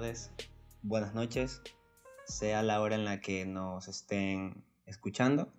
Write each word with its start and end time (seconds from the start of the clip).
tardes, 0.00 0.32
buenas 0.80 1.12
noches, 1.12 1.60
sea 2.24 2.62
la 2.62 2.80
hora 2.80 2.94
en 2.94 3.04
la 3.04 3.20
que 3.20 3.44
nos 3.44 3.86
estén 3.86 4.64
escuchando. 4.86 5.52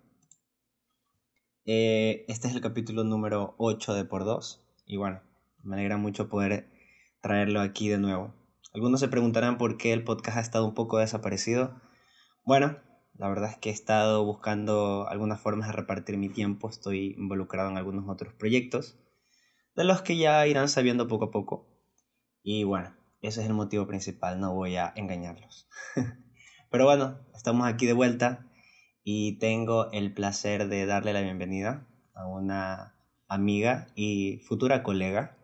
Eh, 1.64 2.24
este 2.26 2.48
es 2.48 2.54
el 2.54 2.60
capítulo 2.60 3.04
número 3.04 3.54
8 3.58 3.94
de 3.94 4.04
Por 4.04 4.24
2 4.24 4.66
y 4.84 4.96
bueno, 4.96 5.20
me 5.62 5.76
alegra 5.76 5.96
mucho 5.96 6.28
poder 6.28 6.68
traerlo 7.20 7.60
aquí 7.60 7.88
de 7.88 7.98
nuevo. 7.98 8.34
Algunos 8.74 8.98
se 8.98 9.06
preguntarán 9.06 9.58
por 9.58 9.76
qué 9.76 9.92
el 9.92 10.02
podcast 10.02 10.38
ha 10.38 10.40
estado 10.40 10.66
un 10.66 10.74
poco 10.74 10.98
desaparecido. 10.98 11.80
Bueno, 12.44 12.78
la 13.14 13.28
verdad 13.28 13.50
es 13.50 13.58
que 13.58 13.70
he 13.70 13.72
estado 13.72 14.24
buscando 14.24 15.06
algunas 15.08 15.40
formas 15.40 15.68
de 15.68 15.74
repartir 15.74 16.16
mi 16.16 16.28
tiempo, 16.28 16.68
estoy 16.68 17.14
involucrado 17.16 17.70
en 17.70 17.76
algunos 17.76 18.08
otros 18.08 18.34
proyectos, 18.34 18.98
de 19.76 19.84
los 19.84 20.02
que 20.02 20.16
ya 20.16 20.44
irán 20.48 20.68
sabiendo 20.68 21.06
poco 21.06 21.26
a 21.26 21.30
poco. 21.30 21.68
Y 22.42 22.64
bueno, 22.64 22.92
ese 23.22 23.40
es 23.40 23.46
el 23.46 23.54
motivo 23.54 23.86
principal, 23.86 24.40
no 24.40 24.54
voy 24.54 24.76
a 24.76 24.92
engañarlos. 24.96 25.68
Pero 26.70 26.84
bueno, 26.84 27.20
estamos 27.34 27.68
aquí 27.68 27.86
de 27.86 27.92
vuelta 27.92 28.46
y 29.04 29.38
tengo 29.38 29.90
el 29.92 30.12
placer 30.12 30.68
de 30.68 30.86
darle 30.86 31.12
la 31.12 31.20
bienvenida 31.20 31.86
a 32.14 32.26
una 32.26 32.96
amiga 33.28 33.86
y 33.94 34.38
futura 34.38 34.82
colega. 34.82 35.36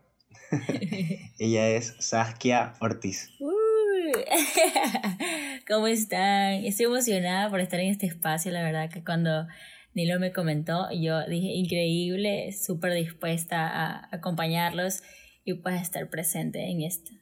Ella 1.39 1.69
es 1.69 1.95
Saskia 2.01 2.75
Ortiz. 2.81 3.31
¿Cómo 5.69 5.87
están? 5.87 6.65
Estoy 6.65 6.87
emocionada 6.87 7.51
por 7.51 7.61
estar 7.61 7.79
en 7.81 7.91
este 7.91 8.07
espacio, 8.07 8.51
la 8.51 8.63
verdad 8.63 8.91
que 8.91 9.05
cuando 9.05 9.47
Nilo 9.95 10.19
me 10.19 10.33
comentó, 10.33 10.91
yo 10.93 11.27
dije 11.27 11.49
increíble, 11.49 12.53
súper 12.53 12.95
dispuesta 12.95 13.69
a 13.69 14.09
acompañarlos 14.11 15.03
y 15.45 15.55
pues 15.55 15.81
estar 15.81 16.09
presente 16.09 16.71
en 16.71 16.83
esto. 16.83 17.18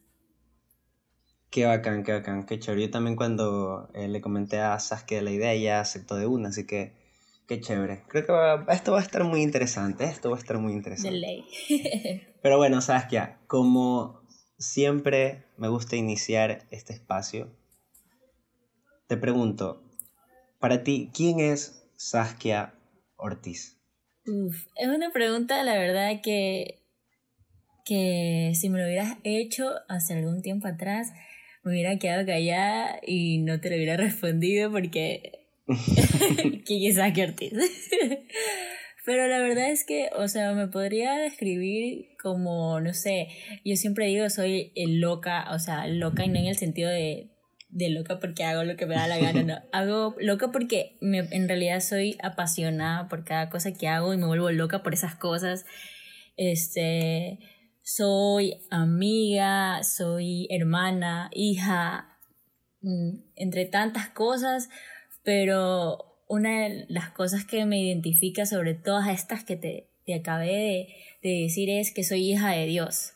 Qué 1.57 1.65
bacán, 1.65 2.05
qué 2.05 2.13
bacán, 2.13 2.45
qué 2.45 2.59
chévere. 2.59 2.83
Yo 2.83 2.91
también 2.91 3.17
cuando 3.17 3.89
eh, 3.95 4.09
le 4.09 4.21
comenté 4.21 4.59
a 4.59 4.79
Saskia 4.79 5.23
la 5.23 5.31
idea, 5.31 5.55
ella 5.55 5.81
aceptó 5.81 6.15
de 6.17 6.27
una, 6.27 6.51
así 6.51 6.67
que 6.67 6.93
qué 7.49 7.63
chévere. 7.63 8.03
Creo 8.09 8.27
que 8.27 8.75
esto 8.75 8.93
va 8.93 8.99
a 8.99 9.03
estar 9.03 9.25
muy 9.25 9.41
interesante, 9.41 10.05
esto 10.05 10.29
va 10.29 10.37
a 10.37 10.39
estar 10.39 10.59
muy 10.59 10.75
interesante. 10.75 11.15
De 11.15 11.19
ley. 11.19 11.47
Pero 12.43 12.59
bueno, 12.59 12.83
Saskia, 12.83 13.39
como 13.47 14.21
siempre 14.59 15.47
me 15.57 15.69
gusta 15.69 15.97
iniciar 15.97 16.67
este 16.71 16.93
espacio, 16.93 17.49
te 19.07 19.17
pregunto, 19.17 19.83
para 20.59 20.83
ti, 20.83 21.11
¿quién 21.15 21.41
es 21.41 21.89
Saskia 21.97 22.75
Ortiz? 23.17 23.79
Uf, 24.27 24.67
es 24.77 24.89
una 24.89 25.11
pregunta, 25.11 25.63
la 25.63 25.79
verdad, 25.79 26.21
que, 26.23 26.83
que 27.87 28.53
si 28.55 28.69
me 28.69 28.79
lo 28.79 28.85
hubieras 28.85 29.17
hecho 29.25 29.71
hace 29.89 30.13
algún 30.13 30.43
tiempo 30.43 30.69
atrás, 30.69 31.15
me 31.67 31.73
hubiera 31.73 31.99
quedado 31.99 32.25
callada 32.25 33.01
y 33.05 33.39
no 33.39 33.61
te 33.61 33.71
lo 33.71 33.77
hubiera 33.77 33.97
respondido 33.97 34.71
porque... 34.71 35.33
¿Quién 36.65 36.91
es 36.91 36.95
Saki 36.95 37.23
Ortiz? 37.23 37.53
Pero 39.05 39.27
la 39.27 39.41
verdad 39.41 39.71
es 39.71 39.85
que, 39.85 40.09
o 40.17 40.29
sea, 40.29 40.53
me 40.53 40.69
podría 40.69 41.15
describir 41.15 42.07
como, 42.23 42.81
no 42.81 42.95
sé, 42.95 43.29
yo 43.65 43.75
siempre 43.75 44.07
digo 44.07 44.31
soy 44.31 44.73
loca, 44.77 45.47
o 45.53 45.59
sea, 45.59 45.89
loca 45.89 46.25
y 46.25 46.29
no 46.29 46.39
en 46.39 46.47
el 46.47 46.57
sentido 46.57 46.89
de, 46.89 47.31
de 47.69 47.89
loca 47.89 48.21
porque 48.21 48.45
hago 48.45 48.63
lo 48.63 48.77
que 48.77 48.87
me 48.87 48.95
da 48.95 49.09
la 49.09 49.19
gana, 49.19 49.43
no. 49.43 49.59
Hago 49.73 50.15
loca 50.21 50.53
porque 50.53 50.97
me, 51.01 51.19
en 51.19 51.49
realidad 51.49 51.81
soy 51.81 52.17
apasionada 52.23 53.09
por 53.09 53.25
cada 53.25 53.49
cosa 53.49 53.75
que 53.75 53.89
hago 53.89 54.15
y 54.15 54.19
me 54.19 54.27
vuelvo 54.27 54.51
loca 54.53 54.85
por 54.85 54.95
esas 54.95 55.17
cosas. 55.17 55.67
Este, 56.37 57.39
soy 57.87 58.63
amiga, 58.69 59.85
soy 59.85 60.49
hermana, 60.51 61.31
hija, 61.33 62.19
mm, 62.83 63.11
entre 63.37 63.65
tantas 63.65 64.09
cosas, 64.09 64.69
pero 65.23 66.25
una 66.27 66.65
de 66.65 66.87
las 66.89 67.11
cosas 67.11 67.45
que 67.45 67.65
me 67.65 67.81
identifica 67.81 68.45
sobre 68.45 68.75
todas 68.75 69.09
estas 69.09 69.45
que 69.45 69.55
te, 69.55 69.89
te 70.05 70.15
acabé 70.15 70.89
de, 71.23 71.43
decir 71.45 71.71
es 71.71 71.95
que 71.95 72.03
soy 72.03 72.33
hija 72.33 72.51
de 72.51 72.67
Dios. 72.67 73.13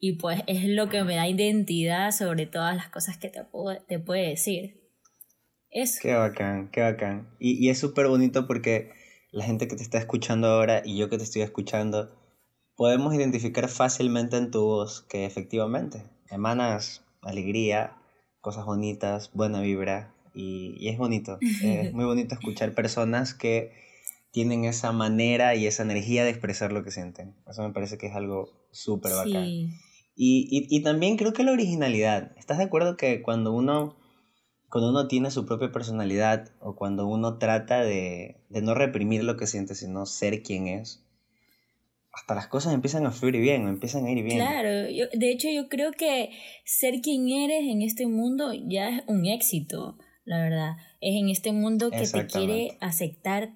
Y 0.00 0.14
pues 0.14 0.42
es 0.48 0.64
lo 0.64 0.88
que 0.88 1.04
me 1.04 1.14
da 1.14 1.28
identidad 1.28 2.10
sobre 2.10 2.46
todas 2.46 2.74
las 2.74 2.88
cosas 2.88 3.18
que 3.18 3.28
te, 3.28 3.40
te 3.86 3.98
puede 4.00 4.30
decir. 4.30 4.80
Eso. 5.70 6.00
Qué 6.02 6.14
bacán, 6.14 6.70
qué 6.72 6.80
bacán. 6.80 7.30
Y, 7.38 7.64
y 7.64 7.70
es 7.70 7.78
súper 7.78 8.08
bonito 8.08 8.48
porque 8.48 8.90
la 9.30 9.44
gente 9.44 9.68
que 9.68 9.76
te 9.76 9.82
está 9.82 9.98
escuchando 9.98 10.48
ahora 10.48 10.82
y 10.84 10.98
yo 10.98 11.08
que 11.08 11.18
te 11.18 11.24
estoy 11.24 11.42
escuchando, 11.42 12.17
podemos 12.78 13.12
identificar 13.12 13.68
fácilmente 13.68 14.36
en 14.36 14.52
tu 14.52 14.62
voz 14.62 15.02
que 15.02 15.26
efectivamente 15.26 16.04
emanas 16.30 17.04
alegría, 17.22 17.96
cosas 18.40 18.66
bonitas, 18.66 19.32
buena 19.34 19.60
vibra 19.60 20.14
y, 20.32 20.88
es 20.88 20.96
bonito. 20.96 21.38
es 21.62 21.92
muy 21.92 22.04
bonito 22.04 22.36
escuchar 22.36 22.74
personas 22.74 23.34
que 23.34 23.72
tienen 24.30 24.64
esa 24.64 24.92
manera 24.92 25.56
y 25.56 25.66
esa 25.66 25.82
energía 25.82 26.22
de 26.22 26.30
expresar 26.30 26.70
lo 26.70 26.84
que 26.84 26.92
sienten. 26.92 27.34
Eso 27.48 27.62
me 27.62 27.74
parece 27.74 27.98
que 27.98 28.06
es 28.06 28.14
algo 28.14 28.48
súper 28.70 29.12
bacán. 29.12 29.44
Y, 30.14 30.46
y, 30.70 30.82
también 30.82 31.16
creo 31.16 31.32
que 31.32 31.42
la 31.42 31.52
originalidad. 31.52 32.32
¿Estás 32.36 32.58
de 32.58 32.64
acuerdo 32.64 32.96
que 32.96 33.22
cuando 33.22 33.52
uno, 33.52 33.96
cuando 34.68 34.90
uno 34.90 35.08
tiene 35.08 35.32
su 35.32 35.46
propia 35.46 35.72
personalidad 35.72 36.50
o 36.60 36.76
cuando 36.76 37.08
uno 37.08 37.38
trata 37.38 37.82
de, 37.82 38.40
de 38.50 38.62
no 38.62 38.74
reprimir 38.74 39.24
lo 39.24 39.36
que 39.36 39.48
siente, 39.48 39.74
sino 39.74 40.06
ser 40.06 40.42
quien 40.42 40.68
es, 40.68 41.07
hasta 42.18 42.34
las 42.34 42.48
cosas 42.48 42.74
empiezan 42.74 43.06
a 43.06 43.12
fluir 43.12 43.38
bien, 43.38 43.68
empiezan 43.68 44.04
a 44.04 44.10
ir 44.10 44.24
bien. 44.24 44.38
Claro, 44.38 44.68
de 44.70 45.30
hecho 45.30 45.48
yo 45.50 45.68
creo 45.68 45.92
que 45.92 46.30
ser 46.64 47.00
quien 47.00 47.28
eres 47.28 47.62
en 47.62 47.82
este 47.82 48.06
mundo 48.06 48.52
ya 48.52 48.88
es 48.88 49.04
un 49.06 49.26
éxito, 49.26 49.98
la 50.24 50.38
verdad. 50.38 50.76
Es 51.00 51.14
en 51.14 51.28
este 51.28 51.52
mundo 51.52 51.90
que 51.90 52.06
te 52.06 52.26
quiere 52.26 52.76
aceptar 52.80 53.54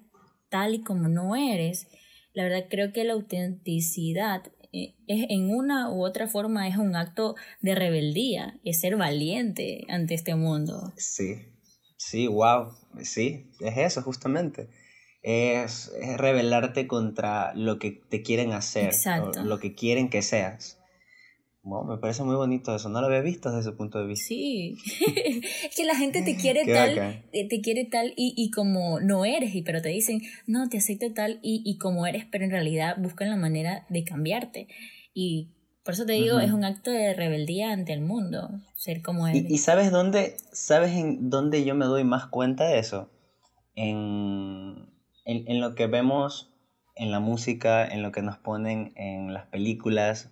tal 0.49 0.75
y 0.75 0.81
como 0.81 1.09
no 1.09 1.35
eres. 1.35 1.87
La 2.33 2.43
verdad 2.43 2.65
creo 2.69 2.93
que 2.93 3.03
la 3.03 3.13
autenticidad 3.13 4.43
eh, 4.71 4.95
es 5.07 5.25
en 5.29 5.49
una 5.49 5.91
u 5.91 6.03
otra 6.03 6.27
forma 6.27 6.67
es 6.67 6.77
un 6.77 6.95
acto 6.95 7.35
de 7.61 7.75
rebeldía, 7.75 8.59
es 8.63 8.79
ser 8.79 8.95
valiente 8.95 9.85
ante 9.89 10.13
este 10.13 10.35
mundo. 10.35 10.93
Sí, 10.95 11.35
sí, 11.97 12.27
wow, 12.27 12.71
sí, 13.01 13.51
es 13.59 13.77
eso 13.77 14.01
justamente 14.01 14.69
es, 15.23 15.91
rebelarte 16.17 16.85
contra 16.85 17.53
lo 17.55 17.79
que 17.79 17.91
te 17.91 18.21
quieren 18.21 18.51
hacer, 18.51 18.93
lo 19.43 19.57
que 19.59 19.73
quieren 19.73 20.09
que 20.09 20.21
seas. 20.21 20.77
me 21.63 21.97
parece 21.97 22.23
muy 22.23 22.35
bonito 22.35 22.75
eso, 22.75 22.89
no 22.89 22.99
lo 22.99 23.07
había 23.07 23.21
visto 23.21 23.49
desde 23.49 23.69
ese 23.69 23.77
punto 23.77 23.99
de 23.99 24.07
vista. 24.07 24.27
Sí, 24.27 24.75
es 25.63 25.75
que 25.75 25.85
la 25.85 25.95
gente 25.95 26.21
te 26.23 26.35
quiere 26.41 26.65
tal, 26.65 27.23
eh, 27.31 27.47
te 27.47 27.61
quiere 27.61 27.85
tal 27.85 28.13
y, 28.17 28.33
y, 28.35 28.51
como 28.51 28.99
no 28.99 29.23
eres, 29.23 29.53
pero 29.65 29.81
te 29.81 29.89
dicen, 29.89 30.21
no, 30.45 30.67
te 30.67 30.77
acepto 30.77 31.13
tal 31.13 31.39
y, 31.41 31.61
y 31.65 31.77
como 31.77 32.05
eres, 32.05 32.25
pero 32.29 32.43
en 32.43 32.51
realidad 32.51 32.97
buscan 32.99 33.29
la 33.29 33.37
manera 33.37 33.85
de 33.89 34.03
cambiarte. 34.03 34.67
Y 35.13 35.51
por 35.85 35.93
eso 35.93 36.05
te 36.05 36.13
digo, 36.13 36.39
es 36.39 36.51
un 36.51 36.65
acto 36.65 36.91
de 36.91 37.13
rebeldía 37.13 37.71
ante 37.71 37.93
el 37.93 38.01
mundo, 38.01 38.49
ser 38.75 39.01
como 39.01 39.27
eres. 39.27 39.49
¿Y, 39.49 39.53
y 39.53 39.57
sabes 39.57 39.89
dónde, 39.89 40.35
sabes 40.51 40.91
en 40.91 41.29
dónde 41.29 41.63
yo 41.63 41.75
me 41.75 41.85
doy 41.85 42.03
más 42.03 42.27
cuenta 42.27 42.67
de 42.67 42.79
eso? 42.79 43.09
En, 43.75 44.92
en, 45.25 45.47
en, 45.47 45.61
lo 45.61 45.75
que 45.75 45.87
vemos 45.87 46.51
en 46.95 47.11
la 47.11 47.19
música, 47.19 47.85
en 47.85 48.01
lo 48.01 48.11
que 48.11 48.21
nos 48.21 48.37
ponen 48.37 48.93
en 48.95 49.33
las 49.33 49.45
películas, 49.47 50.31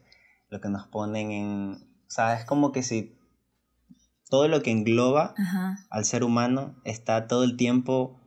lo 0.49 0.61
que 0.61 0.69
nos 0.69 0.87
ponen 0.87 1.31
en... 1.31 1.87
O 2.07 2.13
sea, 2.13 2.35
es 2.35 2.45
como 2.45 2.71
que 2.71 2.83
si 2.83 3.15
todo 4.31 4.47
lo 4.47 4.61
que 4.61 4.71
engloba 4.71 5.35
al 5.89 6.05
ser 6.05 6.23
humano 6.23 6.75
está 6.85 7.27
todo 7.27 7.43
el 7.43 7.57
tiempo 7.57 8.20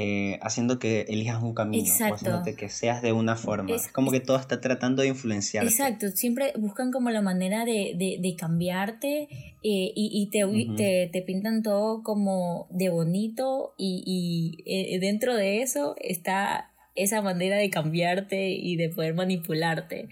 eh, 0.00 0.38
haciendo 0.42 0.78
que 0.78 1.06
elijas 1.08 1.42
un 1.42 1.54
camino, 1.54 1.82
o 1.82 2.14
haciéndote 2.14 2.54
que 2.54 2.68
seas 2.68 3.02
de 3.02 3.12
una 3.12 3.34
forma. 3.34 3.74
Es, 3.74 3.88
como 3.88 4.12
que 4.12 4.20
todo 4.20 4.36
está 4.36 4.60
tratando 4.60 5.02
de 5.02 5.08
influenciar. 5.08 5.64
Exacto, 5.64 6.10
siempre 6.10 6.52
buscan 6.56 6.92
como 6.92 7.10
la 7.10 7.20
manera 7.20 7.64
de, 7.64 7.94
de, 7.96 8.18
de 8.20 8.36
cambiarte 8.36 9.22
eh, 9.22 9.58
y, 9.64 9.92
y 9.96 10.30
te, 10.30 10.46
te, 10.76 11.10
te, 11.12 11.22
pintan 11.22 11.64
todo 11.64 12.04
como 12.04 12.68
de 12.70 12.90
bonito 12.90 13.74
y, 13.76 14.04
y 14.06 14.62
eh, 14.66 15.00
dentro 15.00 15.34
de 15.34 15.62
eso 15.62 15.96
está 16.00 16.70
esa 16.94 17.20
manera 17.20 17.56
de 17.56 17.68
cambiarte 17.68 18.50
y 18.50 18.76
de 18.76 18.90
poder 18.90 19.14
manipularte. 19.14 20.08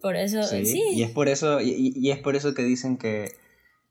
Por 0.00 0.14
eso, 0.14 0.44
sí. 0.44 0.80
Y 0.94 1.02
es 1.02 1.10
por 1.10 1.28
eso, 1.28 1.60
y, 1.60 1.92
y 1.96 2.12
es 2.12 2.20
por 2.20 2.36
eso 2.36 2.54
que 2.54 2.62
dicen 2.62 2.98
que 2.98 3.32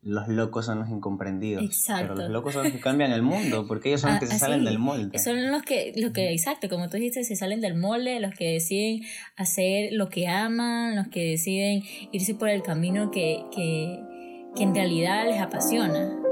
los 0.06 0.28
locos 0.28 0.68
son 0.68 0.80
los 0.80 0.90
incomprendidos. 0.90 1.64
Exacto. 1.64 2.14
Pero 2.14 2.16
los 2.16 2.30
locos 2.30 2.54
son 2.54 2.64
los 2.66 2.72
que 2.72 2.80
cambian 2.80 3.12
el 3.12 3.24
mundo, 3.24 3.66
porque 3.68 3.90
ellos 3.90 4.02
son 4.02 4.12
los 4.12 4.20
que 4.20 4.28
se 4.32 4.38
salen 4.38 4.64
del 4.64 4.78
molde. 4.78 5.18
Son 5.18 5.52
los 5.52 5.64
que, 5.64 5.94
los 5.96 6.12
que, 6.12 6.32
exacto, 6.32 6.70
como 6.70 6.90
tú 6.90 6.98
dijiste, 6.98 7.24
se 7.24 7.36
salen 7.36 7.60
del 7.60 7.76
molde, 7.76 8.20
los 8.20 8.36
que 8.36 8.54
deciden 8.54 9.02
hacer 9.36 9.90
lo 9.94 10.10
que 10.10 10.28
aman, 10.28 10.96
los 10.96 11.08
que 11.08 11.32
deciden 11.32 11.82
irse 12.12 12.36
por 12.36 12.50
el 12.50 12.62
camino 12.62 13.10
que, 13.10 13.46
que, 13.54 14.00
que 14.56 14.64
en 14.64 14.76
realidad 14.76 15.26
les 15.28 15.42
apasiona. 15.42 16.25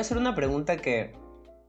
Voy 0.00 0.04
a 0.04 0.06
hacer 0.06 0.16
una 0.16 0.34
pregunta 0.34 0.78
que 0.78 1.12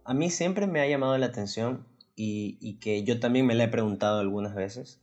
a 0.05 0.13
mí 0.13 0.29
siempre 0.29 0.65
me 0.65 0.79
ha 0.79 0.87
llamado 0.87 1.17
la 1.17 1.25
atención 1.25 1.85
y, 2.15 2.79
que 2.79 3.03
yo 3.03 3.19
también 3.19 3.45
me 3.45 3.55
la 3.55 3.65
he 3.65 3.67
preguntado 3.67 4.21
algunas 4.21 4.55
veces. 4.55 5.01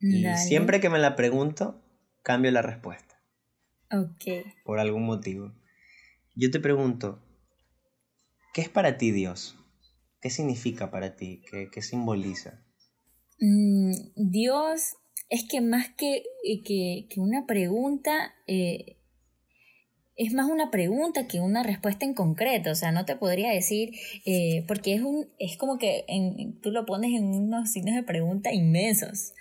Y 0.00 0.24
siempre 0.34 0.80
que 0.80 0.90
me 0.90 0.98
la 0.98 1.14
pregunto, 1.14 1.80
cambio 2.24 2.50
la 2.50 2.62
respuesta. 2.62 3.22
Ok. 3.92 4.44
Por 4.64 4.80
algún 4.80 5.06
motivo. 5.06 5.52
Yo 6.34 6.50
te 6.50 6.58
pregunto, 6.58 7.22
¿qué 8.52 8.62
es 8.62 8.68
para 8.68 8.98
ti 8.98 9.12
Dios? 9.12 9.56
¿Qué 10.20 10.28
significa 10.28 10.90
para 10.90 11.14
ti? 11.14 11.42
¿Qué, 11.70 11.80
simboliza? 11.82 12.60
Mm, 13.38 13.92
Dios 14.16 14.96
es 15.28 15.46
que 15.48 15.60
más 15.60 15.90
que, 15.96 16.24
que, 16.64 17.06
una 17.18 17.46
pregunta, 17.46 18.34
eh, 18.48 18.97
es 20.18 20.34
más 20.34 20.50
una 20.50 20.70
pregunta 20.70 21.28
que 21.28 21.40
una 21.40 21.62
respuesta 21.62 22.04
en 22.04 22.12
concreto. 22.12 22.72
O 22.72 22.74
sea, 22.74 22.92
no 22.92 23.04
te 23.04 23.16
podría 23.16 23.50
decir, 23.50 23.92
eh, 24.26 24.64
porque 24.66 24.94
es, 24.94 25.00
un, 25.00 25.28
es 25.38 25.56
como 25.56 25.78
que 25.78 26.04
en, 26.08 26.60
tú 26.60 26.70
lo 26.70 26.84
pones 26.84 27.12
en 27.12 27.24
unos 27.24 27.70
signos 27.70 27.94
de 27.94 28.02
pregunta 28.02 28.52
inmensos. 28.52 29.32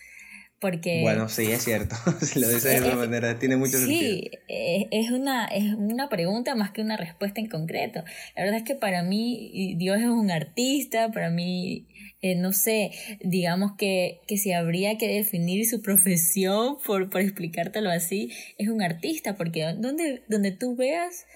Porque, 0.60 1.02
bueno, 1.02 1.30
sí, 1.30 1.52
es 1.52 1.64
cierto. 1.64 1.96
si 2.22 2.40
lo 2.40 2.48
dices 2.48 2.64
de 2.64 2.78
esa 2.78 2.96
manera, 2.96 3.38
tiene 3.38 3.58
mucho 3.58 3.78
sentido. 3.78 4.00
Sí, 4.00 4.32
es 4.48 5.12
una, 5.12 5.46
es 5.46 5.76
una 5.76 6.10
pregunta 6.10 6.56
más 6.56 6.72
que 6.72 6.82
una 6.82 6.98
respuesta 6.98 7.40
en 7.40 7.48
concreto. 7.48 8.04
La 8.36 8.44
verdad 8.44 8.58
es 8.58 8.64
que 8.64 8.74
para 8.74 9.04
mí 9.04 9.76
Dios 9.78 10.00
es 10.00 10.08
un 10.08 10.32
artista, 10.32 11.12
para 11.12 11.30
mí, 11.30 11.88
eh, 12.22 12.36
no 12.36 12.54
sé, 12.54 12.92
digamos 13.22 13.74
que, 13.78 14.22
que 14.28 14.38
si 14.38 14.52
habría 14.52 14.98
que 14.98 15.08
definir 15.08 15.68
su 15.68 15.84
profesión, 15.84 16.78
por, 16.86 17.12
por 17.12 17.22
explicártelo 17.22 17.92
así, 17.92 18.32
es 18.58 18.68
un 18.68 18.82
artista, 18.82 19.36
porque 19.36 19.64
donde, 19.78 20.24
donde 20.28 20.52
tú 20.52 20.76
veas, 20.76 21.28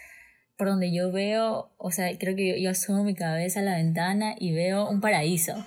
por 0.58 0.68
donde 0.68 0.92
yo 0.92 1.12
veo, 1.12 1.72
o 1.78 1.92
sea, 1.92 2.18
creo 2.18 2.36
que 2.36 2.48
yo, 2.50 2.56
yo 2.56 2.72
asomo 2.72 3.04
mi 3.04 3.14
cabeza 3.14 3.60
a 3.60 3.64
la 3.64 3.76
ventana 3.76 4.36
y 4.40 4.52
veo 4.52 4.90
un 4.90 5.00
paraíso 5.00 5.64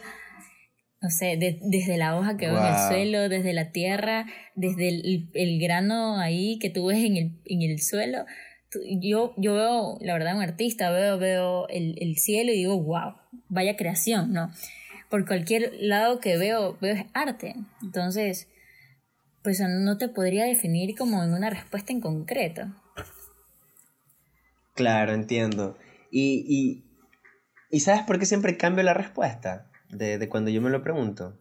no 1.05 1.11
sé, 1.11 1.37
desde 1.39 1.99
la 1.99 2.17
hoja 2.17 2.39
que 2.39 2.47
veo 2.49 2.59
en 2.59 2.65
el 2.65 2.89
suelo, 2.89 3.29
desde 3.29 3.53
la 3.53 3.73
tierra, 3.73 4.25
desde 4.55 4.89
el, 4.89 5.61
grano 5.61 6.19
ahí 6.19 6.59
que 6.59 6.71
tú 6.71 6.87
ves 6.87 7.05
en 7.05 7.19
el, 7.19 7.33
en 7.45 7.61
el 7.61 7.83
suelo. 7.83 8.25
Yo, 9.03 9.35
yo 9.37 9.55
veo, 9.55 9.99
la 10.01 10.15
verdad, 10.15 10.35
un 10.35 10.43
artista, 10.43 10.91
veo, 10.91 11.19
veo 11.19 11.69
el, 11.69 11.99
el 12.01 12.17
cielo 12.17 12.53
y 12.53 12.57
digo, 12.57 12.83
wow, 12.83 13.17
vaya 13.51 13.77
creación, 13.77 14.33
¿no? 14.33 14.51
Por 15.11 15.27
cualquier 15.27 15.75
lado 15.79 16.21
que 16.21 16.39
veo, 16.39 16.79
veo 16.81 16.95
es 16.95 17.05
arte. 17.13 17.55
Entonces, 17.83 18.49
pues 19.43 19.61
no 19.61 19.99
te 19.99 20.09
podría 20.09 20.47
definir 20.47 20.97
como 20.97 21.23
en 21.23 21.35
una 21.35 21.51
respuesta 21.51 21.93
en 21.93 22.01
concreto. 22.01 22.63
Claro, 24.75 25.13
entiendo. 25.13 25.77
Y, 26.11 26.47
y, 26.49 26.85
¿y 27.69 27.81
sabes 27.81 28.05
por 28.05 28.19
qué 28.19 28.25
siempre 28.25 28.57
cambio 28.57 28.83
la 28.85 28.95
respuesta? 28.95 29.71
De, 29.91 30.29
cuando 30.29 30.51
yo 30.51 30.61
me 30.61 30.71
lo 30.71 30.83
pregunto. 30.83 31.37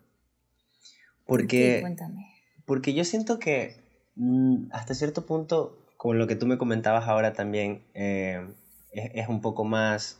Porque, 1.26 1.80
Cuéntame. 1.82 2.28
porque 2.66 2.94
yo 2.94 3.06
siento 3.06 3.40
que 3.40 3.78
mm, 4.16 4.72
hasta 4.72 4.94
cierto 4.94 5.26
punto, 5.26 5.78
con 5.98 6.18
lo 6.20 6.28
que 6.28 6.36
tú 6.36 6.46
me 6.46 6.58
comentabas 6.58 7.08
ahora 7.08 7.34
también, 7.34 7.84
eh, 7.94 8.46
es, 8.92 9.28
un 9.28 9.42
poco 9.42 9.64
más... 9.64 10.20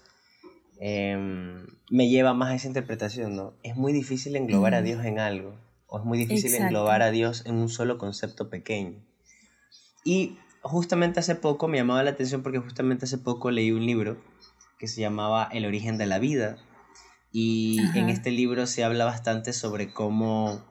Em, 0.80 1.68
me 1.90 2.10
lleva 2.10 2.34
más 2.34 2.52
a 2.52 2.56
esa 2.56 2.68
interpretación, 2.68 3.36
¿no? 3.36 3.54
Es 3.64 3.76
muy 3.76 3.94
difícil 3.94 4.36
englobar 4.36 4.74
a 4.74 4.82
Dios 4.82 5.06
en 5.06 5.20
algo, 5.20 5.56
o 5.88 6.00
es 6.00 6.06
muy 6.06 6.18
difícil 6.18 6.56
englobar 6.56 7.02
a 7.02 7.12
Dios 7.12 7.46
en 7.46 7.56
un 7.56 7.70
solo 7.70 7.98
concepto 7.98 8.50
pequeño. 8.50 9.00
Y 10.04 10.38
justamente 10.64 11.20
hace 11.20 11.36
poco 11.36 11.68
me 11.68 11.78
llamaba 11.78 12.04
la 12.04 12.12
atención 12.12 12.42
porque 12.42 12.60
justamente 12.60 13.06
hace 13.06 13.18
poco 13.18 13.52
leí 13.52 13.72
un 13.72 13.86
libro 13.86 14.18
que 14.80 14.88
se 14.88 15.02
llamaba 15.02 15.48
El 15.52 15.66
origen 15.66 15.98
de 15.98 16.06
la 16.06 16.20
vida, 16.20 16.58
y 17.36 17.80
en 17.96 18.12
este 18.12 18.30
libro 18.30 18.68
se 18.68 18.84
habla 18.84 19.06
bastante 19.06 19.54
sobre 19.54 19.92
cómo, 19.92 20.64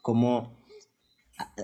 cómo 0.00 0.50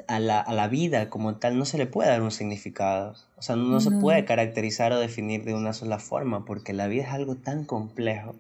a, 0.09 0.21
la, 0.21 0.41
a, 0.41 0.53
la, 0.53 0.69
vida 0.69 1.09
como 1.09 1.39
tal 1.39 1.59
no 1.59 1.65
se 1.65 1.79
le 1.79 1.87
puede 1.87 2.11
dar 2.11 2.21
un 2.21 2.31
significado. 2.31 3.15
O 3.37 3.43
sea, 3.43 3.57
no, 3.57 3.81
se 3.81 3.91
puede 3.91 4.27
caracterizar 4.27 4.93
o 4.93 5.01
definir 5.01 5.45
de 5.45 5.55
una 5.55 5.73
sola 5.73 5.99
forma, 5.99 6.45
porque 6.45 6.75
la 6.75 6.87
vida 6.87 7.05
es 7.05 7.09
algo 7.09 7.37
tan 7.37 7.65
complejo. 7.65 8.37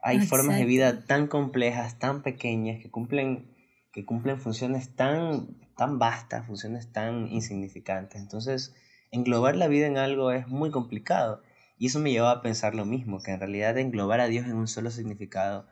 Hay 0.00 0.20
formas 0.20 0.56
de 0.56 0.64
vida 0.64 1.04
tan 1.04 1.26
complejas, 1.26 1.98
tan 1.98 2.22
pequeñas, 2.22 2.80
que 2.80 2.88
cumplen, 2.88 3.50
que 3.92 4.06
cumplen 4.06 4.38
funciones 4.38 4.94
tan, 4.94 5.56
tan 5.76 5.98
vastas, 5.98 6.46
funciones 6.46 6.92
tan 6.92 7.26
insignificantes. 7.32 8.22
Entonces, 8.22 8.76
englobar 9.10 9.56
la 9.56 9.66
vida 9.66 9.88
en 9.88 9.98
algo 9.98 10.30
es 10.30 10.46
muy 10.46 10.70
complicado. 10.70 11.42
Y 11.80 11.86
eso 11.86 11.98
me 11.98 12.12
llevó 12.12 12.26
a 12.26 12.42
pensar 12.42 12.74
lo 12.74 12.84
mismo, 12.84 13.22
que 13.22 13.30
en 13.30 13.40
realidad 13.40 13.78
englobar 13.78 14.20
a 14.20 14.26
Dios 14.28 14.44
en 14.44 14.52
un 14.52 14.68
solo 14.68 14.90
significado 14.90 15.66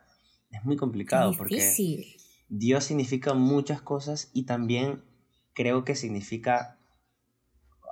es 0.49 0.65
muy 0.65 0.75
complicado 0.75 1.33
porque 1.37 1.71
Dios 2.47 2.83
significa 2.83 3.35
muchas 3.35 3.83
cosas 3.83 4.31
y 4.33 4.47
también 4.47 5.03
creo 5.53 5.85
que 5.85 5.93
significa, 5.93 6.79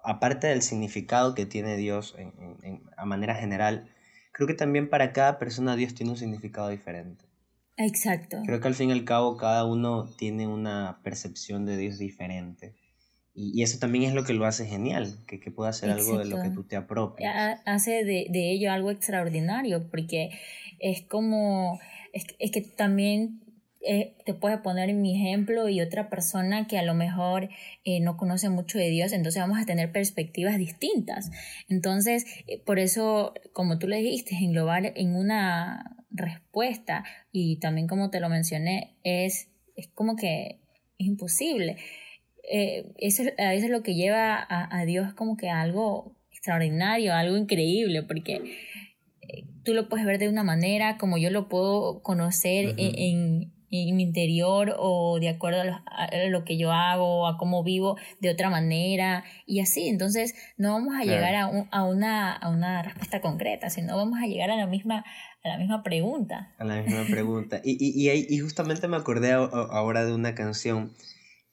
aparte 0.03 0.47
del 0.47 0.63
significado 0.63 1.36
que 1.36 1.45
tiene 1.45 1.77
Dios 1.77 2.15
en, 2.17 2.81
a 2.97 3.05
manera 3.05 3.36
general, 3.36 3.93
creo 4.31 4.47
que 4.47 4.55
también 4.55 4.89
para 4.89 5.13
cada 5.13 5.38
persona 5.38 5.75
Dios 5.75 5.93
tiene 5.93 6.13
un 6.13 6.17
significado 6.17 6.69
diferente. 6.69 7.24
Exacto. 7.75 8.38
Creo 8.47 8.59
que 8.59 8.67
al 8.67 8.74
fin 8.74 8.89
y 8.89 8.93
al 8.93 9.05
cabo 9.05 9.38
cada 9.38 9.63
uno 9.63 10.09
tiene 10.17 10.47
una 10.47 11.01
percepción 11.03 11.67
de 11.67 11.77
Dios 11.77 12.00
diferente. 12.00 12.74
Y, 13.39 13.62
eso 13.62 13.77
también 13.77 14.03
es 14.06 14.13
lo 14.15 14.24
que 14.24 14.34
lo 14.34 14.48
hace 14.48 14.65
genial, 14.65 15.15
que, 15.27 15.39
que 15.39 15.51
pueda 15.51 15.70
hacer 15.70 15.91
algo 15.91 16.17
de 16.17 16.25
lo 16.25 16.41
que 16.41 16.50
tú 16.50 16.63
te 16.63 16.75
apropias. 16.75 17.62
Hace 17.65 18.03
de, 18.03 18.25
de 18.32 18.51
ello 18.51 18.72
algo 18.72 18.89
extraordinario, 18.89 19.91
porque 19.91 20.32
es 20.79 21.03
como, 21.03 21.79
es, 22.13 22.25
es 22.39 22.50
que 22.50 22.62
también 22.62 23.41
eh, 23.82 24.15
te 24.25 24.34
puede 24.34 24.58
poner 24.58 24.91
mi 24.96 25.15
ejemplo 25.15 25.70
y 25.70 25.82
otra 25.82 26.10
persona 26.10 26.65
que 26.65 26.79
a 26.79 26.84
lo 26.84 26.96
mejor 26.96 27.50
eh, 27.84 28.00
no 28.00 28.17
conoce 28.17 28.50
mucho 28.50 28.79
de 28.79 28.89
Dios, 28.89 29.13
entonces 29.13 29.39
vamos 29.39 29.60
a 29.60 29.67
tener 29.67 29.91
perspectivas 29.91 30.58
distintas. 30.58 31.29
Entonces, 31.70 32.25
eh, 32.48 32.60
por 32.65 32.79
eso, 32.79 33.36
como 33.53 33.77
tú 33.77 33.88
le 33.88 33.98
dijiste, 33.98 34.36
englobar 34.36 34.94
en 34.96 35.15
una 35.15 35.96
respuesta 36.10 37.03
y 37.32 37.60
también 37.60 37.88
como 37.88 38.10
te 38.10 38.20
lo 38.20 38.29
mencioné, 38.29 38.98
es, 39.03 39.50
es 39.75 39.89
como 39.89 40.15
que 40.15 40.60
es 40.98 41.06
imposible 41.06 41.77
eh, 42.49 42.93
eso, 42.97 43.23
a 43.37 43.49
veces 43.49 43.69
lo 43.69 43.83
que 43.83 43.93
lleva 43.93 44.35
a, 44.35 44.79
a, 44.79 44.85
Dios 44.85 45.13
como 45.13 45.35
que 45.35 45.49
algo 45.49 46.15
extraordinario, 46.31 47.13
algo 47.13 47.35
increíble, 47.35 48.03
porque 48.03 48.55
eh, 49.21 49.43
tú 49.63 49.73
lo 49.73 49.89
puedes 49.89 50.05
ver 50.05 50.17
de 50.17 50.29
una 50.29 50.43
manera 50.43 50.97
como 50.97 51.17
yo 51.17 51.29
lo 51.29 51.49
puedo 51.49 52.01
conocer 52.03 52.75
e, 52.77 53.09
en, 53.09 53.53
en, 53.69 53.95
mi 53.97 54.03
interior 54.03 54.75
o 54.79 55.19
de 55.19 55.27
acuerdo 55.27 55.59
a 55.61 56.27
lo, 56.29 56.45
que 56.45 56.57
yo 56.57 56.71
hago, 56.71 57.27
a 57.27 57.37
cómo 57.37 57.65
vivo 57.65 57.97
de 58.21 58.29
otra 58.29 58.49
manera 58.49 59.25
y 59.45 59.59
así. 59.59 59.89
Entonces 59.89 60.33
no 60.55 60.71
vamos 60.71 60.95
a 60.95 61.03
llegar 61.03 61.35
a, 61.35 61.67
a, 61.71 61.83
una, 61.83 62.31
a 62.31 62.49
una 62.49 62.81
respuesta 62.81 63.19
concreta, 63.19 63.69
sino 63.69 63.97
vamos 63.97 64.19
a 64.23 64.25
llegar 64.25 64.51
a 64.51 64.55
la 64.55 64.67
misma, 64.67 65.03
a 65.43 65.47
la 65.49 65.57
misma 65.57 65.83
pregunta. 65.83 66.55
A 66.59 66.63
la 66.63 66.81
misma 66.81 67.03
pregunta. 67.09 67.59
y, 67.61 67.71
y, 67.77 68.09
y, 68.09 68.25
y 68.29 68.39
justamente 68.39 68.87
me 68.87 68.95
acordé 68.95 69.33
ahora 69.33 70.05
de 70.05 70.15
una 70.15 70.33
canción 70.33 70.93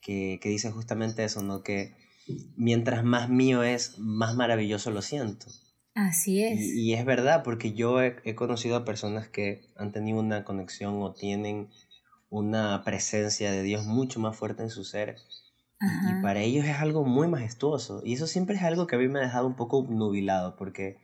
que, 0.04 0.38
dice 0.44 0.70
justamente 0.70 1.24
eso, 1.24 1.42
¿no? 1.42 1.62
Que 1.62 1.96
mientras 2.56 3.04
más 3.04 3.28
mío 3.28 3.62
es, 3.62 3.98
más 3.98 4.36
maravilloso 4.36 4.90
lo 4.90 5.02
siento. 5.02 5.46
Así 5.94 6.42
es. 6.42 6.60
Y, 6.60 6.92
es 6.92 7.04
verdad, 7.04 7.42
porque 7.42 7.72
yo 7.72 8.02
he, 8.02 8.34
conocido 8.34 8.76
a 8.76 8.84
personas 8.84 9.28
que 9.28 9.62
han 9.76 9.92
tenido 9.92 10.20
una 10.20 10.44
conexión 10.44 11.02
o 11.02 11.12
tienen 11.14 11.70
una 12.28 12.82
presencia 12.84 13.50
de 13.50 13.62
Dios 13.62 13.86
mucho 13.86 14.20
más 14.20 14.36
fuerte 14.36 14.62
en 14.62 14.70
su 14.70 14.84
ser. 14.84 15.16
Y, 15.80 16.22
para 16.22 16.40
ellos 16.40 16.66
es 16.66 16.76
algo 16.76 17.04
muy 17.04 17.28
majestuoso. 17.28 18.02
Y 18.04 18.14
eso 18.14 18.26
siempre 18.26 18.56
es 18.56 18.62
algo 18.62 18.86
que 18.86 18.96
a 18.96 18.98
mí 18.98 19.08
me 19.08 19.20
ha 19.20 19.22
dejado 19.22 19.46
un 19.46 19.56
poco 19.56 19.86
nubilado, 19.88 20.56
porque 20.56 20.98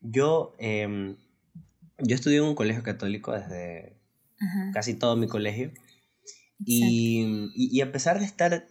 yo, 0.00 0.54
em, 0.58 1.16
yo 1.98 2.14
estudié 2.14 2.38
en 2.38 2.44
un 2.44 2.54
colegio 2.54 2.82
católico 2.82 3.32
desde 3.32 3.96
casi 4.72 4.94
todo 4.94 5.16
mi 5.16 5.28
colegio. 5.28 5.72
Y, 6.64 7.80
a 7.80 7.92
pesar 7.92 8.18
de 8.18 8.24
estar 8.24 8.66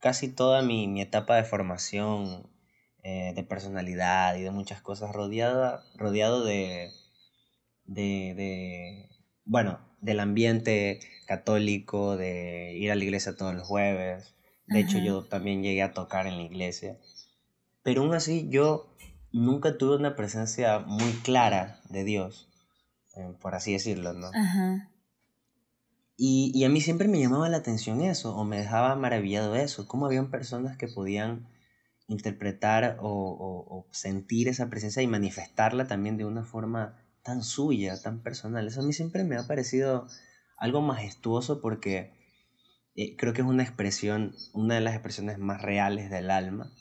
casi 0.00 0.28
toda 0.28 0.62
mi, 0.62 1.00
etapa 1.00 1.36
de 1.36 1.44
formación, 1.44 2.50
eh, 3.02 3.32
de 3.34 3.42
personalidad 3.42 4.36
y 4.36 4.42
de 4.42 4.50
muchas 4.50 4.80
cosas, 4.82 5.12
rodeada, 5.12 5.84
rodeado 5.96 6.44
de, 6.44 6.90
de, 7.84 9.08
bueno, 9.44 9.80
del 10.00 10.20
ambiente 10.20 11.00
católico, 11.26 12.16
de 12.16 12.74
ir 12.74 12.90
a 12.90 12.96
la 12.96 13.04
iglesia 13.04 13.36
todos 13.36 13.54
los 13.54 13.66
jueves. 13.66 14.34
De 14.66 14.80
hecho, 14.80 14.98
yo 14.98 15.24
también 15.24 15.62
llegué 15.62 15.82
a 15.82 15.92
tocar 15.92 16.26
en 16.26 16.36
la 16.36 16.42
iglesia. 16.42 16.98
Pero 17.84 18.02
aún 18.02 18.14
así, 18.14 18.48
yo 18.50 18.92
nunca 19.32 19.78
tuve 19.78 19.96
una 19.96 20.16
presencia 20.16 20.80
muy 20.80 21.12
clara 21.22 21.80
de 21.88 22.02
Dios, 22.02 22.48
eh, 23.16 23.32
por 23.40 23.54
así 23.54 23.72
decirlo, 23.72 24.12
¿no? 24.12 24.28
Ajá. 24.34 24.90
Y, 26.18 26.64
a 26.64 26.70
mí 26.70 26.80
siempre 26.80 27.08
me 27.08 27.20
llamaba 27.20 27.48
la 27.50 27.58
atención 27.58 28.00
eso, 28.00 28.34
o 28.34 28.44
me 28.44 28.56
dejaba 28.56 28.96
maravillado 28.96 29.54
eso, 29.54 29.86
cómo 29.86 30.06
habían 30.06 30.30
personas 30.30 30.78
que 30.78 30.88
podían 30.88 31.46
interpretar 32.08 32.96
o, 33.00 33.86
sentir 33.90 34.48
esa 34.48 34.70
presencia 34.70 35.02
y 35.02 35.06
manifestarla 35.06 35.86
también 35.86 36.16
de 36.16 36.24
una 36.24 36.44
forma 36.44 36.96
tan 37.22 37.42
suya, 37.42 38.00
tan 38.00 38.22
personal. 38.22 38.66
Eso 38.66 38.80
a 38.80 38.84
mí 38.84 38.94
siempre 38.94 39.24
me 39.24 39.36
ha 39.36 39.46
parecido 39.46 40.06
algo 40.56 40.80
majestuoso 40.80 41.60
porque 41.60 42.14
eh, 42.94 43.14
creo 43.16 43.34
que 43.34 43.42
es 43.42 43.46
una 43.46 43.64
expresión, 43.64 44.34
una 44.54 44.76
de 44.76 44.80
las 44.80 44.94
expresiones 44.94 45.38
más 45.38 45.60
reales 45.60 46.08
del 46.08 46.30
alma. 46.30 46.72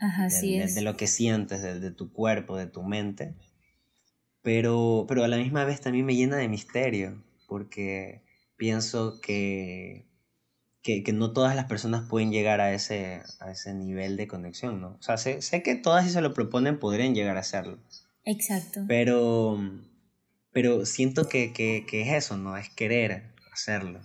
Ajá, 0.00 0.26
de, 0.26 0.64
es. 0.64 0.74
de, 0.74 0.82
lo 0.82 0.96
que 0.96 1.06
sientes, 1.06 1.62
de, 1.62 1.78
de, 1.80 1.92
tu 1.92 2.12
cuerpo, 2.12 2.56
de 2.56 2.66
tu 2.66 2.82
mente. 2.82 3.36
Pero, 4.42 5.06
pero 5.08 5.24
a 5.24 5.28
la 5.28 5.36
misma 5.36 5.64
vez 5.64 5.80
también 5.80 6.04
me 6.04 6.16
llena 6.16 6.36
de 6.36 6.48
misterio, 6.48 7.22
porque 7.46 8.24
pienso 8.62 9.20
que 9.20 10.06
que, 10.84 11.02
que, 11.02 11.12
no 11.12 11.32
todas 11.32 11.56
las 11.56 11.64
personas 11.64 12.08
pueden 12.08 12.30
llegar 12.30 12.60
a 12.60 12.72
ese, 12.72 13.20
a 13.40 13.50
ese 13.50 13.74
nivel 13.74 14.16
de 14.16 14.28
conexión, 14.28 14.80
¿no? 14.80 14.96
O 15.00 15.02
sea, 15.02 15.16
sé, 15.16 15.42
sé, 15.42 15.64
que 15.64 15.74
todas 15.74 16.04
si 16.04 16.12
se 16.12 16.20
lo 16.20 16.32
proponen 16.32 16.78
podrían 16.78 17.12
llegar 17.12 17.36
a 17.36 17.40
hacerlo. 17.40 17.80
Exacto. 18.24 18.84
Pero, 18.86 19.58
pero 20.52 20.86
siento 20.86 21.28
que, 21.28 21.52
que, 21.52 21.84
que 21.88 22.02
es 22.02 22.12
eso, 22.12 22.36
¿no? 22.36 22.56
Es 22.56 22.68
querer 22.70 23.34
hacerlo. 23.52 24.00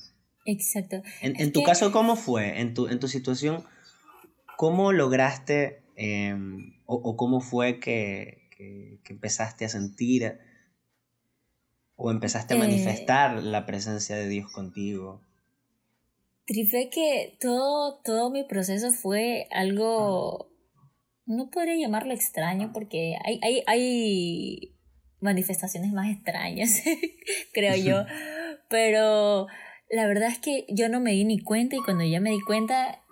Exacto. 0.45 1.03
En, 1.21 1.39
en 1.39 1.51
tu 1.51 1.61
caso, 1.61 1.91
¿cómo 1.91 2.15
fue? 2.15 2.59
En 2.59 2.73
tu, 2.73 2.87
en 2.87 2.99
tu 2.99 3.07
situación, 3.07 3.63
¿cómo 4.55 4.91
lograste 4.91 5.83
eh, 5.97 6.35
o, 6.87 6.95
o, 6.95 7.15
cómo 7.15 7.41
fue 7.41 7.79
que, 7.79 8.49
que, 8.57 9.01
que, 9.03 9.13
empezaste 9.13 9.65
a 9.65 9.69
sentir 9.69 10.39
o 11.97 12.11
empezaste 12.11 12.53
a 12.53 12.57
manifestar 12.57 13.37
eh... 13.37 13.41
la 13.41 13.65
presencia 13.65 14.15
de 14.15 14.29
Dios 14.29 14.49
contigo? 14.51 15.21
Trife 16.45 16.89
que 16.89 17.37
todo, 17.41 17.99
todo 18.05 18.29
mi 18.29 18.45
proceso 18.45 18.91
fue 18.91 19.47
algo, 19.51 20.49
no 21.25 21.49
podría 21.49 21.75
llamarlo 21.75 22.13
extraño 22.13 22.71
porque 22.71 23.17
hay, 23.25 23.39
hay, 23.43 23.63
hay 23.67 24.77
manifestaciones 25.19 25.91
más 25.91 26.09
extrañas, 26.09 26.83
creo 27.53 27.75
yo, 27.75 28.05
pero 28.69 29.47
la 29.89 30.07
verdad 30.07 30.29
es 30.29 30.39
que 30.39 30.65
yo 30.69 30.87
no 30.87 31.01
me 31.01 31.11
di 31.11 31.25
ni 31.25 31.39
cuenta 31.39 31.75
y 31.75 31.79
cuando 31.79 32.05
ya 32.05 32.21
me 32.21 32.29
di 32.29 32.41
cuenta, 32.41 33.03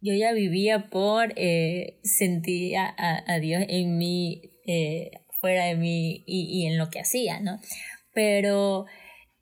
yo 0.00 0.14
ya 0.14 0.32
vivía 0.32 0.90
por 0.90 1.32
eh, 1.36 1.98
sentir 2.04 2.76
a, 2.76 2.94
a, 3.26 3.38
Dios 3.40 3.64
en 3.68 3.96
mí, 3.96 4.42
eh, 4.66 5.10
fuera 5.40 5.64
de 5.64 5.74
mí 5.74 6.22
y, 6.26 6.62
y 6.62 6.66
en 6.66 6.78
lo 6.78 6.90
que 6.90 7.00
hacía, 7.00 7.40
¿no? 7.40 7.58
Pero 8.16 8.86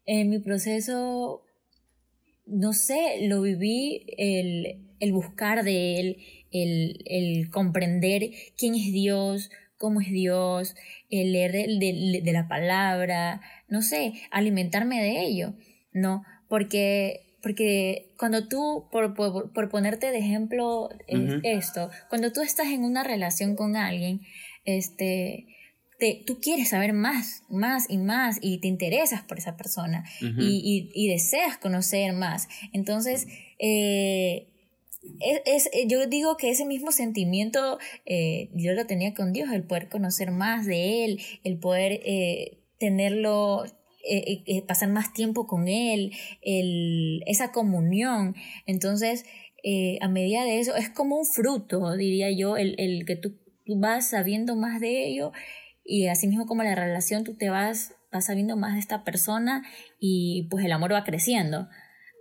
en 0.04 0.30
mi 0.30 0.40
proceso 0.40 1.44
no 2.46 2.72
sé, 2.72 3.18
lo 3.22 3.42
viví 3.42 4.06
el, 4.18 4.86
el 5.00 5.12
buscar 5.12 5.64
de 5.64 6.00
Él, 6.00 6.18
el, 6.50 7.02
el, 7.06 7.50
comprender 7.50 8.30
quién 8.56 8.74
es 8.74 8.92
Dios, 8.92 9.50
cómo 9.78 10.00
es 10.00 10.10
Dios, 10.10 10.74
el 11.10 11.32
leer 11.32 11.52
de, 11.52 12.20
de, 12.22 12.32
la 12.32 12.48
palabra, 12.48 13.40
no 13.68 13.82
sé, 13.82 14.12
alimentarme 14.30 15.02
de 15.02 15.22
ello, 15.22 15.54
¿no? 15.92 16.22
Porque, 16.48 17.38
porque 17.42 18.12
cuando 18.18 18.46
tú, 18.46 18.88
por, 18.92 19.14
por, 19.14 19.52
por 19.52 19.68
ponerte 19.68 20.10
de 20.10 20.18
ejemplo 20.18 20.84
uh 20.84 20.88
-huh. 21.08 21.40
esto, 21.44 21.90
cuando 22.08 22.32
tú 22.32 22.42
estás 22.42 22.68
en 22.68 22.84
una 22.84 23.04
relación 23.04 23.56
con 23.56 23.76
alguien, 23.76 24.20
este, 24.64 25.46
te, 25.98 26.22
tú 26.26 26.40
quieres 26.40 26.70
saber 26.70 26.92
más, 26.92 27.42
más 27.48 27.86
y 27.88 27.98
más 27.98 28.38
y 28.40 28.58
te 28.58 28.68
interesas 28.68 29.22
por 29.22 29.38
esa 29.38 29.56
persona 29.56 30.04
uh 30.22 30.24
-huh. 30.24 30.42
y, 30.42 30.90
y, 30.94 31.04
y, 31.06 31.08
deseas 31.08 31.58
conocer 31.58 32.12
más. 32.12 32.48
Entonces, 32.72 33.26
eh, 33.58 34.48
es, 35.20 35.68
es, 35.72 35.86
yo 35.86 36.06
digo 36.06 36.36
que 36.36 36.50
ese 36.50 36.64
mismo 36.64 36.90
sentimiento 36.92 37.78
eh, 38.06 38.50
yo 38.54 38.72
lo 38.72 38.86
tenía 38.86 39.14
con 39.14 39.32
Dios, 39.32 39.52
el 39.52 39.64
poder 39.64 39.88
conocer 39.88 40.30
más 40.30 40.66
de 40.66 41.04
Él, 41.04 41.20
el 41.44 41.58
poder 41.58 42.00
eh, 42.04 42.58
tenerlo 42.78 43.64
eh, 44.06 44.42
eh, 44.46 44.62
pasar 44.62 44.90
más 44.90 45.14
tiempo 45.14 45.46
con 45.46 45.66
Él, 45.66 46.12
el, 46.42 47.22
esa 47.26 47.52
comunión. 47.52 48.34
Entonces, 48.66 49.24
eh, 49.62 49.98
a 50.02 50.08
medida 50.08 50.44
de 50.44 50.60
eso, 50.60 50.76
es 50.76 50.90
como 50.90 51.16
un 51.16 51.24
fruto, 51.24 51.96
diría 51.96 52.30
yo, 52.30 52.58
el, 52.58 52.74
el 52.78 53.06
que 53.06 53.16
tú, 53.16 53.38
tú, 53.64 53.78
vas 53.78 54.10
sabiendo 54.10 54.56
más 54.56 54.78
de 54.78 55.06
ello 55.06 55.32
y 55.84 56.08
así 56.08 56.26
mismo 56.26 56.46
como 56.46 56.62
la 56.62 56.74
relación, 56.74 57.24
tú 57.24 57.34
te 57.34 57.50
vas, 57.50 57.94
vas 58.10 58.26
sabiendo 58.26 58.56
más 58.56 58.74
de 58.74 58.80
esta 58.80 59.04
persona 59.04 59.62
y 60.00 60.48
pues 60.50 60.64
el 60.64 60.72
amor 60.72 60.92
va 60.92 61.04
creciendo. 61.04 61.68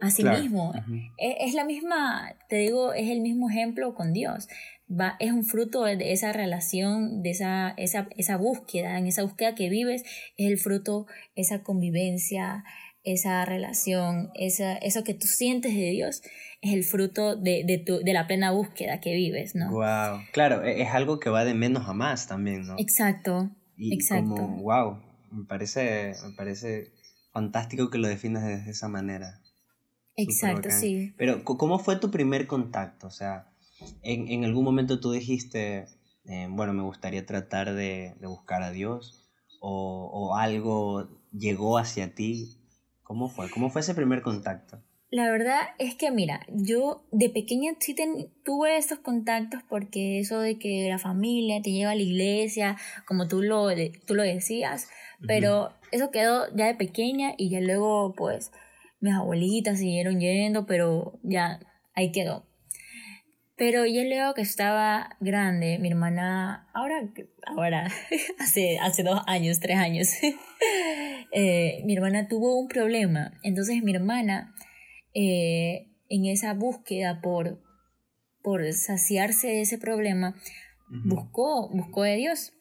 Así 0.01 0.21
claro. 0.21 0.41
mismo, 0.41 0.71
uh 0.71 0.73
-huh. 0.73 1.11
es, 1.17 1.35
es, 1.47 1.53
la 1.53 1.63
misma, 1.63 2.35
te 2.49 2.57
digo, 2.57 2.93
es 2.93 3.09
el 3.09 3.21
mismo 3.21 3.49
ejemplo 3.49 3.95
con 3.95 4.11
Dios. 4.11 4.49
Va, 4.91 5.15
es 5.19 5.31
un 5.31 5.45
fruto 5.45 5.83
de 5.85 6.11
esa 6.11 6.33
relación, 6.33 7.23
de 7.23 7.29
esa, 7.29 7.73
esa, 7.77 8.09
esa 8.17 8.35
búsqueda, 8.35 8.97
en 8.97 9.07
esa 9.07 9.23
búsqueda 9.23 9.55
que 9.55 9.69
vives, 9.69 10.03
es 10.35 10.51
el 10.51 10.57
fruto, 10.57 11.07
esa 11.35 11.63
convivencia, 11.63 12.65
esa 13.03 13.45
relación, 13.45 14.31
esa, 14.35 14.75
eso 14.77 15.03
que 15.03 15.13
tú 15.13 15.27
sientes 15.27 15.75
de 15.75 15.91
Dios, 15.91 16.21
es 16.61 16.73
el 16.73 16.83
fruto 16.83 17.35
de, 17.35 17.63
de, 17.65 17.77
tu, 17.77 17.99
de 17.99 18.13
la 18.13 18.27
plena 18.27 18.51
búsqueda 18.51 19.01
que 19.01 19.13
vives, 19.13 19.55
¿no? 19.55 19.71
Wow, 19.71 20.21
claro, 20.31 20.63
es 20.63 20.89
algo 20.89 21.19
que 21.19 21.29
va 21.29 21.43
de 21.43 21.53
menos 21.53 21.87
a 21.87 21.93
más 21.93 22.27
también, 22.27 22.65
¿no? 22.65 22.75
Exacto, 22.77 23.51
y 23.75 23.93
exacto. 23.93 24.35
Como, 24.35 24.63
wow, 24.63 24.99
me 25.31 25.45
parece, 25.45 26.13
me 26.23 26.33
parece 26.35 26.93
fantástico 27.31 27.89
que 27.89 27.97
lo 27.97 28.07
definas 28.07 28.43
de 28.43 28.69
esa 28.69 28.87
manera. 28.87 29.41
Exacto, 30.15 30.69
sí. 30.69 31.13
Pero, 31.17 31.43
¿cómo 31.43 31.79
fue 31.79 31.97
tu 31.97 32.11
primer 32.11 32.47
contacto? 32.47 33.07
O 33.07 33.11
sea, 33.11 33.49
en, 34.03 34.27
en 34.27 34.45
algún 34.45 34.63
momento 34.63 34.99
tú 34.99 35.11
dijiste, 35.11 35.87
eh, 36.25 36.47
bueno, 36.49 36.73
me 36.73 36.83
gustaría 36.83 37.25
tratar 37.25 37.73
de, 37.73 38.15
de 38.19 38.27
buscar 38.27 38.63
a 38.63 38.71
Dios, 38.71 39.27
o, 39.59 40.09
o, 40.13 40.35
algo 40.35 41.09
llegó 41.31 41.77
hacia 41.77 42.13
ti. 42.13 42.59
¿Cómo 43.03 43.29
fue? 43.29 43.49
¿Cómo 43.49 43.69
fue 43.69 43.81
ese 43.81 43.93
primer 43.93 44.21
contacto? 44.21 44.81
La 45.09 45.29
verdad 45.29 45.59
es 45.77 45.93
que, 45.93 46.09
mira, 46.09 46.39
yo 46.49 47.03
de 47.11 47.29
pequeña 47.29 47.73
sí 47.79 47.93
ten, 47.93 48.31
tuve 48.43 48.77
estos 48.77 48.97
contactos 48.97 49.61
porque 49.69 50.19
eso 50.19 50.39
de 50.39 50.57
que 50.57 50.89
la 50.89 50.97
familia 50.97 51.61
te 51.61 51.71
lleva 51.71 51.91
a 51.91 51.95
la 51.95 52.01
iglesia, 52.01 52.77
como 53.05 53.27
tú 53.27 53.43
lo, 53.43 53.67
tú 54.07 54.15
lo 54.15 54.23
decías, 54.23 54.89
pero 55.27 55.61
uh 55.61 55.65
-huh. 55.65 55.71
eso 55.91 56.09
quedó 56.09 56.47
ya 56.55 56.65
de 56.65 56.73
pequeña 56.73 57.35
y 57.37 57.49
ya 57.49 57.61
luego, 57.61 58.15
pues, 58.15 58.51
mis 59.01 59.13
abuelitas 59.13 59.77
siguieron 59.77 60.19
yendo, 60.19 60.65
pero 60.65 61.19
ya 61.21 61.59
ahí 61.93 62.11
quedó. 62.11 62.43
Pero 63.65 63.85
ya 63.85 64.03
luego 64.03 64.33
que 64.33 64.41
estaba 64.41 65.15
grande, 65.21 65.79
mi 65.79 65.87
hermana, 65.87 66.67
ahora, 66.73 67.09
ahora, 67.45 67.89
hace, 68.39 68.77
hace 68.79 69.03
dos 69.03 69.21
años, 69.25 69.61
tres 69.61 69.77
años, 69.77 70.09
eh, 71.31 71.81
mi 71.85 71.95
hermana 71.95 72.27
tuvo 72.27 72.59
un 72.59 72.67
problema. 72.67 73.31
Entonces 73.41 73.81
mi 73.81 73.95
hermana, 73.95 74.53
eh, 75.13 75.87
en 76.09 76.25
esa 76.25 76.53
búsqueda 76.53 77.21
por, 77.21 77.63
por 78.41 78.69
saciarse 78.73 79.47
de 79.47 79.61
ese 79.61 79.77
problema, 79.77 80.35
uh 80.35 80.95
-huh. 80.95 81.09
buscó, 81.15 81.69
buscó 81.69 82.03
de 82.03 82.17
Dios. 82.17 82.51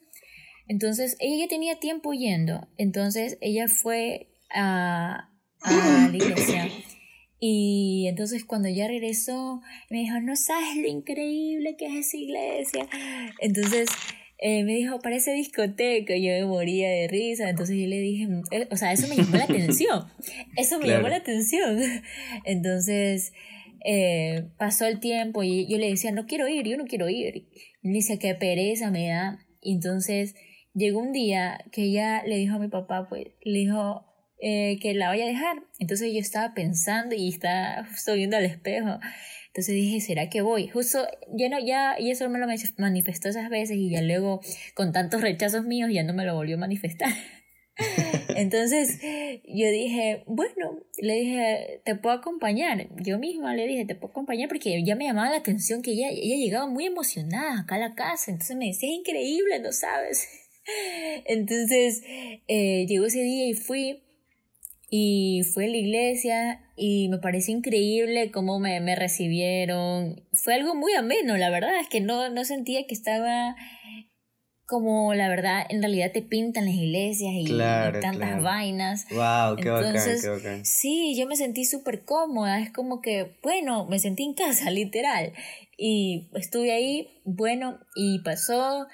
Entonces 0.69 1.17
ella 1.19 1.43
ya 1.43 1.49
tenía 1.49 1.81
tiempo 1.81 2.13
yendo. 2.13 2.69
Entonces 2.77 3.37
ella 3.41 3.67
fue 3.67 4.29
a, 4.55 5.29
a 5.63 6.07
la 6.09 6.09
iglesia. 6.15 6.69
Y 7.45 8.07
entonces 8.07 8.45
cuando 8.45 8.69
ya 8.69 8.87
regresó, 8.87 9.59
me 9.89 9.97
dijo, 9.97 10.17
no 10.21 10.33
sabes 10.37 10.77
lo 10.77 10.87
increíble 10.87 11.75
que 11.75 11.87
es 11.87 12.07
esa 12.07 12.15
iglesia. 12.15 12.87
Entonces 13.41 13.89
eh, 14.37 14.63
me 14.63 14.75
dijo, 14.75 14.99
parece 14.99 15.33
discoteca. 15.33 16.15
Yo 16.15 16.31
me 16.31 16.45
moría 16.45 16.89
de 16.89 17.09
risa. 17.09 17.49
Entonces 17.49 17.75
yo 17.77 17.85
le 17.87 17.99
dije, 17.99 18.29
eh, 18.51 18.69
o 18.71 18.77
sea, 18.77 18.93
eso 18.93 19.09
me 19.09 19.17
llamó 19.17 19.35
la 19.35 19.43
atención. 19.43 20.05
Eso 20.55 20.77
me 20.77 20.85
claro. 20.85 20.99
llamó 20.99 21.09
la 21.09 21.17
atención. 21.17 21.81
Entonces 22.45 23.33
eh, 23.83 24.45
pasó 24.57 24.85
el 24.85 25.01
tiempo 25.01 25.43
y 25.43 25.67
yo 25.67 25.77
le 25.77 25.89
decía, 25.89 26.13
no 26.13 26.27
quiero 26.27 26.47
ir, 26.47 26.65
yo 26.65 26.77
no 26.77 26.85
quiero 26.85 27.09
ir. 27.09 27.49
Y 27.81 27.89
me 27.89 27.95
dice, 27.95 28.19
qué 28.19 28.35
pereza 28.35 28.89
me 28.89 29.09
da. 29.09 29.45
Entonces 29.61 30.33
llegó 30.73 31.01
un 31.01 31.11
día 31.11 31.65
que 31.73 31.83
ella 31.83 32.23
le 32.25 32.37
dijo 32.37 32.55
a 32.55 32.59
mi 32.59 32.69
papá, 32.69 33.07
pues, 33.09 33.25
le 33.41 33.59
dijo, 33.59 34.12
eh, 34.45 34.77
que 34.81 34.93
la 34.93 35.07
vaya 35.07 35.23
a 35.23 35.27
dejar. 35.27 35.63
Entonces 35.79 36.11
yo 36.11 36.19
estaba 36.19 36.53
pensando 36.53 37.15
y 37.15 37.29
estaba 37.29 37.85
justo 37.85 38.13
viendo 38.13 38.35
al 38.35 38.43
espejo. 38.43 38.99
Entonces 39.47 39.73
dije, 39.73 40.01
¿será 40.01 40.29
que 40.29 40.41
voy? 40.41 40.67
Justo, 40.67 41.07
ya 41.33 41.47
no, 41.47 41.59
ya, 41.65 41.95
y 41.97 42.11
eso 42.11 42.29
me 42.29 42.39
lo 42.39 42.47
manifestó 42.77 43.29
esas 43.29 43.49
veces 43.49 43.77
y 43.77 43.89
ya 43.89 44.01
luego, 44.01 44.41
con 44.73 44.91
tantos 44.91 45.21
rechazos 45.21 45.63
míos, 45.63 45.91
ya 45.93 46.03
no 46.03 46.13
me 46.13 46.25
lo 46.25 46.35
volvió 46.35 46.57
a 46.57 46.59
manifestar. 46.59 47.13
Entonces 48.35 48.99
yo 49.01 49.71
dije, 49.71 50.25
bueno, 50.27 50.77
le 50.97 51.13
dije, 51.13 51.81
te 51.85 51.95
puedo 51.95 52.13
acompañar. 52.13 52.89
Yo 53.01 53.19
misma 53.19 53.55
le 53.55 53.65
dije, 53.65 53.85
te 53.85 53.95
puedo 53.95 54.11
acompañar 54.11 54.49
porque 54.49 54.83
ya 54.83 54.97
me 54.97 55.05
llamaba 55.05 55.29
la 55.29 55.37
atención 55.37 55.81
que 55.81 55.91
ella, 55.91 56.09
ella 56.09 56.35
llegaba 56.35 56.67
muy 56.67 56.85
emocionada 56.85 57.61
acá 57.61 57.75
a 57.75 57.79
la 57.79 57.95
casa. 57.95 58.31
Entonces 58.31 58.57
me 58.57 58.65
decía, 58.65 58.89
es 58.89 58.97
increíble, 58.97 59.59
¿no 59.59 59.71
sabes? 59.71 60.27
Entonces 61.27 62.03
eh, 62.49 62.85
llegó 62.89 63.05
ese 63.05 63.21
día 63.21 63.47
y 63.47 63.53
fui 63.53 64.03
y 64.95 65.41
fui 65.41 65.65
a 65.65 65.69
la 65.69 65.77
iglesia 65.77 66.61
y 66.75 67.09
me 67.09 67.17
pareció 67.17 67.57
increíble 67.57 68.29
cómo 68.29 68.59
me, 68.59 68.79
me 68.79 68.95
recibieron. 68.95 70.21
Fue 70.33 70.53
algo 70.53 70.75
muy 70.75 70.93
ameno, 70.93 71.35
la 71.35 71.49
verdad, 71.49 71.79
es 71.79 71.89
que 71.89 71.99
no, 71.99 72.29
no 72.29 72.45
sentía 72.45 72.85
que 72.85 72.93
estaba 72.93 73.55
como 74.67 75.15
la 75.15 75.29
verdad 75.29 75.65
en 75.67 75.81
realidad 75.81 76.11
te 76.13 76.21
pintan 76.21 76.65
las 76.65 76.75
iglesias 76.75 77.31
y, 77.35 77.57
tantas 78.01 78.43
vainas. 78.43 79.07
Wow, 79.09 79.55
qué 79.55 79.67
Entonces, 79.67 80.29
bacán, 80.29 80.63
Sí, 80.63 81.15
yo 81.17 81.25
me 81.25 81.37
sentí 81.37 81.65
súper 81.65 82.05
cómoda, 82.05 82.59
es 82.59 82.71
como 82.71 83.01
que, 83.01 83.39
bueno, 83.41 83.87
me 83.87 83.97
sentí 83.97 84.21
en 84.21 84.35
casa, 84.35 84.69
literal. 84.69 85.33
Y 85.75 86.29
estuve 86.35 86.71
ahí, 86.71 87.07
bueno, 87.25 87.79
y 87.95 88.19
pasó, 88.19 88.85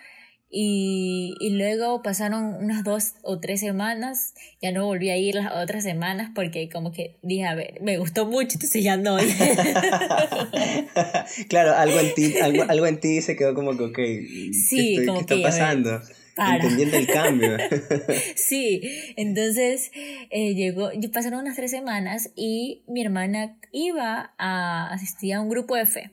y, 0.51 1.35
y, 1.39 1.51
luego 1.51 2.01
pasaron 2.01 2.55
unas 2.55 2.83
dos 2.83 3.13
o 3.21 3.39
tres 3.39 3.59
semanas, 3.59 4.33
ya 4.61 4.71
no 4.71 4.83
volví 4.85 5.11
a 5.11 5.17
ir 5.17 5.35
las 5.35 5.53
otras 5.53 5.83
semanas 5.83 6.31
porque 6.33 6.69
como 6.69 6.91
que 6.91 7.19
dije, 7.21 7.45
a 7.45 7.53
ver, 7.53 7.79
me 7.81 7.99
gustó 7.99 8.25
mucho, 8.25 8.55
entonces 8.55 8.83
ya 8.83 8.97
no. 8.97 9.17
claro, 11.49 11.75
algo 11.75 11.99
en 11.99 12.15
ti, 12.15 12.39
algo, 12.39 12.63
algo 12.67 12.87
en 12.87 12.99
ti 12.99 13.21
se 13.21 13.35
quedó 13.35 13.53
como 13.53 13.77
que, 13.77 13.83
ok, 13.83 13.99
sí, 14.53 14.97
¿qué, 15.05 15.19
está 15.19 15.39
pasando? 15.41 16.01
Entendiendo 16.35 16.97
el 16.97 17.05
cambio. 17.07 17.57
sí, 18.35 18.81
entonces 19.17 19.91
eh, 20.31 20.55
llegó, 20.55 20.89
pasaron 21.13 21.41
unas 21.41 21.55
tres 21.55 21.69
semanas 21.71 22.31
y 22.35 22.83
mi 22.87 23.01
hermana 23.01 23.57
iba 23.71 24.33
a 24.37 24.91
asistir 24.91 25.33
a 25.33 25.41
un 25.41 25.49
grupo 25.49 25.75
de 25.75 25.85
fe. 25.85 26.11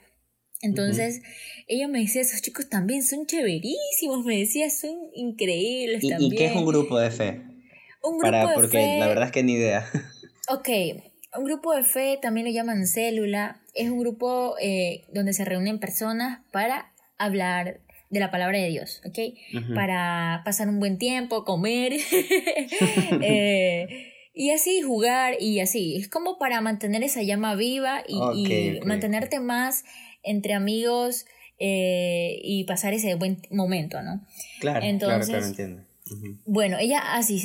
Entonces, 0.62 1.22
ella 1.66 1.88
me 1.88 2.00
decía, 2.00 2.22
esos 2.22 2.40
chicos 2.42 2.68
también 2.68 3.02
son 3.02 3.26
chéverísimos, 3.26 4.24
me 4.24 4.38
decía, 4.38 4.70
son 4.70 4.96
increíbles 5.14 6.02
¿Y, 6.02 6.08
también. 6.08 6.32
¿Y 6.32 6.36
qué 6.36 6.46
es 6.46 6.56
un 6.56 6.66
grupo 6.66 6.98
de 6.98 7.10
fe? 7.10 7.42
Un 8.02 8.18
grupo 8.18 8.22
Para, 8.22 8.54
porque 8.54 8.98
la 8.98 9.08
verdad 9.08 9.26
es 9.26 9.32
que 9.32 9.42
ni 9.42 9.54
idea. 9.54 9.88
Ok, 10.48 10.68
un 11.36 11.44
grupo 11.44 11.74
de 11.74 11.82
fe 11.82 12.20
también 12.22 12.46
lo 12.46 12.52
llaman 12.52 12.86
célula. 12.86 13.60
Es 13.74 13.90
un 13.90 13.98
grupo 13.98 14.54
eh, 14.60 15.02
donde 15.12 15.32
se 15.32 15.44
reúnen 15.44 15.80
personas 15.80 16.38
para 16.52 16.92
hablar 17.18 17.80
de 18.10 18.20
la 18.20 18.30
palabra 18.30 18.58
de 18.58 18.68
Dios, 18.68 19.02
¿ok? 19.04 19.18
Para 19.74 20.42
pasar 20.44 20.68
un 20.68 20.78
buen 20.78 20.98
tiempo, 20.98 21.44
comer, 21.44 21.94
eh, 23.22 24.12
y 24.32 24.50
así 24.50 24.82
jugar 24.82 25.34
y 25.40 25.60
así. 25.60 25.96
Es 25.96 26.08
como 26.08 26.38
para 26.38 26.60
mantener 26.60 27.02
esa 27.02 27.22
llama 27.22 27.56
viva 27.56 28.04
y, 28.06 28.78
mantenerte 28.84 29.40
más 29.40 29.84
entre 30.26 30.54
amigos 30.54 31.24
eh, 31.58 32.38
y 32.42 32.64
pasar 32.64 32.92
ese 32.92 33.14
buen 33.14 33.40
momento, 33.50 34.02
¿no? 34.02 34.26
Claro, 34.60 34.84
Entonces, 34.84 35.28
claro, 35.30 35.46
entiendo. 35.46 35.82
Bueno, 36.44 36.76
ella 36.78 37.00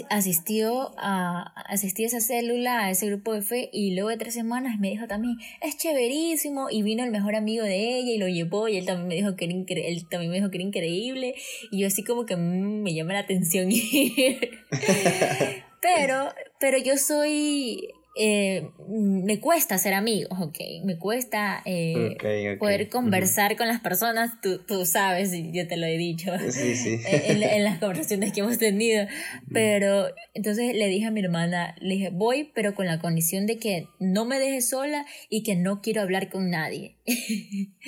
asistió 0.10 0.94
a, 0.98 1.52
asistió 1.68 2.06
a 2.06 2.08
esa 2.08 2.22
célula, 2.22 2.86
a 2.86 2.92
ese 2.92 3.08
grupo 3.08 3.34
de 3.34 3.42
fe, 3.42 3.70
y 3.74 3.96
luego 3.96 4.10
de 4.10 4.18
tres 4.18 4.36
semanas 4.36 4.80
me 4.80 4.92
dijo 4.92 5.08
también, 5.08 5.38
es 5.62 5.78
chéverísimo, 5.78 6.70
y 6.70 6.84
vino 6.84 7.04
el 7.04 7.10
mejor 7.10 7.36
amigo 7.36 7.64
de 7.64 7.98
ella 7.98 8.12
y 8.12 8.18
lo 8.20 8.28
llevó, 8.28 8.68
y 8.68 8.78
él 8.78 8.86
también 8.86 9.08
me 9.08 9.16
dijo 9.16 9.36
que 9.36 9.46
era, 9.46 9.82
él 9.88 10.08
también 10.10 10.32
me 10.32 10.38
dijo 10.38 10.52
que 10.52 10.58
era 10.58 10.68
increíble, 10.68 11.34
y 11.72 11.80
yo 11.80 11.88
así 11.88 12.04
como 12.04 12.28
que 12.28 12.36
mm, 12.36 12.84
me 12.84 12.94
llama 12.94 13.14
la 13.14 13.20
atención 13.20 13.70
pero, 15.82 16.30
pero 16.60 16.78
yo 16.78 16.98
soy 16.98 17.90
eh, 18.16 18.70
me 18.90 19.40
cuesta 19.40 19.78
ser 19.78 19.94
amigos, 19.94 20.38
ok, 20.42 20.58
me 20.84 20.98
cuesta 20.98 21.62
eh, 21.66 22.18
poder 22.60 22.90
conversar 22.90 23.56
con 23.56 23.68
las 23.68 23.80
personas, 23.80 24.42
tú, 24.42 24.60
tú 24.60 24.86
sabes, 24.86 25.32
yo 25.54 25.68
te 25.68 25.78
lo 25.78 25.86
he 25.86 25.98
dicho 25.98 26.34
en, 26.36 27.44
en, 27.44 27.64
las 27.64 27.80
conversaciones 27.80 28.34
que 28.34 28.42
hemos 28.42 28.58
tenido, 28.58 29.08
pero 29.54 30.08
entonces 30.34 30.76
le 30.76 30.88
dije 30.88 31.06
a 31.06 31.12
mi 31.12 31.22
hermana, 31.22 31.76
le 31.80 31.96
dije, 31.96 32.10
voy, 32.12 32.52
pero 32.54 32.76
con 32.76 32.86
la 32.86 33.00
condición 33.00 33.46
de 33.46 33.58
que 33.58 33.88
no 34.00 34.26
me 34.26 34.40
dejes 34.40 34.70
sola 34.70 35.06
y 35.30 35.44
que 35.44 35.56
no 35.56 35.82
quiero 35.82 36.02
hablar 36.02 36.30
con 36.30 36.50
nadie. 36.50 36.98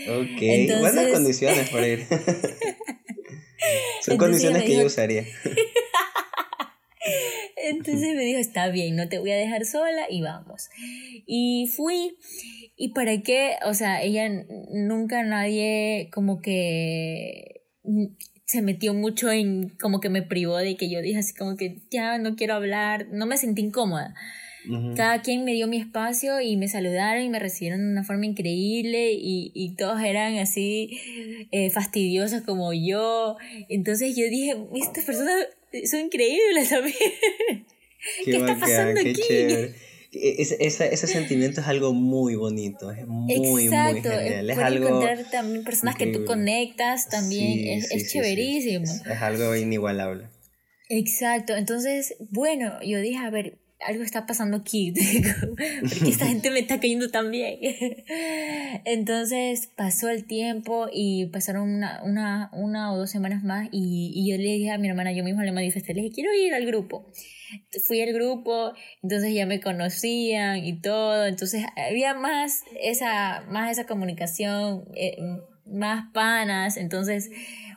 Ok, 0.07 0.79
buenas 0.79 1.07
condiciones 1.07 1.69
para 1.69 1.88
ir. 1.89 2.05
Son 4.01 4.17
condiciones 4.17 4.63
que 4.63 4.75
yo 4.75 4.86
usaría. 4.86 5.25
Entonces 7.63 8.16
me 8.16 8.24
dijo, 8.24 8.39
está 8.39 8.70
bien, 8.70 8.96
no 8.96 9.10
te 9.10 9.20
voy 9.20 9.32
a 9.32 9.38
dejar 9.38 9.66
sola 9.66 10.06
y 10.10 10.22
vamos. 10.22 10.70
Y 11.26 11.70
fui. 11.76 12.18
¿Y 12.76 12.89
para 12.89 13.22
qué? 13.22 13.56
O 13.66 13.74
sea, 13.74 14.02
ella 14.02 14.30
nunca 14.72 15.24
nadie 15.24 16.10
como 16.12 16.42
que 16.42 17.63
se 18.46 18.62
metió 18.62 18.94
mucho 18.94 19.32
en 19.32 19.70
como 19.70 20.00
que 20.00 20.10
me 20.10 20.22
privó 20.22 20.58
de 20.58 20.76
que 20.76 20.89
yo 20.89 21.02
dije 21.02 21.20
así 21.20 21.34
como 21.34 21.56
que 21.56 21.82
ya 21.89 22.18
no 22.18 22.36
quiero 22.36 22.56
hablar, 22.56 23.08
no 23.12 23.26
me 23.26 23.38
sentí 23.38 23.62
incómoda. 23.62 24.13
Cada 24.96 25.22
quien 25.22 25.44
me 25.44 25.52
dio 25.52 25.68
mi 25.68 25.76
espacio 25.76 26.39
y 26.39 26.56
me 26.56 26.70
saludaron 26.70 27.22
y 27.22 27.30
me 27.30 27.39
recibieron 27.39 27.82
de 27.82 27.92
una 27.92 28.06
forma 28.06 28.26
increíble 28.26 29.12
y, 29.12 29.52
y 29.54 29.76
todos 29.76 30.02
eran 30.02 30.38
así 30.38 31.48
eh, 31.52 31.70
fastidiosos 31.70 32.44
como 32.44 32.72
yo. 32.72 33.36
Entonces 33.68 34.16
yo 34.16 34.24
dije, 34.30 34.56
estas 34.76 35.04
personas 35.04 35.48
son 35.86 36.01
increíbles 36.01 36.69
también. 36.69 36.95
¿Qué, 38.25 38.31
está 38.31 38.59
pasando 38.59 38.99
aquí? 38.99 39.21
ese 40.13 41.07
sentimiento 41.07 41.62
es 41.62 41.67
algo 41.67 41.93
muy 41.93 42.36
bonito, 42.36 42.91
es 42.91 43.07
muy, 43.07 43.39
muy 43.39 43.63
genial. 43.63 44.49
Es 44.49 44.57
algo 44.57 44.88
encontrar 44.88 45.29
también 45.31 45.63
personas 45.63 45.95
que 45.95 46.07
tú 46.07 46.25
conectas 46.25 47.09
también, 47.09 47.81
es, 47.89 48.12
chéverísimo. 48.12 48.86
Es 48.86 49.21
algo 49.21 49.55
inigualable. 49.55 50.27
Exacto, 50.89 51.55
entonces, 51.55 52.15
bueno, 52.29 52.73
yo 52.83 52.99
dije, 52.99 53.17
a 53.17 53.29
ver, 53.29 53.57
algo 53.86 54.04
está 54.04 54.26
pasando 54.26 54.58
aquí, 54.58 54.93
porque 55.82 56.10
esta 56.10 56.28
gente 56.28 56.50
me 56.52 56.60
está 56.60 56.80
cayendo 56.80 57.10
tan 57.10 57.32
bien. 57.32 57.60
Entonces 58.86 59.67
pasó 59.76 60.10
el 60.10 60.26
tiempo 60.26 60.88
y 60.91 61.28
pasaron 61.28 61.69
una, 61.69 62.02
una, 62.04 62.50
una 62.54 62.93
o 62.93 62.98
dos 62.98 63.12
semanas 63.12 63.43
más 63.43 63.69
y, 63.72 64.12
y, 64.15 64.30
yo 64.30 64.38
le 64.38 64.43
dije 64.43 64.72
a 64.72 64.78
mi 64.78 64.89
hermana, 64.89 65.12
yo 65.12 65.24
misma 65.24 65.43
le 65.43 65.52
manifesté, 65.52 65.93
le 65.93 66.02
dije, 66.02 66.15
quiero 66.15 66.34
ir 66.34 66.54
al 66.54 66.65
grupo. 66.65 67.12
Fui 67.86 68.02
al 68.02 68.13
grupo, 68.13 68.74
entonces 69.04 69.34
ya 69.34 69.46
me 69.46 69.60
conocían 69.60 70.65
y 70.65 70.82
todo, 70.82 71.28
entonces 71.28 71.63
había 71.76 72.15
más 72.15 72.63
esa, 72.82 73.41
más 73.50 73.72
esa 73.72 73.86
comunicación, 73.86 74.86
eh, 74.96 75.17
más 75.65 76.12
panas, 76.13 76.78
entonces 76.78 77.30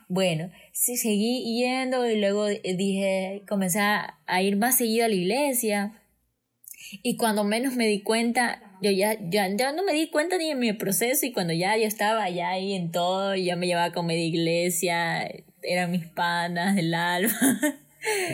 bueno, 0.09 0.49
sí, 0.77 0.95
seguí 0.95 1.43
yendo 1.57 2.07
y 2.09 2.19
luego 2.19 2.47
eh, 2.47 2.61
dije, 2.77 3.43
comencé 3.47 3.79
a 3.79 4.41
ir 4.41 4.57
más 4.57 4.77
seguido 4.77 5.05
a 5.05 5.09
la 5.09 5.15
iglesia. 5.15 6.01
Y 7.03 7.17
cuando 7.17 7.43
menos 7.43 7.75
me 7.75 7.87
di 7.87 8.01
cuenta, 8.01 8.61
yo 8.81 8.91
ya, 8.91 9.17
ya, 9.29 9.49
ya 9.55 9.71
no 9.73 9.83
me 9.83 9.93
di 9.93 10.09
cuenta 10.09 10.37
ni 10.37 10.51
en 10.51 10.59
mi 10.59 10.73
proceso 10.73 11.25
y 11.25 11.33
cuando 11.33 11.53
ya 11.53 11.75
yo 11.77 11.85
estaba 11.85 12.29
ya 12.29 12.49
ahí 12.49 12.73
en 12.73 12.91
todo, 12.91 13.35
ya 13.35 13.55
me 13.55 13.67
llevaba 13.67 13.87
a 13.87 13.91
comer 13.91 14.17
de 14.17 14.23
iglesia, 14.23 15.27
eran 15.63 15.91
mis 15.91 16.05
panas 16.05 16.75
del 16.75 16.93
alma. 16.93 17.33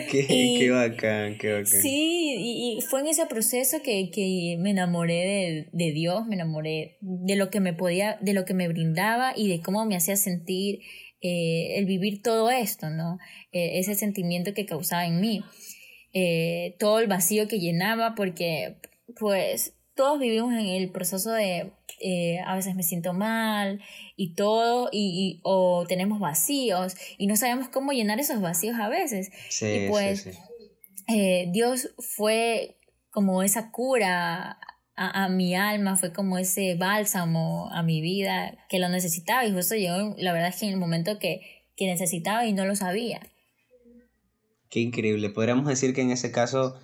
Qué, 0.08 0.26
qué 0.28 0.70
bacán, 0.70 1.36
qué 1.36 1.50
bacán. 1.50 1.66
Sí, 1.66 2.36
y, 2.38 2.76
y, 2.78 2.80
fue 2.82 3.00
en 3.00 3.08
ese 3.08 3.26
proceso 3.26 3.82
que, 3.82 4.10
que 4.12 4.56
me 4.60 4.70
enamoré 4.70 5.14
de, 5.14 5.68
de, 5.72 5.92
Dios, 5.92 6.26
me 6.26 6.36
enamoré 6.36 6.98
de 7.00 7.34
lo 7.34 7.50
que 7.50 7.58
me 7.58 7.72
podía, 7.72 8.16
de 8.20 8.34
lo 8.34 8.44
que 8.44 8.54
me 8.54 8.68
brindaba 8.68 9.32
y 9.34 9.48
de 9.48 9.60
cómo 9.62 9.84
me 9.84 9.96
hacía 9.96 10.14
sentir 10.14 10.80
eh, 11.26 11.78
el 11.78 11.86
vivir 11.86 12.20
todo 12.20 12.50
esto, 12.50 12.90
¿no? 12.90 13.18
Eh, 13.50 13.78
ese 13.78 13.94
sentimiento 13.94 14.52
que 14.52 14.66
causaba 14.66 15.06
en 15.06 15.22
mí, 15.22 15.42
eh, 16.12 16.76
todo 16.78 16.98
el 16.98 17.06
vacío 17.06 17.48
que 17.48 17.60
llenaba, 17.60 18.14
porque 18.14 18.76
pues 19.18 19.72
todos 19.94 20.20
vivimos 20.20 20.52
en 20.52 20.66
el 20.66 20.90
proceso 20.90 21.32
de 21.32 21.72
a 22.44 22.54
veces 22.54 22.74
me 22.74 22.82
siento 22.82 23.14
mal 23.14 23.80
y 24.16 24.34
todo, 24.34 24.90
y, 24.92 25.40
o 25.44 25.86
tenemos 25.88 26.20
vacíos 26.20 26.94
y 27.16 27.26
no 27.26 27.36
sabemos 27.36 27.70
cómo 27.70 27.92
llenar 27.92 28.20
esos 28.20 28.42
vacíos 28.42 28.76
a 28.78 28.90
veces. 28.90 29.30
y 29.62 29.88
pues 29.88 30.28
Dios 31.52 31.94
fue 32.00 32.76
como 33.10 33.42
esa 33.42 33.70
cura 33.70 34.58
a, 34.96 35.28
mi 35.28 35.54
alma, 35.54 35.96
fue 35.96 36.12
como 36.12 36.38
ese 36.38 36.76
bálsamo 36.76 37.68
a 37.72 37.82
mi 37.82 38.00
vida 38.00 38.56
que 38.68 38.78
lo 38.78 38.88
necesitaba 38.88 39.44
y 39.44 39.52
justo 39.52 39.74
llegó, 39.74 40.14
la 40.18 40.32
verdad 40.32 40.50
es 40.50 40.56
que 40.56 40.66
en 40.66 40.72
el 40.72 40.78
momento 40.78 41.18
que, 41.18 41.64
que 41.76 41.86
necesitaba 41.86 42.46
y 42.46 42.52
no 42.52 42.64
lo 42.64 42.76
sabía. 42.76 43.20
Qué 44.70 44.80
increíble. 44.80 45.30
Podríamos 45.30 45.66
decir 45.66 45.94
que 45.94 46.02
en 46.02 46.10
ese 46.10 46.30
caso 46.32 46.78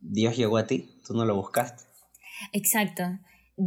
Dios 0.00 0.36
llegó 0.36 0.56
a 0.56 0.66
ti, 0.66 1.00
tú 1.06 1.14
no 1.14 1.24
lo 1.24 1.36
buscaste. 1.36 1.84
Exacto. 2.52 3.02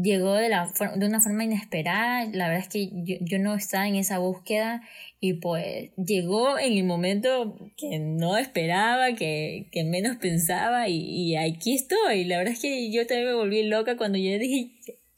Llegó 0.02 0.34
de, 0.34 0.50
la, 0.50 0.72
de 0.96 1.06
una 1.06 1.22
forma 1.22 1.44
inesperada. 1.44 2.26
La 2.32 2.48
verdad 2.48 2.64
es 2.64 2.70
que 2.70 2.90
yo, 2.92 3.18
yo 3.22 3.38
no 3.38 3.54
estaba 3.54 3.88
en 3.88 3.96
esa 3.96 4.18
búsqueda 4.18 4.82
y 5.20 5.34
pues 5.34 5.92
llegó 5.96 6.58
en 6.58 6.74
el 6.74 6.84
momento 6.84 7.56
que 7.78 8.00
no 8.00 8.38
esperaba, 8.38 9.14
que, 9.14 9.68
que 9.72 9.84
menos 9.84 10.18
pensaba 10.18 10.90
y, 10.90 10.98
y, 10.98 11.36
aquí 11.38 11.76
estoy. 11.76 12.26
La 12.26 12.40
verdad 12.40 12.54
es 12.54 12.60
que 12.60 12.92
yo 12.92 13.06
también 13.08 13.28
me 13.28 13.34
volví 13.36 13.64
loca 13.64 13.96
cuando 13.96 14.18
yo 14.18 14.38
dije, 14.40 14.72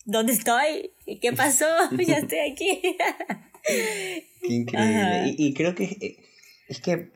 ¿dónde 0.06 0.34
estoy? 0.34 0.92
¿Qué 1.22 1.34
pasó? 1.34 1.66
ya 2.08 2.18
estoy 2.20 2.40
aquí. 2.52 2.82
Qué 3.68 4.54
increíble. 4.54 5.36
Y, 5.38 5.48
y, 5.48 5.54
creo 5.54 5.74
que 5.74 6.18
es 6.68 6.80
que, 6.82 7.10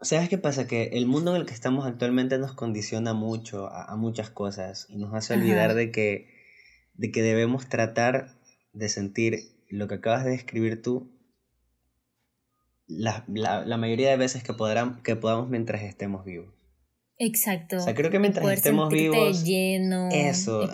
¿Sabes 0.00 0.28
qué 0.28 0.38
pasa? 0.38 0.66
Que 0.66 0.90
el 0.92 1.06
mundo 1.06 1.34
en 1.34 1.40
el 1.40 1.46
que 1.46 1.54
estamos 1.54 1.86
actualmente 1.86 2.38
nos 2.38 2.52
condiciona 2.52 3.14
mucho 3.14 3.68
a, 3.70 3.94
muchas 3.96 4.28
cosas 4.30 4.86
y 4.90 4.96
nos 4.96 5.14
hace 5.14 5.34
olvidar 5.34 5.74
de 5.74 5.90
que, 5.90 6.33
de 6.94 7.10
que 7.10 7.22
debemos 7.22 7.68
tratar 7.68 8.36
de 8.72 8.88
sentir 8.88 9.40
lo 9.68 9.88
que 9.88 9.96
acabas 9.96 10.24
de 10.24 10.30
describir 10.30 10.82
tú 10.82 11.10
la, 12.86 13.24
mayoría 13.78 14.10
de 14.10 14.16
veces 14.16 14.42
que, 14.42 14.52
podrán, 14.52 15.02
que 15.02 15.16
podamos 15.16 15.48
mientras 15.48 15.82
estemos 15.82 16.24
vivos. 16.24 16.52
Exacto. 17.18 17.76
O 17.76 17.80
sea, 17.80 17.94
creo 17.94 18.10
que 18.10 18.18
mientras 18.18 18.46
estemos 18.52 18.90
vivos... 18.90 19.44
Lleno. 19.44 20.08
Eso. 20.10 20.68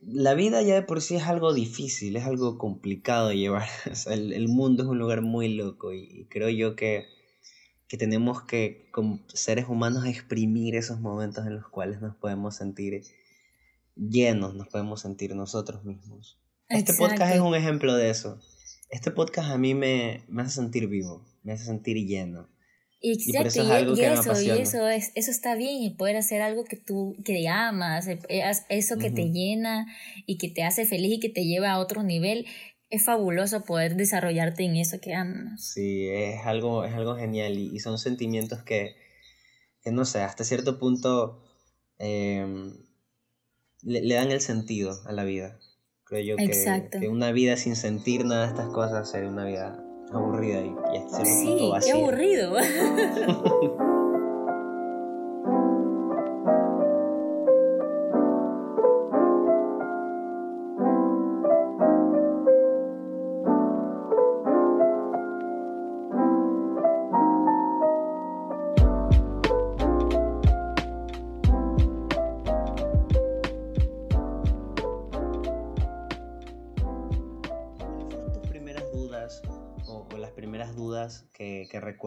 La 0.00 0.34
vida 0.34 0.62
ya 0.62 0.74
de 0.74 0.82
por 0.82 1.02
sí 1.02 1.16
es 1.16 1.24
algo 1.24 1.52
difícil, 1.52 2.16
es 2.16 2.24
algo 2.24 2.56
complicado 2.56 3.28
de 3.28 3.36
llevar. 3.36 3.68
el, 4.10 4.48
mundo 4.48 4.84
es 4.84 4.88
un 4.88 4.98
lugar 4.98 5.22
muy 5.22 5.54
loco 5.54 5.92
y 5.92 6.26
creo 6.30 6.48
yo 6.48 6.76
que 6.76 7.06
que 7.88 7.96
tenemos 7.96 8.42
que, 8.42 8.88
como 8.92 9.20
seres 9.28 9.66
humanos, 9.66 10.04
exprimir 10.04 10.76
esos 10.76 11.00
momentos 11.00 11.46
en 11.46 11.56
los 11.56 11.66
cuales 11.68 12.02
nos 12.02 12.14
podemos 12.16 12.54
sentir 12.54 13.02
llenos, 13.98 14.54
nos 14.54 14.68
podemos 14.68 15.00
sentir 15.00 15.34
nosotros 15.34 15.84
mismos. 15.84 16.38
Este 16.68 16.94
podcast 16.94 17.34
es 17.34 17.40
un 17.40 17.54
ejemplo 17.54 17.94
de 17.94 18.10
eso. 18.10 18.38
Este 18.90 19.10
podcast 19.10 19.50
a 19.50 19.58
mí 19.58 19.74
me, 19.74 20.22
me 20.28 20.42
hace 20.42 20.56
sentir 20.56 20.86
vivo, 20.88 21.26
me 21.42 21.52
hace 21.52 21.64
sentir 21.64 21.96
lleno. 22.06 22.48
Exacto, 23.00 23.30
y, 23.30 23.36
por 23.36 23.46
eso, 23.46 23.62
es 23.62 23.70
algo 23.70 23.94
que 23.94 24.12
eso, 24.12 24.42
y 24.42 24.50
eso, 24.50 24.88
es, 24.88 25.12
eso 25.14 25.30
está 25.30 25.54
bien, 25.54 25.82
y 25.82 25.90
poder 25.90 26.16
hacer 26.16 26.42
algo 26.42 26.64
que 26.64 26.76
tú 26.76 27.16
que 27.24 27.48
amas, 27.48 28.08
eh, 28.08 28.18
eso 28.68 28.98
que 28.98 29.10
te 29.10 29.30
llena 29.30 29.86
y 30.26 30.36
que 30.36 30.48
te 30.48 30.64
hace 30.64 30.84
feliz 30.84 31.18
y 31.18 31.20
que 31.20 31.28
te 31.28 31.44
lleva 31.44 31.70
a 31.70 31.78
otro 31.78 32.02
nivel, 32.02 32.46
es 32.90 33.04
fabuloso 33.04 33.64
poder 33.64 33.94
desarrollarte 33.94 34.64
en 34.64 34.76
eso 34.76 35.00
que 35.00 35.14
amas. 35.14 35.72
Sí, 35.72 36.08
es 36.08 36.44
algo, 36.44 36.84
es 36.84 36.94
algo 36.94 37.14
genial 37.16 37.56
y, 37.56 37.78
son 37.78 37.98
sentimientos 37.98 38.62
que, 38.64 38.96
que, 39.82 39.92
no 39.92 40.04
sé, 40.04 40.22
hasta 40.22 40.42
cierto 40.42 40.80
punto 40.80 41.44
em, 41.98 42.87
le, 43.82 44.14
dan 44.14 44.30
el 44.30 44.40
sentido 44.40 45.00
a 45.06 45.12
la 45.12 45.24
vida. 45.24 45.58
Creo 46.04 46.22
yo 46.22 46.36
que, 46.36 46.88
que, 47.00 47.08
una 47.08 47.32
vida 47.32 47.56
sin 47.56 47.76
sentir 47.76 48.24
nada 48.24 48.46
de 48.46 48.48
estas 48.48 48.68
cosas 48.68 49.10
sería 49.10 49.28
una 49.28 49.44
vida 49.44 49.84
aburrida 50.12 50.60
y, 50.62 50.68
y 50.68 51.70
vacía. 51.70 51.92
Qué 51.92 51.92
aburrido. 51.92 52.54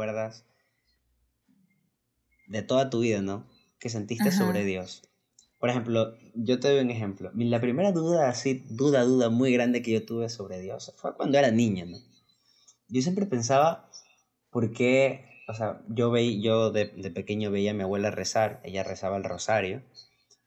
que, 0.01 0.07
recuerdas 0.07 0.45
de 2.47 2.61
toda 2.61 2.89
tu 2.89 2.99
vida, 2.99 3.21
¿no? 3.21 3.45
Que 3.79 3.89
sentiste 3.89 4.31
sobre 4.31 4.65
Dios. 4.65 5.03
Por 5.59 5.69
ejemplo, 5.69 6.17
yo 6.33 6.59
te 6.59 6.69
doy 6.69 6.79
un 6.79 6.89
ejemplo. 6.89 7.31
La 7.35 7.61
primera 7.61 7.91
duda, 7.91 8.29
así, 8.29 8.65
duda, 8.69 9.03
duda 9.03 9.29
muy 9.29 9.53
grande 9.53 9.81
que 9.81 9.91
yo 9.91 10.05
tuve 10.05 10.29
sobre 10.29 10.59
Dios 10.59 10.93
fue 10.97 11.15
cuando 11.15 11.37
era 11.37 11.51
niña, 11.51 11.85
¿no? 11.85 11.97
Yo 12.87 13.01
siempre 13.01 13.25
pensaba, 13.25 13.89
¿por 14.49 14.71
qué? 14.73 15.43
O 15.47 15.53
sea, 15.53 15.81
yo, 15.87 16.11
veí, 16.11 16.41
yo 16.41 16.71
de, 16.71 16.87
pequeño 16.87 17.51
veía 17.51 17.71
a 17.71 17.73
mi 17.73 17.83
abuela 17.83 18.11
rezar, 18.11 18.59
ella 18.63 18.83
rezaba 18.83 19.17
el 19.17 19.23
rosario. 19.23 19.81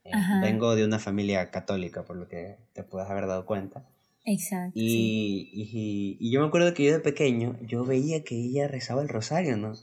Eh, 0.05 0.13
vengo 0.43 0.75
de 0.75 0.85
una 0.85 0.99
familia 0.99 1.51
católica, 1.51 2.05
por 2.05 2.17
lo 2.17 2.29
que 2.29 2.59
te 2.75 2.83
puedes 2.83 3.09
haber 3.09 3.27
dado 3.27 3.47
cuenta. 3.47 3.89
Exacto. 4.25 4.73
Y, 4.75 6.17
y, 6.19 6.31
yo 6.31 6.41
me 6.41 6.47
acuerdo 6.47 6.73
que 6.73 6.85
yo 6.85 6.93
de 6.93 7.01
pequeño, 7.01 7.59
yo 7.63 7.85
veía 7.85 8.25
que 8.25 8.35
ella 8.35 8.69
rezaba 8.69 9.03
el 9.03 9.09
rosario, 9.09 9.57
¿no? 9.57 9.75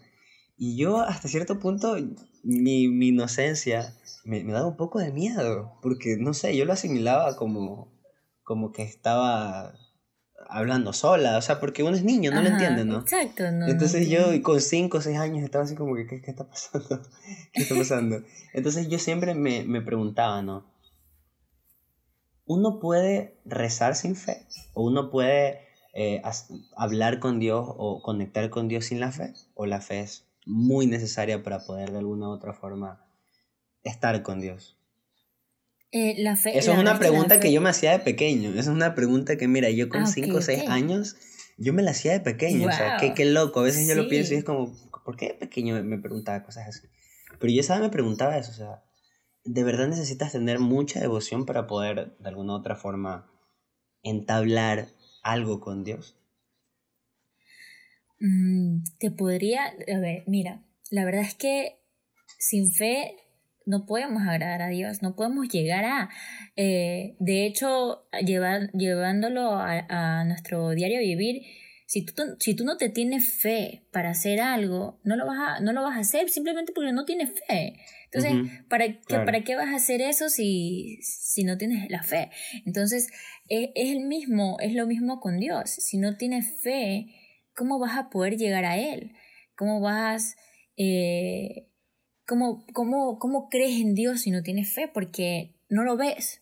Y 0.57 0.77
yo 0.77 0.97
hasta 0.99 1.27
cierto 1.27 1.59
punto, 1.59 1.95
mi, 2.43 2.87
mi 2.87 3.09
inocencia 3.09 3.95
me, 4.25 4.43
me, 4.43 4.53
daba 4.53 4.67
un 4.67 4.77
poco 4.77 4.99
de 4.99 5.11
miedo, 5.11 5.79
porque 5.81 6.17
no 6.17 6.33
sé, 6.33 6.55
yo 6.57 6.65
lo 6.65 6.73
asimilaba 6.73 7.35
como, 7.35 7.93
como 8.43 8.71
que 8.71 8.83
estaba 8.83 9.73
hablando 10.49 10.91
sola, 10.91 11.37
o 11.37 11.41
sea, 11.41 11.59
porque 11.59 11.83
uno 11.83 11.95
es 11.95 12.03
niño, 12.03 12.31
no 12.31 12.41
lo 12.41 12.49
entiende, 12.49 12.83
¿no? 12.83 12.99
Exacto, 12.99 13.51
no. 13.51 13.67
Entonces 13.67 14.09
yo 14.09 14.41
con 14.41 14.59
5 14.59 14.97
o 14.97 15.01
6 15.01 15.17
años 15.17 15.43
estaba 15.43 15.63
así 15.63 15.75
como 15.75 15.95
que, 15.95 16.05
¿qué, 16.07 16.21
qué 16.21 16.31
está 16.31 16.47
pasando? 16.47 17.01
¿Qué 17.53 17.61
está 17.61 17.75
pasando? 17.75 18.23
Entonces 18.53 18.89
yo 18.89 18.99
siempre 18.99 19.33
me, 19.33 19.63
me 19.63 19.81
preguntaba, 19.81 20.41
¿no? 20.41 20.70
Uno 22.45 22.79
puede 22.79 23.37
rezar 23.45 23.95
sin 23.95 24.15
fe 24.15 24.45
o 24.73 24.83
uno 24.83 25.09
puede 25.09 25.59
eh, 25.93 26.21
hablar 26.75 27.19
con 27.19 27.39
Dios 27.39 27.65
o 27.67 28.01
conectar 28.01 28.49
con 28.49 28.67
Dios 28.67 28.85
sin 28.85 28.99
la 28.99 29.11
fe 29.11 29.33
o 29.53 29.65
la 29.65 29.81
fe 29.81 30.01
es 30.01 30.25
muy 30.45 30.87
necesaria 30.87 31.43
para 31.43 31.65
poder 31.65 31.91
de 31.91 31.99
alguna 31.99 32.29
u 32.29 32.31
otra 32.31 32.53
forma 32.53 33.05
estar 33.83 34.21
con 34.23 34.41
Dios. 34.41 34.77
Eh, 35.91 36.15
la 36.19 36.37
fe, 36.37 36.57
Eso 36.57 36.71
es 36.71 36.79
una 36.79 36.97
pregunta 36.97 37.39
que 37.39 37.51
yo 37.51 37.59
me 37.59 37.69
hacía 37.69 37.91
de 37.91 37.99
pequeño. 37.99 38.51
Esa 38.51 38.59
es 38.59 38.67
una 38.67 38.95
pregunta 38.95 39.35
que, 39.37 39.47
mira, 39.47 39.69
yo 39.69 39.89
con 39.89 40.07
5 40.07 40.37
o 40.37 40.41
6 40.41 40.69
años, 40.69 41.17
yo 41.57 41.73
me 41.73 41.81
la 41.83 41.91
hacía 41.91 42.13
de 42.13 42.21
pequeño. 42.21 42.69
O 42.69 42.71
sea, 42.71 42.97
qué, 42.97 43.13
qué, 43.13 43.25
loco. 43.25 43.59
A 43.59 43.63
veces 43.63 43.87
yo 43.87 43.95
lo 43.95 44.07
pienso 44.07 44.33
y 44.33 44.37
es 44.37 44.45
como, 44.45 44.73
¿por 45.03 45.17
qué 45.17 45.27
de 45.27 45.33
pequeño 45.33 45.83
me 45.83 45.97
preguntaba 45.97 46.43
cosas 46.43 46.69
así? 46.69 46.87
Pero 47.39 47.51
yo, 47.51 47.61
¿sabes? 47.61 47.83
Me 47.83 47.89
preguntaba 47.89 48.37
eso. 48.37 48.51
O 48.51 48.55
sea, 48.55 48.83
de 49.43 49.63
verdad 49.63 49.87
necesitas 49.87 50.31
tener 50.31 50.59
mucha 50.59 50.99
devoción 50.99 51.45
para 51.45 51.67
poder 51.67 52.15
de 52.17 52.29
alguna 52.29 52.53
u 52.53 52.55
otra 52.57 52.75
forma 52.75 53.27
entablar 54.03 54.87
algo 55.23 55.59
con 55.59 55.83
Dios? 55.83 56.15
Mm, 58.19 58.83
te 58.99 59.09
podría, 59.11 59.65
a 59.65 59.99
ver, 59.99 60.23
mira, 60.27 60.63
la 60.91 61.05
verdad 61.05 61.23
es 61.23 61.33
que 61.33 61.79
sin 62.37 62.71
fe 62.71 63.15
no 63.65 63.85
podemos 63.85 64.21
agradar 64.23 64.61
a 64.61 64.69
Dios, 64.69 65.01
no 65.01 65.15
podemos 65.15 65.47
llegar 65.49 65.85
a, 65.85 66.09
eh, 66.55 67.15
de 67.19 67.45
hecho, 67.45 68.07
llevándolo 68.23 69.55
a, 69.55 70.23
nuestro 70.25 70.69
diario 70.71 70.99
vivir, 70.99 71.43
si 71.91 72.05
tú, 72.05 72.23
si 72.39 72.53
tú 72.53 72.63
no 72.63 72.77
te 72.77 72.87
tienes 72.87 73.27
fe 73.33 73.83
para 73.91 74.11
hacer 74.11 74.39
algo, 74.39 75.01
no 75.03 75.17
lo, 75.17 75.25
vas 75.25 75.37
a, 75.37 75.59
no 75.59 75.73
lo 75.73 75.83
vas 75.83 75.97
a 75.97 75.99
hacer 75.99 76.29
simplemente 76.29 76.71
porque 76.71 76.93
no 76.93 77.03
tienes 77.03 77.31
fe. 77.45 77.73
Entonces, 78.05 78.63
¿para, 78.69 78.87
qué, 78.87 79.17
¿para 79.25 79.43
qué 79.43 79.57
vas 79.57 79.67
a 79.67 79.75
hacer 79.75 79.99
eso 79.99 80.29
si, 80.29 80.99
si 81.01 81.43
no 81.43 81.57
tienes 81.57 81.91
la 81.91 82.01
fe? 82.01 82.29
Entonces, 82.65 83.09
es, 83.49 83.71
es, 83.75 83.89
el 83.89 84.05
mismo, 84.05 84.55
es 84.61 84.73
lo 84.73 84.87
mismo 84.87 85.19
con 85.19 85.37
Dios. 85.37 85.69
Si 85.69 85.97
no 85.97 86.15
tienes 86.15 86.61
fe, 86.63 87.07
¿cómo 87.53 87.77
vas 87.77 87.97
a 87.97 88.09
poder 88.09 88.37
llegar 88.37 88.63
a 88.63 88.77
Él? 88.77 89.11
¿Cómo 89.57 89.81
vas, 89.81 90.37
eh, 90.77 91.67
cómo, 92.25 92.65
cómo, 92.71 93.19
cómo 93.19 93.49
crees 93.49 93.81
en 93.81 93.95
Dios 93.95 94.21
si 94.21 94.31
no 94.31 94.43
tienes 94.43 94.73
fe? 94.73 94.87
Porque 94.87 95.55
no 95.67 95.83
lo 95.83 95.97
ves. 95.97 96.41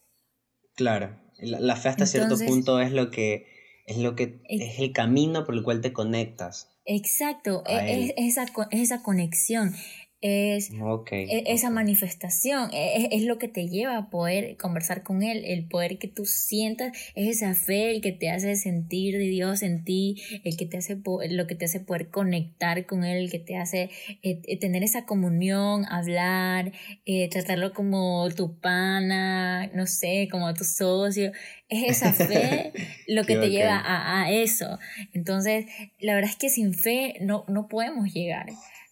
Claro, 0.76 1.20
la, 1.40 1.76
fe 1.76 1.90
hasta 1.90 2.06
cierto 2.06 2.38
punto 2.38 2.80
es 2.82 2.92
lo 2.92 3.10
que 3.10 3.58
es 3.89 3.97
lo 3.97 4.15
que 4.15 4.39
es, 4.47 4.80
el 4.80 4.93
camino 4.93 5.45
por 5.45 5.56
el 5.56 5.63
cual 5.63 5.82
te 5.82 5.91
conectas. 5.91 6.69
Exacto, 6.86 7.63
es, 7.65 8.13
esa, 8.17 8.43
es 8.43 8.80
esa 8.82 9.04
conexión 9.04 9.75
es 10.22 10.72
e, 11.12 11.44
esa 11.48 11.70
manifestación, 11.70 12.74
e, 12.74 13.04
e, 13.04 13.10
es, 13.16 13.24
lo 13.24 13.38
que 13.38 13.48
te 13.48 13.68
lleva 13.70 13.98
a 13.98 14.10
poder 14.10 14.58
conversar 14.58 15.04
con 15.04 15.24
Él, 15.24 15.44
el 15.46 15.68
poder 15.68 15.98
que 15.98 16.10
tú 16.10 16.26
sientas, 16.26 16.92
es 17.16 17.38
esa 17.38 17.56
fe, 17.56 17.92
el 17.92 18.02
que 18.02 18.12
te 18.12 18.30
hace 18.30 18.56
sentir 18.56 19.18
de 19.18 19.26
Dios 19.26 19.62
en 19.62 19.86
ti, 19.86 20.22
el 20.44 20.58
que 20.58 20.66
te 20.66 20.78
hace, 20.78 20.98
lo 21.30 21.48
que 21.48 21.56
te 21.56 21.66
hace 21.66 21.80
poder 21.80 22.10
conectar 22.10 22.86
con 22.86 23.06
Él, 23.06 23.18
el 23.24 23.32
que 23.32 23.40
te 23.40 23.56
hace 23.56 23.90
eh, 24.22 24.42
eh, 24.44 24.60
tener 24.60 24.84
esa 24.84 25.06
comunión, 25.06 25.86
hablar, 25.86 26.74
eh, 27.06 27.30
tratarlo 27.30 27.74
como 27.74 28.28
tu 28.36 28.60
pana, 28.60 29.68
no 29.74 29.88
sé, 29.88 30.28
como 30.30 30.54
tu 30.54 30.66
socio, 30.66 31.32
es 31.70 31.98
esa 31.98 32.12
fe 32.12 32.74
lo 33.08 33.24
que 33.24 33.38
te 33.38 33.50
lleva 33.50 33.78
a, 33.78 34.24
a, 34.24 34.32
eso. 34.32 34.80
Entonces, 35.14 35.66
la 36.00 36.16
verdad 36.16 36.32
es 36.32 36.36
que 36.38 36.50
sin 36.50 36.74
fe 36.74 37.16
no, 37.22 37.46
no 37.48 37.68
podemos 37.68 38.14
llegar 38.14 38.48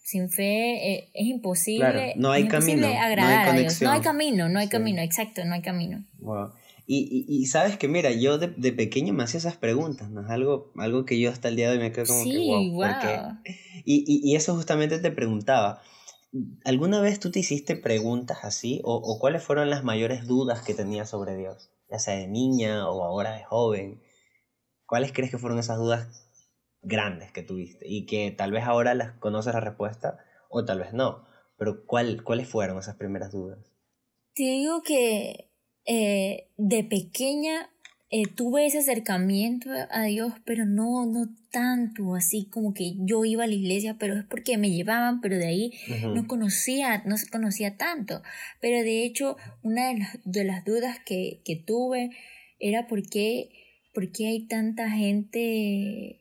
sin 0.08 0.30
fe 0.30 0.94
eh, 0.94 1.10
es 1.12 1.26
imposible. 1.26 2.14
no 2.16 2.30
hay 2.30 2.48
camino. 2.48 2.86
Agradar 2.86 3.44
no 3.46 3.52
hay 3.52 3.58
a 3.58 3.60
Dios. 3.60 3.82
No 3.82 3.90
hay 3.90 4.00
camino, 4.00 4.48
no 4.48 4.58
hay 4.58 4.68
camino, 4.68 5.02
exacto, 5.02 5.44
no 5.44 5.52
hay 5.52 5.60
camino. 5.60 6.02
Y, 6.86 7.26
y, 7.28 7.44
sabes 7.44 7.76
que, 7.76 7.88
mira, 7.88 8.10
yo 8.12 8.38
de, 8.38 8.48
de, 8.48 8.72
pequeño 8.72 9.12
me 9.12 9.22
hacía 9.22 9.36
esas 9.36 9.58
preguntas, 9.58 10.08
¿no? 10.08 10.22
Es 10.22 10.30
algo, 10.30 10.72
algo 10.76 11.04
que 11.04 11.20
yo 11.20 11.28
hasta 11.30 11.48
el 11.48 11.56
día 11.56 11.68
de 11.68 11.76
hoy 11.76 11.82
me 11.82 11.92
quedo 11.92 12.06
como 12.06 12.24
que, 12.24 12.70
wow, 12.70 13.36
Y, 13.84 14.04
y, 14.06 14.34
eso 14.34 14.54
justamente 14.56 14.98
te 14.98 15.10
preguntaba, 15.10 15.82
¿alguna 16.64 17.02
vez 17.02 17.20
tú 17.20 17.30
te 17.30 17.40
hiciste 17.40 17.76
preguntas 17.76 18.38
así? 18.44 18.80
¿O, 18.84 18.94
o 18.94 19.18
cuáles 19.18 19.42
fueron 19.42 19.68
las 19.68 19.84
mayores 19.84 20.26
dudas 20.26 20.62
que 20.62 20.72
tenías 20.72 21.10
sobre 21.10 21.36
Dios? 21.36 21.68
Ya 21.90 21.98
sea 21.98 22.14
de 22.14 22.28
niña 22.28 22.88
o 22.88 23.04
ahora 23.04 23.34
de 23.34 23.44
joven. 23.44 24.00
¿Cuáles 24.86 25.12
crees 25.12 25.30
que 25.30 25.36
fueron 25.36 25.58
esas 25.58 25.76
dudas 25.76 26.27
grandes 26.88 27.30
que 27.30 27.42
tuviste 27.42 27.86
y 27.88 28.06
que 28.06 28.30
tal 28.30 28.50
vez 28.50 28.64
ahora 28.64 28.94
las 28.94 29.12
conoces 29.18 29.54
la 29.54 29.60
respuesta 29.60 30.18
o 30.48 30.64
tal 30.64 30.80
vez 30.80 30.92
no. 30.92 31.26
Pero 31.56 31.84
¿cuál, 31.86 32.24
¿cuáles 32.24 32.48
fueron 32.48 32.78
esas 32.78 32.96
primeras 32.96 33.32
dudas? 33.32 33.58
Te 34.34 34.44
digo 34.44 34.82
que 34.82 35.50
eh, 35.84 36.48
de 36.56 36.84
pequeña 36.84 37.70
eh, 38.10 38.26
tuve 38.26 38.64
ese 38.64 38.78
acercamiento 38.78 39.68
a 39.90 40.04
Dios, 40.04 40.32
pero 40.46 40.64
no, 40.64 41.04
no 41.04 41.28
tanto, 41.50 42.14
así 42.14 42.48
como 42.50 42.72
que 42.72 42.94
yo 43.00 43.26
iba 43.26 43.44
a 43.44 43.46
la 43.46 43.54
iglesia, 43.54 43.96
pero 43.98 44.16
es 44.16 44.24
porque 44.24 44.56
me 44.56 44.70
llevaban, 44.70 45.20
pero 45.20 45.36
de 45.36 45.46
ahí 45.46 45.72
no 46.14 46.26
conocía, 46.26 47.02
no 47.04 47.18
se 47.18 47.28
conocía 47.28 47.76
tanto. 47.76 48.22
Pero 48.60 48.82
de 48.82 49.04
hecho, 49.04 49.36
una 49.62 49.88
de 49.88 49.98
las, 49.98 50.18
de 50.24 50.44
las 50.44 50.64
dudas 50.64 50.98
que, 51.04 51.42
que, 51.44 51.56
tuve 51.56 52.10
era 52.58 52.86
por 52.86 53.02
qué, 53.02 53.50
por 53.92 54.10
qué 54.10 54.28
hay 54.28 54.46
tanta 54.46 54.90
gente, 54.90 56.20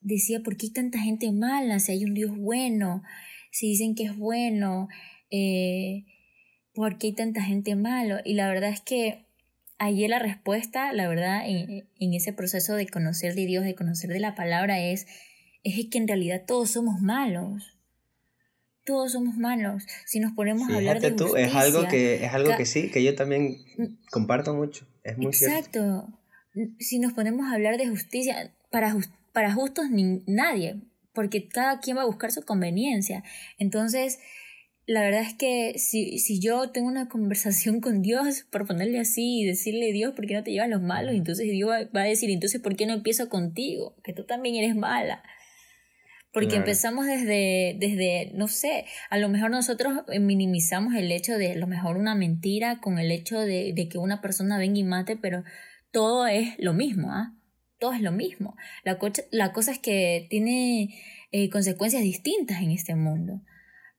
decía, 0.00 0.40
¿por 0.40 0.56
qué 0.56 0.66
hay 0.66 0.72
tanta 0.72 0.98
gente 0.98 1.32
mala? 1.32 1.78
Si 1.78 1.92
hay 1.92 2.04
un 2.04 2.14
Dios 2.14 2.36
bueno, 2.36 3.02
si 3.50 3.68
dicen 3.68 3.94
que 3.94 4.04
es 4.04 4.16
bueno, 4.16 4.88
eh, 5.30 6.04
¿por 6.74 6.98
qué 6.98 7.08
hay 7.08 7.14
tanta 7.14 7.42
gente 7.42 7.76
mala? 7.76 8.22
Y 8.24 8.34
la 8.34 8.48
verdad 8.48 8.70
es 8.70 8.80
que 8.80 9.26
allí 9.78 10.06
la 10.08 10.18
respuesta, 10.18 10.92
la 10.92 11.08
verdad, 11.08 11.42
en, 11.46 12.14
ese 12.14 12.32
proceso 12.32 12.74
de 12.74 12.86
conocer 12.86 13.34
de 13.34 13.46
Dios, 13.46 13.64
de 13.64 13.74
conocer 13.74 14.10
de 14.10 14.20
la 14.20 14.34
palabra, 14.34 14.80
es, 14.80 15.06
es 15.62 15.86
que 15.90 15.98
en 15.98 16.08
realidad 16.08 16.42
todos 16.46 16.70
somos 16.70 17.00
malos. 17.00 17.78
Todos 18.84 19.12
somos 19.12 19.36
malos. 19.36 19.84
Si 20.06 20.18
nos 20.18 20.32
ponemos 20.32 20.70
a 20.70 20.76
hablar 20.76 21.00
de 21.00 21.12
tú, 21.12 21.36
es 21.36 21.54
algo 21.54 21.86
que 21.88 22.24
es 22.24 22.32
algo 22.32 22.56
que 22.56 22.64
sí, 22.64 22.90
que 22.90 23.04
yo 23.04 23.14
también 23.14 23.58
comparto 24.10 24.54
mucho. 24.54 24.86
Es 25.04 25.18
muy 25.18 25.26
Exacto. 25.26 26.08
Si 26.78 26.98
nos 26.98 27.12
ponemos 27.12 27.46
a 27.46 27.54
hablar 27.54 27.76
de 27.76 27.86
justicia, 27.86 28.54
para, 28.70 28.96
para 29.38 29.54
justos 29.54 29.88
ni 29.88 30.24
nadie, 30.26 30.80
porque 31.12 31.46
cada 31.46 31.78
quien 31.78 31.96
va 31.96 32.02
a 32.02 32.06
buscar 32.06 32.32
su 32.32 32.42
conveniencia. 32.42 33.22
Entonces, 33.56 34.18
la 34.84 35.00
verdad 35.00 35.20
es 35.20 35.34
que 35.34 35.78
si, 35.78 36.18
si 36.18 36.40
yo 36.40 36.70
tengo 36.72 36.88
una 36.88 37.08
conversación 37.08 37.80
con 37.80 38.02
Dios, 38.02 38.48
por 38.50 38.66
ponerle 38.66 38.98
así 38.98 39.42
y 39.42 39.44
decirle, 39.46 39.92
Dios, 39.92 40.12
¿por 40.14 40.26
qué 40.26 40.34
no 40.34 40.42
te 40.42 40.50
llevas 40.50 40.68
los 40.68 40.82
malos? 40.82 41.14
Entonces 41.14 41.48
Dios 41.52 41.70
va 41.70 42.00
a 42.00 42.04
decir, 42.04 42.30
entonces, 42.30 42.60
¿por 42.60 42.74
qué 42.74 42.84
no 42.84 42.94
empiezo 42.94 43.28
contigo? 43.28 43.94
Que 44.02 44.12
tú 44.12 44.24
también 44.24 44.56
eres 44.56 44.74
mala. 44.74 45.22
Porque 46.32 46.56
empezamos 46.56 47.06
desde, 47.06 47.76
desde, 47.78 48.32
no 48.34 48.48
sé, 48.48 48.86
a 49.08 49.18
lo 49.18 49.28
mejor 49.28 49.52
nosotros 49.52 50.02
minimizamos 50.20 50.96
el 50.96 51.12
hecho 51.12 51.38
de, 51.38 51.52
a 51.52 51.56
lo 51.56 51.68
mejor 51.68 51.96
una 51.96 52.16
mentira 52.16 52.80
con 52.80 52.98
el 52.98 53.12
hecho 53.12 53.38
de, 53.38 53.72
de 53.72 53.88
que 53.88 53.98
una 53.98 54.20
persona 54.20 54.58
venga 54.58 54.80
y 54.80 54.84
mate, 54.84 55.16
pero 55.16 55.44
todo 55.92 56.26
es 56.26 56.56
lo 56.58 56.74
mismo, 56.74 57.12
¿ah? 57.12 57.37
Todo 57.78 57.92
es 57.92 58.00
lo 58.00 58.12
mismo. 58.12 58.56
La, 58.84 58.98
la 59.30 59.52
cosa 59.52 59.72
es 59.72 59.78
que 59.78 60.26
tiene 60.30 60.94
eh, 61.30 61.50
consecuencias 61.50 62.02
distintas 62.02 62.62
en 62.62 62.70
este 62.70 62.94
mundo. 62.94 63.42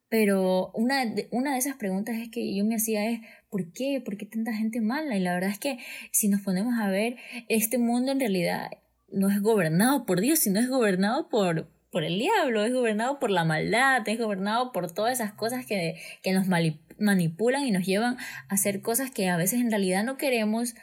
Pero 0.10 0.72
una 0.74 1.06
de, 1.06 1.28
una 1.32 1.54
de 1.54 1.60
esas 1.60 1.76
preguntas 1.76 2.16
es 2.18 2.30
que 2.30 2.56
yo 2.56 2.66
me 2.66 2.76
hacía 2.76 3.08
es, 3.10 3.20
¿por 3.50 3.72
qué? 3.72 4.02
¿Por 4.04 4.18
qué 4.18 4.26
tanta 4.26 4.54
gente 4.54 4.82
mala? 4.82 5.16
Y 5.16 5.20
la 5.20 5.34
verdad 5.36 5.52
es 5.52 5.60
que 5.60 5.78
si 6.12 6.30
nos 6.30 6.42
ponemos 6.42 6.74
a 6.80 6.90
ver, 6.90 7.18
este 7.48 7.78
mundo 7.78 8.12
en 8.12 8.20
realidad 8.20 8.72
no 9.12 9.30
es 9.30 9.40
gobernado 9.42 10.06
por 10.06 10.20
Dios, 10.20 10.40
sino 10.40 10.60
es 10.60 10.68
gobernado 10.68 11.30
por, 11.30 11.70
por 11.92 12.04
el 12.04 12.18
diablo, 12.18 12.64
es 12.66 12.74
gobernado 12.74 13.20
por 13.20 13.30
la 13.30 13.46
maldad, 13.46 14.08
es 14.08 14.18
gobernado 14.18 14.72
por 14.72 14.92
todas 14.92 15.14
esas 15.14 15.34
cosas 15.34 15.68
que, 15.68 16.02
que 16.24 16.34
nos 16.34 16.48
manipulan 16.48 17.66
y 17.66 17.72
nos 17.72 17.86
llevan 17.86 18.18
a 18.18 18.54
hacer 18.56 18.82
cosas 18.82 19.12
que 19.12 19.30
a 19.30 19.38
veces 19.38 19.62
en 19.62 19.70
realidad 19.70 20.04
no 20.04 20.18
queremos, 20.18 20.74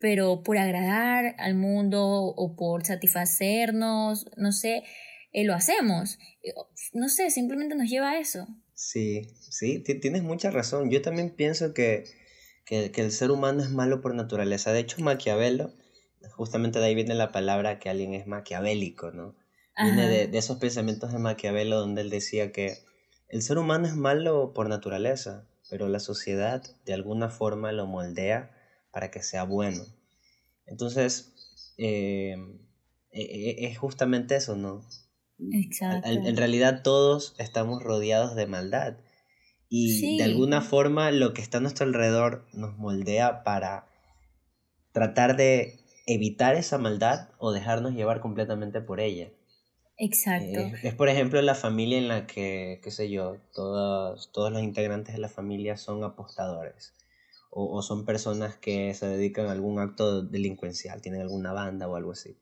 pero 0.00 0.42
por 0.42 0.58
agradar 0.58 1.36
al 1.38 1.54
mundo 1.54 2.02
o 2.02 2.56
por 2.56 2.84
satisfacernos, 2.84 4.26
no 4.36 4.50
sé, 4.50 4.82
eh, 5.32 5.44
lo 5.44 5.54
hacemos. 5.54 6.18
No 6.94 7.08
sé, 7.08 7.30
simplemente 7.30 7.76
nos 7.76 7.88
lleva 7.88 8.12
a 8.12 8.18
eso. 8.18 8.48
Sí, 8.74 9.28
sí, 9.38 9.84
tienes 10.00 10.22
mucha 10.22 10.50
razón. 10.50 10.90
Yo 10.90 11.02
también 11.02 11.30
pienso 11.30 11.74
que, 11.74 12.04
que, 12.64 12.90
el 12.96 13.12
ser 13.12 13.30
humano 13.30 13.62
es 13.62 13.70
malo 13.70 14.00
por 14.00 14.14
naturaleza. 14.14 14.72
De 14.72 14.80
hecho, 14.80 15.02
Maquiavelo, 15.02 15.74
justamente 16.34 16.78
de 16.78 16.86
ahí 16.86 16.94
viene 16.94 17.14
la 17.14 17.30
palabra 17.30 17.78
que 17.78 17.90
alguien 17.90 18.14
es 18.14 18.26
maquiavélico, 18.26 19.10
¿no? 19.10 19.36
Viene 19.82 20.08
de, 20.08 20.26
de, 20.26 20.38
esos 20.38 20.58
pensamientos 20.58 21.12
de 21.12 21.18
Maquiavelo 21.18 21.78
donde 21.78 22.02
él 22.02 22.10
decía 22.10 22.52
que 22.52 22.78
el 23.28 23.40
ser 23.40 23.56
humano 23.56 23.86
es 23.86 23.96
malo 23.96 24.52
por 24.52 24.68
naturaleza, 24.68 25.46
pero 25.70 25.88
la 25.88 26.00
sociedad 26.00 26.62
de 26.84 26.92
alguna 26.92 27.30
forma 27.30 27.72
lo 27.72 27.86
moldea 27.86 28.50
para 28.90 29.10
que 29.10 29.22
sea 29.22 29.44
bueno. 29.44 29.84
Entonces, 30.66 31.32
eh, 31.78 32.36
e, 33.12 33.22
e, 33.22 33.66
es 33.66 33.78
justamente 33.78 34.36
eso, 34.36 34.56
¿no? 34.56 34.82
Exacto. 35.52 36.08
En, 36.08 36.36
realidad 36.36 36.82
todos 36.82 37.34
estamos 37.38 37.82
rodeados 37.82 38.34
de 38.36 38.46
maldad 38.46 38.98
y 39.68 40.18
de 40.18 40.24
alguna 40.24 40.60
forma 40.60 41.10
lo 41.12 41.32
que 41.32 41.40
está 41.40 41.58
a 41.58 41.60
nuestro 41.60 41.86
alrededor 41.86 42.46
nos 42.52 42.76
moldea 42.76 43.42
para 43.42 43.86
tratar 44.92 45.36
de 45.36 45.80
evitar 46.06 46.56
esa 46.56 46.76
maldad 46.76 47.30
o 47.38 47.52
dejarnos 47.52 47.94
llevar 47.94 48.20
completamente 48.20 48.80
por 48.80 49.00
ella. 49.00 49.30
Exacto. 49.96 50.60
Eh, 50.60 50.74
es 50.82 50.94
por 50.94 51.08
ejemplo 51.08 51.40
la 51.40 51.54
familia 51.54 51.98
en 51.98 52.08
la 52.08 52.26
que, 52.26 52.80
qué 52.82 52.90
sé 52.90 53.10
yo, 53.10 53.36
todos, 53.54 54.32
todos 54.32 54.52
los 54.52 54.62
integrantes 54.62 55.14
de 55.14 55.20
la 55.20 55.28
familia 55.28 55.76
son 55.76 56.04
apostadores 56.04 56.94
o, 57.50 57.76
o 57.76 57.82
son 57.82 58.04
personas 58.04 58.56
que 58.56 58.94
se 58.94 59.06
dedican 59.06 59.46
a 59.46 59.52
algún 59.52 59.78
acto 59.78 60.22
delincuencial, 60.22 61.02
tienen 61.02 61.20
alguna 61.20 61.52
banda 61.52 61.88
o 61.88 61.96
algo 61.96 62.12
así 62.12 62.36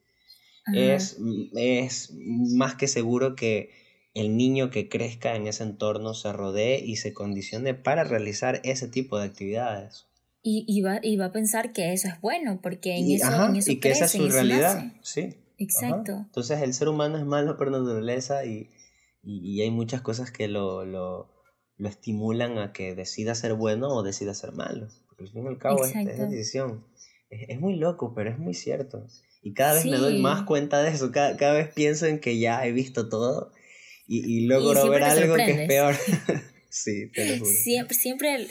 es, 0.75 1.19
es 1.55 2.13
más 2.13 2.75
que 2.75 2.89
seguro 2.89 3.35
que 3.35 3.71
el 4.15 4.37
niño 4.37 4.71
que 4.71 4.89
crezca 4.89 5.37
en 5.37 5.47
ese 5.47 5.63
entorno 5.63 6.15
se 6.15 6.33
rodee 6.33 6.81
y 6.85 6.97
se 6.97 7.13
condicione 7.13 7.75
para 7.75 8.05
realizar 8.05 8.61
ese 8.65 8.89
tipo 8.89 9.19
de 9.19 9.27
actividades. 9.27 10.07
Y, 10.43 10.65
y, 10.67 10.83
va, 10.83 11.01
y 11.03 11.17
va 11.17 11.27
a 11.27 11.33
pensar 11.33 11.73
que 11.73 11.93
eso 11.93 12.09
es 12.09 12.21
bueno, 12.21 12.61
porque 12.63 12.97
en 12.97 13.11
eso, 13.11 13.47
en 13.47 13.57
eso 13.57 13.71
Y 13.71 13.81
que 13.81 13.91
esa 13.91 14.07
es 14.07 14.13
su 14.13 14.29
realidad, 14.29 14.93
sí. 15.03 15.35
Exacto. 15.59 16.13
Entonces 16.13 16.63
el 16.63 16.73
ser 16.73 16.89
humano 16.89 17.19
es 17.19 17.25
malo 17.25 17.57
por 17.57 17.71
naturaleza 17.71 18.45
y, 18.45 18.71
y, 19.25 19.61
hay 19.61 19.71
muchas 19.73 20.01
cosas 20.03 20.31
que 20.31 20.47
lo, 20.47 20.85
lo, 20.85 21.29
lo, 21.79 21.89
estimulan 21.89 22.59
a 22.59 22.73
que 22.73 22.95
decida 22.95 23.35
ser 23.35 23.55
bueno 23.55 23.89
o 23.89 24.03
decida 24.03 24.35
ser 24.35 24.53
malo. 24.53 24.89
Porque 25.09 25.25
al 25.25 25.31
fin 25.31 25.45
y 25.45 25.49
al 25.49 25.59
cabo 25.59 25.85
es, 25.85 25.95
es, 25.95 26.19
decisión. 26.31 26.85
Es, 27.31 27.49
es 27.49 27.61
muy 27.61 27.77
loco, 27.77 28.13
pero 28.15 28.31
es 28.31 28.39
muy 28.39 28.55
cierto. 28.55 29.07
Y 29.43 29.55
cada 29.55 29.75
vez 29.75 29.87
me 29.87 29.97
doy 29.97 30.21
más 30.21 30.43
cuenta 30.43 30.83
de 30.83 30.91
eso, 30.91 31.13
cada, 31.13 31.37
cada, 31.37 31.55
vez 31.55 31.73
pienso 31.73 32.07
en 32.07 32.19
que 32.21 32.39
ya 32.39 32.67
he 32.67 32.73
visto 32.73 33.09
todo 33.09 33.53
y, 34.07 34.25
y 34.27 34.47
logro 34.47 34.89
ver 34.91 35.03
algo 35.05 35.37
que 35.37 35.63
es 35.63 35.69
peor. 35.69 35.95
sí, 36.71 37.11
te 37.13 37.27
lo 37.27 37.39
juro. 37.39 37.51
Siempre, 37.51 37.95
siempre 37.95 38.47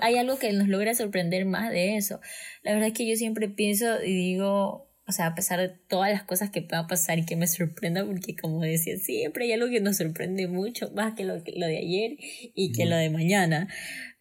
hay 0.00 0.16
algo 0.16 0.38
que 0.38 0.52
nos 0.52 0.68
logra 0.68 0.94
sorprender 0.94 1.44
más 1.44 1.70
de 1.70 1.96
eso. 1.96 2.20
La 2.62 2.72
verdad 2.72 2.88
es 2.88 2.94
que 2.94 3.08
yo 3.08 3.16
siempre 3.16 3.48
pienso 3.48 4.02
y 4.02 4.14
digo, 4.14 4.91
o 5.12 5.14
sea, 5.14 5.26
a 5.26 5.34
pesar 5.34 5.60
de 5.60 5.68
todas 5.68 6.10
las 6.10 6.22
cosas 6.22 6.48
que 6.48 6.62
puedan 6.62 6.86
pasar 6.86 7.18
y 7.18 7.26
que 7.26 7.36
me 7.36 7.46
sorprenda, 7.46 8.02
porque 8.02 8.34
como 8.34 8.62
decía, 8.62 8.96
siempre 8.96 9.44
hay 9.44 9.52
algo 9.52 9.68
que 9.68 9.80
nos 9.80 9.98
sorprende 9.98 10.48
mucho, 10.48 10.90
más 10.94 11.12
que 11.14 11.24
lo, 11.24 11.34
lo 11.34 11.66
de 11.66 11.76
ayer 11.76 12.16
y 12.54 12.72
que 12.72 12.86
lo 12.86 12.96
de 12.96 13.10
mañana. 13.10 13.68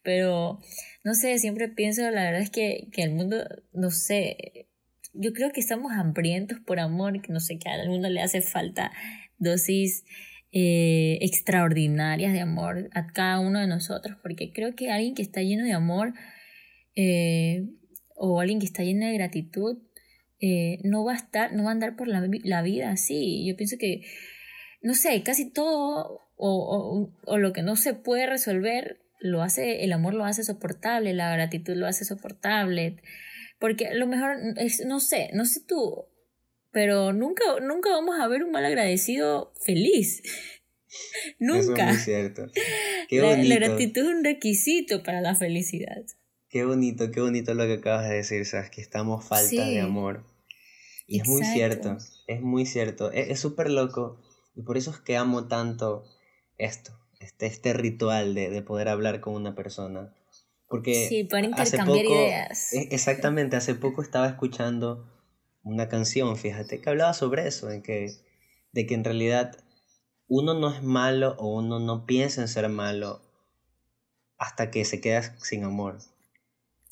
Pero, 0.04 0.60
no 1.06 1.16
sé, 1.16 1.40
siempre 1.40 1.70
pienso, 1.70 2.02
la 2.12 2.26
verdad 2.26 2.42
es 2.42 2.50
que, 2.50 2.90
que 2.92 3.04
el 3.04 3.12
mundo, 3.12 3.38
no 3.72 3.90
sé, 3.90 4.68
yo 5.14 5.32
creo 5.32 5.54
que 5.54 5.62
estamos 5.62 5.94
hambrientos 5.94 6.60
por 6.60 6.82
amor, 6.82 7.22
que 7.22 7.32
no 7.32 7.40
sé, 7.40 7.58
que 7.58 7.70
a 7.70 7.76
alguno 7.76 8.10
le 8.10 8.22
hace 8.22 8.42
falta 8.42 8.92
dosis 9.38 10.04
eh, 10.52 11.20
extraordinarias 11.22 12.34
de 12.34 12.42
amor 12.42 12.90
a 12.94 13.08
cada 13.14 13.40
uno 13.40 13.62
de 13.62 13.68
nosotros, 13.68 14.18
porque 14.22 14.52
creo 14.52 14.76
que 14.76 14.92
alguien 14.92 15.16
que 15.16 15.22
está 15.22 15.42
lleno 15.42 15.64
de 15.64 15.72
amor 15.72 16.14
eh, 16.96 17.66
o 18.14 18.42
alguien 18.42 18.60
que 18.60 18.66
está 18.66 18.84
lleno 18.84 19.06
de 19.06 19.14
gratitud 19.14 19.78
eh, 20.42 20.80
no 20.84 21.06
va 21.06 21.14
a 21.14 21.18
estar, 21.18 21.54
no 21.54 21.64
va 21.64 21.70
a 21.70 21.74
andar 21.74 21.96
por 21.96 22.08
la, 22.08 22.28
la, 22.44 22.62
vida 22.62 22.92
así. 22.92 23.46
Yo 23.48 23.56
pienso 23.56 23.78
que, 23.78 24.02
no 24.82 24.96
sé, 24.96 25.22
casi 25.24 25.52
todo 25.52 26.22
o, 26.36 26.50
o, 26.50 27.14
o 27.26 27.38
lo 27.38 27.54
que 27.54 27.62
no 27.62 27.76
se 27.76 27.94
puede 27.94 28.26
resolver 28.26 29.00
lo 29.20 29.44
hace, 29.44 29.84
el 29.84 29.94
amor 29.94 30.14
lo 30.16 30.26
hace 30.26 30.44
soportable, 30.44 31.14
la 31.14 31.32
gratitud 31.34 31.76
lo 31.76 31.88
hace 31.88 32.06
soportable. 32.06 32.98
Porque 33.60 33.88
a 33.88 33.94
lo 33.94 34.08
mejor, 34.08 34.38
es, 34.58 34.84
no 34.86 35.00
sé, 35.00 35.30
no 35.34 35.46
sé 35.46 35.62
tú, 35.66 36.06
pero 36.72 37.14
nunca, 37.14 37.44
nunca 37.62 37.92
vamos 37.92 38.20
a 38.20 38.28
ver 38.28 38.44
un 38.44 38.52
mal 38.52 38.66
agradecido 38.66 39.54
feliz. 39.64 40.24
nunca. 41.40 41.92
es 41.92 42.04
cierto. 42.04 42.48
Qué. 43.08 43.22
La, 43.22 43.56
gratitud 43.56 44.02
es 44.02 44.08
un 44.08 44.24
requisito 44.24 45.04
para 45.04 45.22
la 45.22 45.36
felicidad. 45.36 46.04
Qué 46.50 46.66
bonito, 46.66 47.12
qué 47.12 47.22
bonito 47.22 47.54
lo 47.54 47.66
que 47.66 47.74
acabas 47.74 48.10
de 48.10 48.16
decir, 48.16 48.46
sabes 48.46 48.70
que 48.72 48.82
estamos 48.82 49.26
falta 49.26 49.66
de 49.68 49.80
amor. 49.80 50.26
Y 51.12 51.22
es 51.22 51.28
muy 51.28 51.44
cierto, 51.44 51.98
es 52.28 52.42
muy 52.42 52.66
cierto. 52.66 53.12
Es 53.12 53.40
súper 53.40 53.70
loco 53.70 54.22
y 54.56 54.62
por 54.64 54.78
eso 54.78 54.92
es 54.92 54.98
que 54.98 55.18
amo 55.18 55.48
tanto 55.48 56.04
esto, 56.58 56.92
este, 57.20 57.48
este 57.48 57.74
ritual 57.74 58.34
de, 58.34 58.50
de 58.50 58.62
poder 58.62 58.88
hablar 58.90 59.22
con 59.22 59.34
una 59.34 59.56
persona 59.56 60.14
porque 60.72 61.10
sí, 61.10 61.26
para 61.26 61.46
intercambiar 61.48 62.06
ideas. 62.06 62.72
E, 62.72 62.88
exactamente, 62.92 63.58
hace 63.58 63.76
poco 63.76 64.02
estaba 64.02 64.26
escuchando 64.26 65.06
una 65.64 65.90
canción, 65.90 66.38
fíjate, 66.38 66.80
que 66.80 66.90
hablaba 66.90 67.14
sobre 67.14 67.46
eso, 67.46 67.68
de 67.68 67.84
que, 67.84 68.10
de 68.72 68.88
que 68.88 68.94
en 68.94 69.04
realidad 69.04 69.58
uno 70.28 70.54
no 70.54 70.74
es 70.74 70.82
malo 70.82 71.36
o 71.40 71.54
uno 71.58 71.82
no 71.82 72.06
piensa 72.06 72.40
en 72.40 72.48
ser 72.48 72.70
malo 72.70 73.22
hasta 74.38 74.72
que 74.72 74.86
se 74.86 75.02
queda 75.02 75.38
sin 75.40 75.66
amor. 75.66 76.00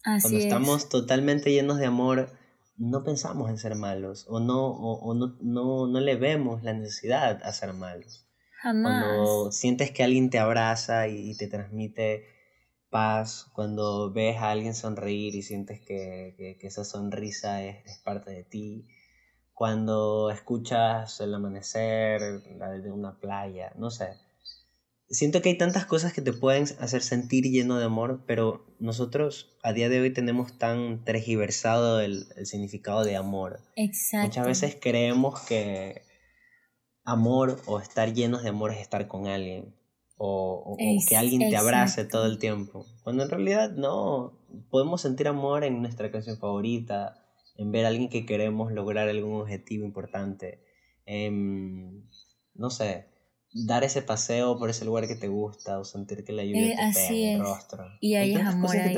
Cuando 0.04 0.38
estamos 0.38 0.90
totalmente 0.90 1.50
llenos 1.54 1.80
de 1.80 1.86
amor, 1.86 2.38
no 2.80 3.04
pensamos 3.04 3.50
en 3.50 3.58
ser 3.58 3.76
malos 3.76 4.26
o 4.30 4.40
no, 4.40 4.68
o, 4.68 5.14
no, 5.14 5.38
no, 5.42 5.88
no, 5.88 6.00
le 6.00 6.16
vemos 6.16 6.64
la 6.64 6.74
necesidad 6.74 7.44
a 7.44 7.54
ser 7.54 7.74
malos. 7.74 8.26
Jamás. 8.54 9.04
Cuando 9.04 9.52
sientes 9.52 9.92
que 9.92 10.04
alguien 10.04 10.30
te 10.30 10.40
abraza 10.40 11.08
y, 11.08 11.36
te 11.36 11.48
transmite 11.48 12.26
paz, 12.90 13.48
cuando 13.54 14.12
ves 14.12 14.38
a 14.38 14.52
alguien 14.52 14.74
sonreír 14.74 15.36
y 15.36 15.44
sientes 15.44 15.82
que, 15.82 16.58
esa 16.62 16.84
sonrisa 16.86 17.64
es, 17.64 17.86
es, 17.86 18.00
parte 18.00 18.32
de 18.32 18.44
ti, 18.44 18.88
cuando 19.54 20.32
escuchas 20.32 21.20
el 21.20 21.34
amanecer 21.34 22.22
de 22.42 22.92
una 22.92 23.20
playa, 23.20 23.74
no 23.76 23.92
sé 23.92 24.18
siento 25.10 25.42
que 25.42 25.50
hay 25.50 25.58
tantas 25.58 25.86
cosas 25.86 26.14
que 26.14 26.22
te 26.22 26.34
pueden 26.34 26.66
hacer 26.80 27.02
sentir 27.02 27.46
lleno 27.46 27.78
de 27.78 27.86
amor, 27.86 28.24
pero 28.26 28.66
nosotros 28.80 29.58
a 29.64 29.74
día 29.74 29.90
de 29.90 30.02
hoy 30.02 30.14
tenemos 30.14 30.58
tan 30.58 31.04
tergiversado 31.04 32.00
el, 32.00 32.26
significado 32.46 33.04
de 33.04 33.16
amor. 33.16 33.60
Exacto. 33.76 34.28
Muchas 34.28 34.46
veces 34.46 34.78
creemos 34.80 35.40
que 35.42 36.02
amor 37.04 37.60
o 37.66 37.80
estar 37.80 38.14
llenos 38.14 38.44
de 38.44 38.50
amor 38.50 38.72
es 38.72 38.80
estar 38.80 39.08
con 39.08 39.28
alguien. 39.28 39.76
O, 40.22 40.76
que 41.08 41.16
alguien 41.16 41.50
te 41.50 41.56
abrace 41.56 42.04
todo 42.04 42.26
el 42.26 42.40
tiempo. 42.40 42.86
Cuando 43.04 43.24
en 43.24 43.30
realidad 43.30 43.72
no. 43.72 44.38
Podemos 44.70 45.02
sentir 45.02 45.28
amor 45.28 45.64
en 45.64 45.82
nuestra 45.82 46.12
canción 46.12 46.38
favorita, 46.38 47.24
en 47.56 47.72
ver 47.72 47.86
a 47.86 47.88
alguien 47.88 48.10
que 48.10 48.26
queremos 48.26 48.74
lograr 48.74 49.08
algún 49.08 49.40
objetivo 49.40 49.86
importante. 49.86 50.60
no 51.06 52.70
sé, 52.70 53.06
dar 53.52 53.84
ese 53.84 54.02
paseo 54.02 54.58
por 54.58 54.70
ese 54.70 54.86
lugar 54.86 55.08
que 55.08 55.16
te 55.16 55.28
gusta 55.28 55.80
o 55.80 55.84
sentir 55.84 56.24
que 56.24 56.34
la 56.34 56.44
lluvia 56.44 56.74
eh, 56.74 56.76
te 56.76 56.94
pega 56.94 57.10
en 57.10 57.36
el 57.36 57.40
rostro. 57.42 57.86
Y 58.00 58.16
ahí 58.16 58.36
es 58.36 58.46
amor 58.46 58.76
ahí, 58.76 58.96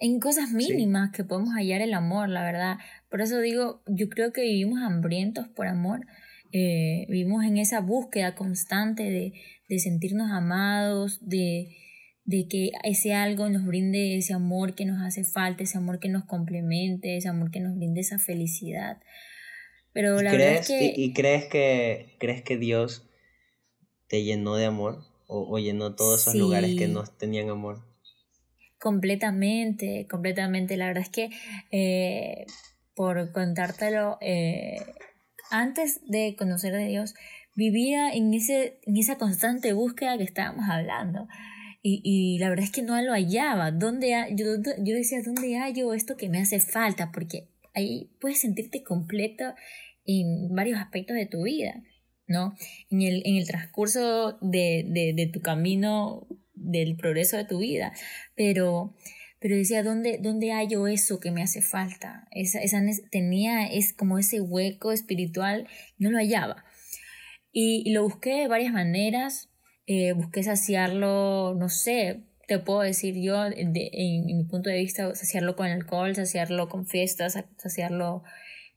En 0.00 0.20
cosas 0.20 0.52
mínimas 0.52 1.10
que 1.10 1.24
podemos 1.24 1.54
hallar 1.54 1.80
el 1.80 1.94
amor, 1.94 2.28
la 2.28 2.42
verdad. 2.42 2.78
Por 3.10 3.20
eso 3.20 3.40
digo, 3.40 3.82
yo 3.86 4.08
creo 4.08 4.32
que 4.32 4.42
vivimos 4.42 4.80
hambrientos 4.82 5.48
por 5.48 5.66
amor. 5.66 6.06
Eh, 6.52 7.06
vivimos 7.10 7.44
en 7.44 7.58
esa 7.58 7.80
búsqueda 7.80 8.34
constante 8.34 9.02
de, 9.02 9.34
de 9.68 9.78
sentirnos 9.78 10.30
amados, 10.30 11.18
de, 11.20 11.76
de 12.24 12.46
que 12.48 12.70
ese 12.84 13.14
algo 13.14 13.48
nos 13.50 13.66
brinde 13.66 14.16
ese 14.16 14.32
amor 14.32 14.74
que 14.74 14.86
nos 14.86 15.02
hace 15.02 15.24
falta, 15.24 15.64
ese 15.64 15.76
amor 15.76 15.98
que 15.98 16.08
nos 16.08 16.24
complemente, 16.24 17.16
ese 17.16 17.28
amor 17.28 17.50
que 17.50 17.60
nos 17.60 17.76
brinde 17.76 18.00
esa 18.00 18.18
felicidad. 18.18 18.98
Pero 19.92 20.20
la 20.22 20.32
verdad 20.32 20.54
es 20.54 20.68
que... 20.68 20.92
¿Y, 20.96 21.12
crees 21.12 21.46
que 21.46 22.14
crees 22.18 22.42
que 22.42 22.56
Dios 22.56 23.08
te 24.08 24.24
llenó 24.24 24.56
de 24.56 24.66
amor? 24.66 25.04
¿O, 25.26 25.58
llenó 25.58 25.94
todos 25.94 26.22
esos 26.22 26.34
lugares 26.34 26.74
que 26.76 26.88
no 26.88 27.04
tenían 27.04 27.50
amor? 27.50 27.84
Completamente, 28.78 30.06
completamente. 30.10 30.76
La 30.76 30.86
verdad 30.86 31.02
es 31.02 31.10
que, 31.10 31.30
eh, 31.70 32.46
por 32.94 33.32
contártelo, 33.32 34.16
eh, 34.22 34.78
antes 35.50 36.00
de 36.06 36.34
conocer 36.38 36.74
a 36.74 36.78
Dios, 36.78 37.14
vivía 37.54 38.10
en, 38.12 38.32
ese, 38.32 38.78
en 38.86 38.96
esa 38.96 39.18
constante 39.18 39.72
búsqueda 39.72 40.16
que 40.16 40.24
estábamos 40.24 40.64
hablando. 40.70 41.26
Y, 41.82 42.00
y, 42.04 42.38
la 42.38 42.48
verdad 42.48 42.64
es 42.64 42.70
que 42.70 42.82
no 42.82 43.00
lo 43.02 43.12
hallaba. 43.12 43.70
¿Dónde 43.70 44.14
yo, 44.34 44.46
yo 44.78 44.94
decía, 44.94 45.18
¿dónde 45.22 45.58
hallo 45.58 45.92
esto 45.92 46.16
que 46.16 46.28
me 46.28 46.40
hace 46.40 46.60
falta? 46.60 47.10
Porque 47.12 47.48
ahí 47.78 48.10
puedes 48.20 48.40
sentirte 48.40 48.82
completo 48.82 49.54
en 50.04 50.54
varios 50.54 50.78
aspectos 50.78 51.16
de 51.16 51.26
tu 51.26 51.42
vida, 51.42 51.82
¿no? 52.26 52.54
En 52.90 53.02
el, 53.02 53.22
en 53.24 53.36
el 53.36 53.46
transcurso 53.46 54.38
de, 54.40 55.14
de, 55.14 55.26
tu 55.26 55.40
camino, 55.40 56.26
del 56.54 56.96
progreso 56.96 57.36
de 57.36 57.44
tu 57.44 57.58
vida, 57.58 57.92
pero, 58.34 58.94
pero 59.38 59.56
decía, 59.56 59.82
¿dónde, 59.82 60.18
¿dónde 60.20 60.52
hallo 60.52 60.86
eso 60.86 61.20
que 61.20 61.30
me 61.30 61.42
hace 61.42 61.62
falta? 61.62 62.26
Esa, 62.30 62.60
esa, 62.60 62.82
tenía 63.10 63.66
es 63.66 63.92
como 63.92 64.18
ese 64.18 64.40
hueco 64.40 64.92
espiritual, 64.92 65.68
no 65.98 66.10
lo 66.10 66.18
hallaba. 66.18 66.64
Y, 67.52 67.90
lo 67.92 68.02
busqué 68.02 68.34
de 68.34 68.48
varias 68.48 68.72
maneras, 68.72 69.50
eh, 69.86 70.12
busqué 70.12 70.42
saciarlo, 70.42 71.54
no 71.54 71.68
sé, 71.68 72.27
te 72.48 72.58
puedo 72.58 72.80
decir 72.80 73.14
yo, 73.20 73.44
en, 73.44 73.72
mi 73.72 74.44
punto 74.44 74.70
de 74.70 74.78
vista, 74.78 75.14
saciarlo 75.14 75.54
con 75.54 75.66
alcohol, 75.66 76.14
saciarlo 76.16 76.70
con 76.70 76.86
fiestas, 76.86 77.38
saciarlo 77.58 78.24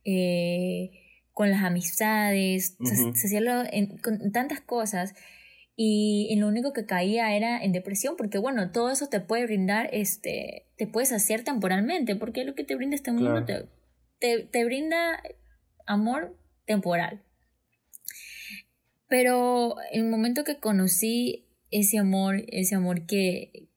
eh, 0.03 0.91
con 1.31 1.49
las 1.49 1.63
amistades, 1.63 2.75
saciarlo 3.15 3.63
con 4.03 4.34
tantas 4.34 4.60
cosas. 4.60 5.15
Y 5.77 6.27
en 6.31 6.41
lo 6.41 6.49
único 6.49 6.73
que 6.73 6.86
caía 6.86 7.34
era 7.34 7.63
en 7.63 7.71
depresión, 7.71 8.15
porque 8.17 8.38
bueno, 8.38 8.71
todo 8.71 8.91
eso 8.91 9.07
te 9.07 9.21
puede 9.21 9.45
brindar, 9.45 9.89
este, 9.93 10.67
te 10.75 10.86
puede 10.86 11.05
saciar 11.05 11.43
temporalmente, 11.43 12.17
porque 12.17 12.43
lo 12.43 12.55
que 12.55 12.65
te 12.65 12.75
brinda 12.75 12.97
este 12.97 13.13
mundo 13.13 13.45
te, 13.45 13.69
te, 14.19 14.43
te 14.43 14.65
brinda 14.65 15.23
amor 15.86 16.38
temporal. 16.65 17.23
Pero 19.07 19.77
el 19.93 20.10
momento 20.10 20.43
que 20.43 20.60
conocí 20.60 21.47
ese 21.71 21.97
amor, 21.97 22.43
ese 22.47 22.75
amor 22.75 23.05
que, 23.05 23.69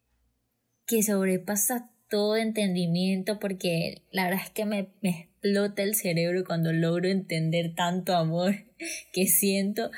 que 0.87 1.03
sobrepasa 1.03 1.91
todo 2.11 2.37
entendimiento, 2.37 3.39
porque 3.39 4.03
la 4.11 4.25
verdad 4.25 4.43
es 4.45 4.51
que 4.51 4.67
me, 4.67 4.89
me 5.01 5.11
explota 5.11 5.83
el 5.83 5.95
cerebro 5.95 6.45
cuando 6.45 6.73
logro 6.73 7.09
entender 7.09 7.75
tanto 7.75 8.15
amor 8.15 8.55
que 9.13 9.27
siento. 9.27 9.91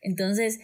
Entonces, 0.00 0.60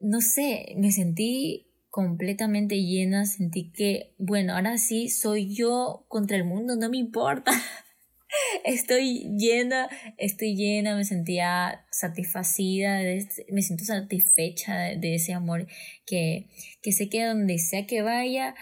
no 0.00 0.20
sé, 0.20 0.74
me 0.76 0.92
sentí 0.92 1.66
completamente 1.90 2.76
llena, 2.82 3.24
sentí 3.26 3.70
que, 3.70 4.14
bueno, 4.18 4.54
ahora 4.54 4.78
sí 4.78 5.08
soy 5.08 5.54
yo 5.54 6.04
contra 6.08 6.36
el 6.36 6.44
mundo, 6.44 6.76
no 6.76 6.88
me 6.90 6.98
importa. 6.98 7.52
estoy 8.64 9.34
llena, 9.36 9.88
estoy 10.16 10.56
llena, 10.56 10.96
me 10.96 11.04
sentía 11.04 11.86
satisfacida, 11.90 13.00
me 13.50 13.62
siento 13.62 13.84
satisfecha 13.84 14.76
de, 14.76 15.14
ese 15.14 15.32
amor 15.32 15.66
que, 16.06 16.48
que 16.82 16.92
sé 16.92 17.08
que 17.08 17.24
donde 17.24 17.58
sea 17.58 17.86
que 17.86 18.02
vaya, 18.02 18.54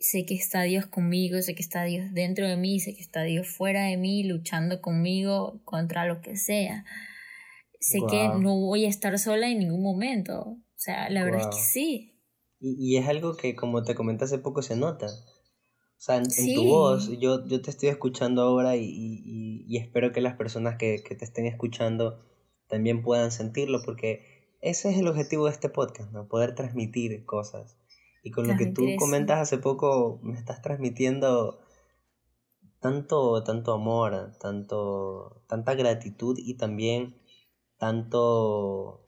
sé 0.00 0.24
que 0.24 0.34
está 0.34 0.62
Dios 0.62 0.86
conmigo, 0.86 1.40
sé 1.42 1.54
que 1.54 1.62
está 1.62 1.84
Dios 1.84 2.12
dentro 2.12 2.48
de 2.48 2.56
mí, 2.56 2.80
sé 2.80 2.94
que 2.94 3.02
está 3.02 3.22
Dios 3.22 3.48
fuera 3.48 3.84
de 3.84 3.96
mí, 3.96 4.24
luchando 4.24 4.80
conmigo 4.80 5.60
contra 5.64 6.06
lo 6.06 6.20
que 6.20 6.36
sea. 6.36 6.84
Sé 7.80 7.98
que 8.10 8.28
no 8.28 8.60
voy 8.60 8.84
a 8.84 8.88
estar 8.88 9.18
sola 9.18 9.48
en 9.48 9.58
ningún 9.58 9.82
momento. 9.82 10.40
O 10.40 10.58
sea, 10.76 11.08
la 11.08 11.24
verdad 11.24 11.48
es 11.50 11.56
que 11.56 11.62
sí. 11.62 12.20
Y, 12.60 12.98
es 12.98 13.08
algo 13.08 13.36
que, 13.36 13.56
como 13.56 13.82
te 13.82 13.94
comenté 13.94 14.24
hace 14.24 14.38
poco, 14.38 14.60
se 14.60 14.76
nota. 14.76 15.06
O 16.00 16.02
sea, 16.02 16.16
en, 16.16 16.54
tu 16.54 16.64
voz, 16.64 17.10
yo, 17.18 17.46
yo 17.46 17.60
te 17.60 17.68
estoy 17.68 17.90
escuchando 17.90 18.40
ahora 18.40 18.74
y, 18.74 18.86
y, 19.66 19.76
espero 19.76 20.12
que 20.12 20.22
las 20.22 20.34
personas 20.34 20.76
que, 20.78 21.02
que, 21.06 21.14
te 21.14 21.26
estén 21.26 21.44
escuchando 21.44 22.24
también 22.68 23.02
puedan 23.02 23.30
sentirlo, 23.30 23.82
porque 23.84 24.56
ese 24.62 24.88
es 24.88 24.96
el 24.96 25.08
objetivo 25.08 25.44
de 25.44 25.50
este 25.50 25.68
podcast, 25.68 26.10
¿no? 26.10 26.26
Poder 26.26 26.54
transmitir 26.54 27.26
cosas. 27.26 27.76
Y 28.22 28.30
con 28.30 28.48
lo 28.48 28.56
que 28.56 28.64
tú 28.64 28.86
comentas 28.98 29.40
hace 29.40 29.58
poco, 29.58 30.20
me 30.22 30.38
estás 30.38 30.62
transmitiendo 30.62 31.58
tanto, 32.80 33.44
tanto 33.44 33.74
amor, 33.74 34.32
tanto, 34.40 35.42
tanta 35.48 35.74
gratitud 35.74 36.38
y 36.38 36.54
también 36.54 37.20
tanto, 37.76 39.06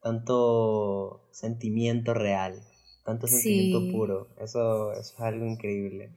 tanto 0.00 1.28
sentimiento 1.32 2.14
real 2.14 2.62
tanto 3.08 3.26
sentimiento 3.26 3.90
puro. 3.90 4.28
Eso, 4.38 4.92
es 4.92 5.14
algo 5.18 5.46
increíble. 5.46 6.10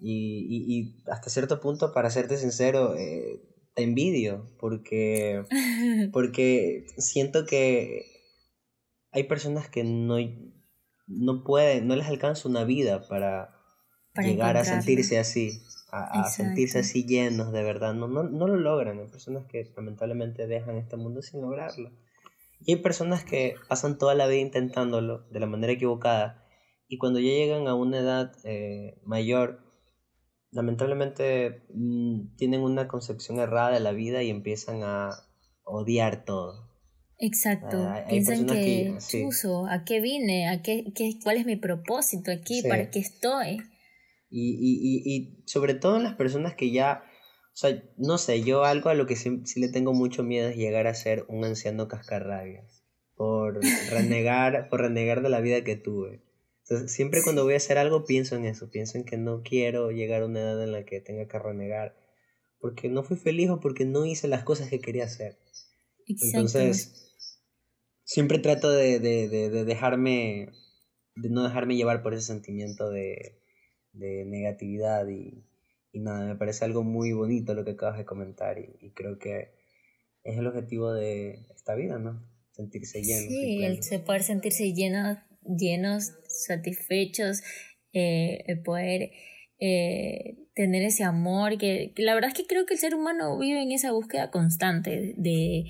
Y, 0.00 0.64
y, 0.66 1.10
hasta 1.10 1.28
cierto 1.28 1.60
punto, 1.60 1.92
para 1.92 2.08
serte 2.08 2.38
sincero, 2.38 2.96
eh, 2.96 3.42
te 3.74 3.82
envidio 3.82 4.48
porque, 4.58 5.44
porque 6.12 6.86
siento 6.96 7.44
que 7.44 8.06
hay 9.12 9.24
personas 9.24 9.68
que 9.68 9.84
no, 9.84 10.16
no 11.06 11.44
pueden, 11.44 11.86
no 11.86 11.94
les 11.94 12.06
alcanza 12.06 12.48
una 12.48 12.64
vida 12.64 13.06
para, 13.06 13.54
llegar 14.16 14.56
a 14.56 14.64
sentirse 14.64 15.18
así, 15.18 15.60
a, 15.92 16.24
sentirse 16.30 16.78
así 16.78 17.04
llenos 17.04 17.52
de 17.52 17.62
verdad. 17.62 17.92
No, 17.92 18.08
no, 18.08 18.22
no 18.22 18.46
lo 18.48 18.56
logran. 18.56 18.98
Hay 18.98 19.08
personas 19.08 19.44
que 19.44 19.70
lamentablemente 19.76 20.46
dejan 20.46 20.76
este 20.78 20.96
mundo 20.96 21.20
sin 21.20 21.42
lograrlo. 21.42 21.92
Y 22.60 22.74
hay 22.74 22.80
personas 22.80 23.24
que 23.24 23.54
pasan 23.68 23.98
toda 23.98 24.14
la 24.14 24.26
vida 24.26 24.40
intentándolo 24.40 25.26
de 25.30 25.40
la 25.40 25.46
manera 25.46 25.72
equivocada 25.72 26.44
y 26.88 26.96
cuando 26.96 27.20
ya 27.20 27.28
llegan 27.28 27.68
a 27.68 27.74
una 27.74 27.98
edad 27.98 28.32
eh, 28.44 28.98
mayor, 29.04 29.60
lamentablemente 30.50 31.62
mm, 31.74 32.36
tienen 32.36 32.62
una 32.62 32.88
concepción 32.88 33.38
errada 33.38 33.72
de 33.72 33.80
la 33.80 33.92
vida 33.92 34.22
y 34.22 34.30
empiezan 34.30 34.82
a 34.82 35.10
odiar 35.64 36.24
todo. 36.24 36.66
Exacto. 37.18 37.76
Ah, 37.78 38.04
Piensan 38.08 38.46
que, 38.46 38.96
uso, 39.26 39.66
¿a 39.66 39.84
qué 39.84 40.00
vine? 40.00 40.48
¿A 40.48 40.62
qué, 40.62 40.92
qué, 40.94 41.18
¿Cuál 41.22 41.36
es 41.36 41.44
mi 41.44 41.56
propósito 41.56 42.30
aquí? 42.32 42.62
¿Para 42.62 42.90
qué 42.90 43.00
estoy? 43.00 43.60
Y, 44.30 44.56
y, 44.58 44.78
y, 44.80 45.16
y 45.16 45.42
sobre 45.46 45.74
todo 45.74 45.98
en 45.98 46.04
las 46.04 46.14
personas 46.14 46.54
que 46.54 46.70
ya 46.70 47.02
sea, 47.58 47.82
no 47.96 48.18
sé, 48.18 48.42
yo 48.44 48.64
algo 48.64 48.88
a 48.88 48.94
lo 48.94 49.06
que 49.06 49.16
sí, 49.16 49.42
sí 49.44 49.58
le 49.58 49.68
tengo 49.68 49.92
mucho 49.92 50.22
miedo 50.22 50.48
es 50.48 50.56
llegar 50.56 50.86
a 50.86 50.94
ser 50.94 51.24
un 51.26 51.44
anciano 51.44 51.88
cascarrabias. 51.88 52.84
Por 53.16 53.60
renegar, 53.90 54.68
por 54.68 54.80
renegar 54.80 55.22
de 55.22 55.28
la 55.28 55.40
vida 55.40 55.64
que 55.64 55.74
tuve. 55.74 56.22
Entonces, 56.62 56.92
siempre 56.92 57.20
cuando 57.24 57.42
voy 57.42 57.54
a 57.54 57.56
hacer 57.56 57.76
algo 57.78 58.04
pienso 58.04 58.36
en 58.36 58.44
eso, 58.44 58.70
pienso 58.70 58.96
en 58.96 59.04
que 59.04 59.16
no 59.16 59.42
quiero 59.42 59.90
llegar 59.90 60.22
a 60.22 60.26
una 60.26 60.38
edad 60.38 60.62
en 60.62 60.70
la 60.70 60.84
que 60.84 61.00
tenga 61.00 61.26
que 61.26 61.38
renegar 61.38 61.96
porque 62.60 62.88
no 62.88 63.02
fui 63.02 63.16
feliz 63.16 63.50
o 63.50 63.58
porque 63.58 63.84
no 63.84 64.06
hice 64.06 64.28
las 64.28 64.44
cosas 64.44 64.68
que 64.68 64.80
quería 64.80 65.04
hacer. 65.06 65.36
Entonces, 66.06 67.16
siempre 68.04 68.38
trato 68.38 68.70
de, 68.70 69.00
de, 69.00 69.28
de, 69.28 69.64
dejarme, 69.64 70.50
de 71.16 71.28
no 71.28 71.42
dejarme 71.42 71.74
llevar 71.74 72.04
por 72.04 72.14
ese 72.14 72.26
sentimiento 72.26 72.88
de, 72.88 73.40
de 73.92 74.24
negatividad 74.26 75.08
y, 75.08 75.47
y, 75.98 76.02
nada, 76.02 76.26
me 76.26 76.36
parece 76.36 76.64
algo 76.64 76.82
muy 76.82 77.12
bonito 77.12 77.54
lo 77.54 77.64
que 77.64 77.72
acabas 77.72 77.98
de 77.98 78.04
comentar 78.04 78.58
y, 78.58 78.74
y 78.80 78.90
creo 78.90 79.18
que 79.18 79.52
es 80.24 80.38
el 80.38 80.46
objetivo 80.46 80.92
de 80.92 81.46
esta 81.54 81.74
vida, 81.74 81.98
¿no? 81.98 82.22
Sentirse 82.52 83.02
llenos. 83.02 83.28
Sí, 83.28 83.64
el 83.64 84.02
poder 84.02 84.22
sentirse 84.22 84.72
llenos, 84.72 85.18
llenos 85.42 86.12
satisfechos, 86.26 87.42
eh, 87.92 88.44
el 88.46 88.62
poder 88.62 89.10
eh, 89.60 90.36
tener 90.54 90.82
ese 90.82 91.04
amor, 91.04 91.56
que, 91.58 91.92
la 91.96 92.14
verdad 92.14 92.30
es 92.30 92.36
que 92.36 92.46
creo 92.46 92.66
que 92.66 92.74
el 92.74 92.80
ser 92.80 92.94
humano 92.94 93.38
vive 93.38 93.62
en 93.62 93.72
esa 93.72 93.92
búsqueda 93.92 94.30
constante 94.30 95.14
de, 95.16 95.64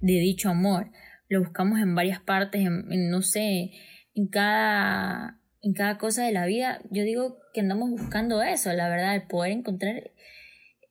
de 0.00 0.12
dicho 0.12 0.50
amor. 0.50 0.90
Lo 1.28 1.40
buscamos 1.40 1.80
en 1.80 1.94
varias 1.94 2.20
partes, 2.20 2.60
en, 2.62 3.10
no 3.10 3.22
sé, 3.22 3.72
en 4.14 4.28
cada, 4.28 5.40
en 5.64 5.72
cada 5.72 5.98
cosa 5.98 6.24
de 6.24 6.32
la 6.32 6.46
vida. 6.46 6.80
Yo 6.90 7.02
digo 7.04 7.38
que 7.52 7.60
andamos 7.60 7.90
buscando 7.90 8.42
eso, 8.42 8.72
la 8.72 8.88
verdad, 8.88 9.14
el 9.14 9.26
poder 9.26 9.52
encontrar, 9.52 10.12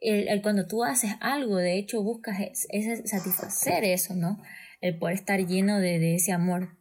el, 0.01 0.41
cuando 0.41 0.67
tú 0.67 0.83
haces 0.83 1.11
algo, 1.21 1.57
de 1.57 1.77
hecho 1.77 2.03
buscas 2.03 2.37
ese, 2.69 3.07
satisfacer 3.07 3.85
eso, 3.85 4.15
¿no? 4.15 4.41
El 4.81 4.97
poder 4.97 5.15
estar 5.15 5.39
lleno 5.39 5.79
de, 5.79 5.99
de 5.99 6.15
ese 6.15 6.33
amor. 6.33 6.77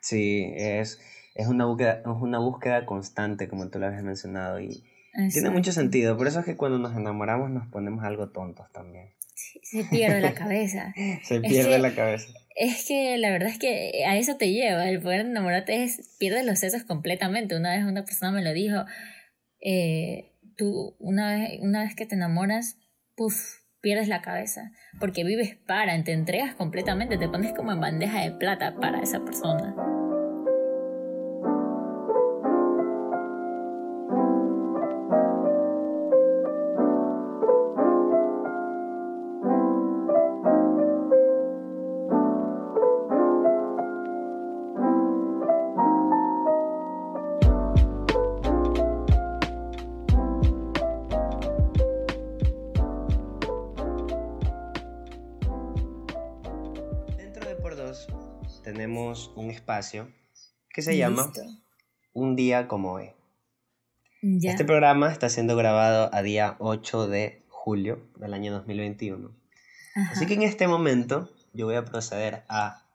Sí, 0.00 0.52
es 0.54 0.98
es 1.36 1.48
una 1.48 1.66
búsqueda, 1.66 2.00
es 2.00 2.06
una 2.06 2.38
búsqueda 2.38 2.86
constante, 2.86 3.48
como 3.48 3.68
tú 3.68 3.78
lo 3.78 3.86
habías 3.86 4.02
mencionado, 4.02 4.58
y 4.58 4.84
tiene 5.32 5.50
mucho 5.50 5.70
sentido. 5.72 6.16
Por 6.16 6.26
eso 6.26 6.40
es 6.40 6.46
que 6.46 6.56
cuando 6.56 6.78
nos 6.78 6.96
enamoramos 6.96 7.50
nos 7.50 7.66
ponemos 7.68 8.04
algo 8.04 8.30
tontos 8.30 8.70
también. 8.72 9.10
Se 9.62 9.84
pierde 9.84 10.20
la 10.20 10.34
cabeza. 10.34 10.94
se 11.22 11.40
pierde 11.40 11.78
la 11.78 11.94
cabeza. 11.94 12.28
Es 12.56 12.86
que 12.86 13.18
la 13.18 13.30
verdad 13.30 13.50
es 13.50 13.58
que 13.58 14.04
a 14.06 14.16
eso 14.16 14.36
te 14.36 14.50
lleva, 14.50 14.88
el 14.88 15.00
poder 15.00 15.20
enamorarte 15.20 15.82
es, 15.82 16.16
pierdes 16.18 16.46
los 16.46 16.58
sesos 16.58 16.84
completamente. 16.84 17.56
Una 17.56 17.76
vez 17.76 17.84
una 17.84 18.04
persona 18.04 18.32
me 18.32 18.42
lo 18.42 18.52
dijo, 18.52 18.84
eh, 19.60 20.32
tú 20.56 20.96
una 20.98 21.36
vez, 21.36 21.60
una 21.60 21.84
vez 21.84 21.94
que 21.94 22.06
te 22.06 22.14
enamoras, 22.14 22.78
puff, 23.14 23.60
pierdes 23.80 24.08
la 24.08 24.22
cabeza, 24.22 24.72
porque 24.98 25.22
vives 25.22 25.56
para, 25.66 26.02
te 26.02 26.12
entregas 26.12 26.54
completamente, 26.54 27.18
te 27.18 27.28
pones 27.28 27.52
como 27.52 27.72
en 27.72 27.80
bandeja 27.80 28.22
de 28.22 28.32
plata 28.32 28.74
para 28.80 29.00
esa 29.00 29.24
persona. 29.24 29.95
Que 60.70 60.82
se 60.82 60.96
llama 60.96 61.30
Un 62.12 62.34
día 62.34 62.66
como 62.68 62.92
hoy. 62.92 63.10
Este 64.22 64.64
programa 64.64 65.12
está 65.12 65.28
siendo 65.28 65.54
grabado 65.56 66.10
a 66.12 66.22
día 66.22 66.56
8 66.58 67.08
de 67.08 67.42
julio 67.48 68.00
del 68.16 68.32
año 68.32 68.52
2021. 68.52 69.30
Así 70.10 70.26
que 70.26 70.34
en 70.34 70.42
este 70.42 70.66
momento 70.66 71.30
yo 71.52 71.66
voy 71.66 71.74
a 71.74 71.84
proceder 71.84 72.44
a 72.48 72.86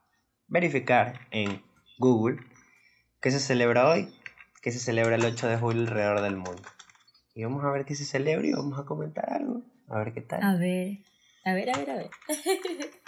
verificar 0.48 1.28
en 1.30 1.62
Google 2.00 2.40
qué 3.22 3.32
se 3.32 3.40
celebra 3.40 3.88
hoy, 3.88 4.14
qué 4.62 4.72
se 4.72 4.80
celebra 4.80 5.16
el 5.16 5.26
8 5.26 5.48
de 5.48 5.58
julio 5.58 5.82
alrededor 5.84 6.22
del 6.22 6.36
mundo. 6.36 6.64
Y 7.36 7.44
vamos 7.44 7.64
a 7.64 7.70
ver 7.70 7.86
qué 7.86 7.96
se 7.96 8.06
celebra 8.06 8.48
y 8.48 8.54
vamos 8.54 8.80
a 8.80 8.86
comentar 8.86 9.32
algo. 9.32 9.62
A 9.88 10.00
ver 10.00 10.14
qué 10.14 10.22
tal. 10.22 10.42
A 10.44 10.56
ver, 10.56 10.98
a 11.46 11.54
ver, 11.54 11.70
a 11.70 11.78
ver, 11.78 11.90
a 11.92 11.96
ver. 11.96 12.10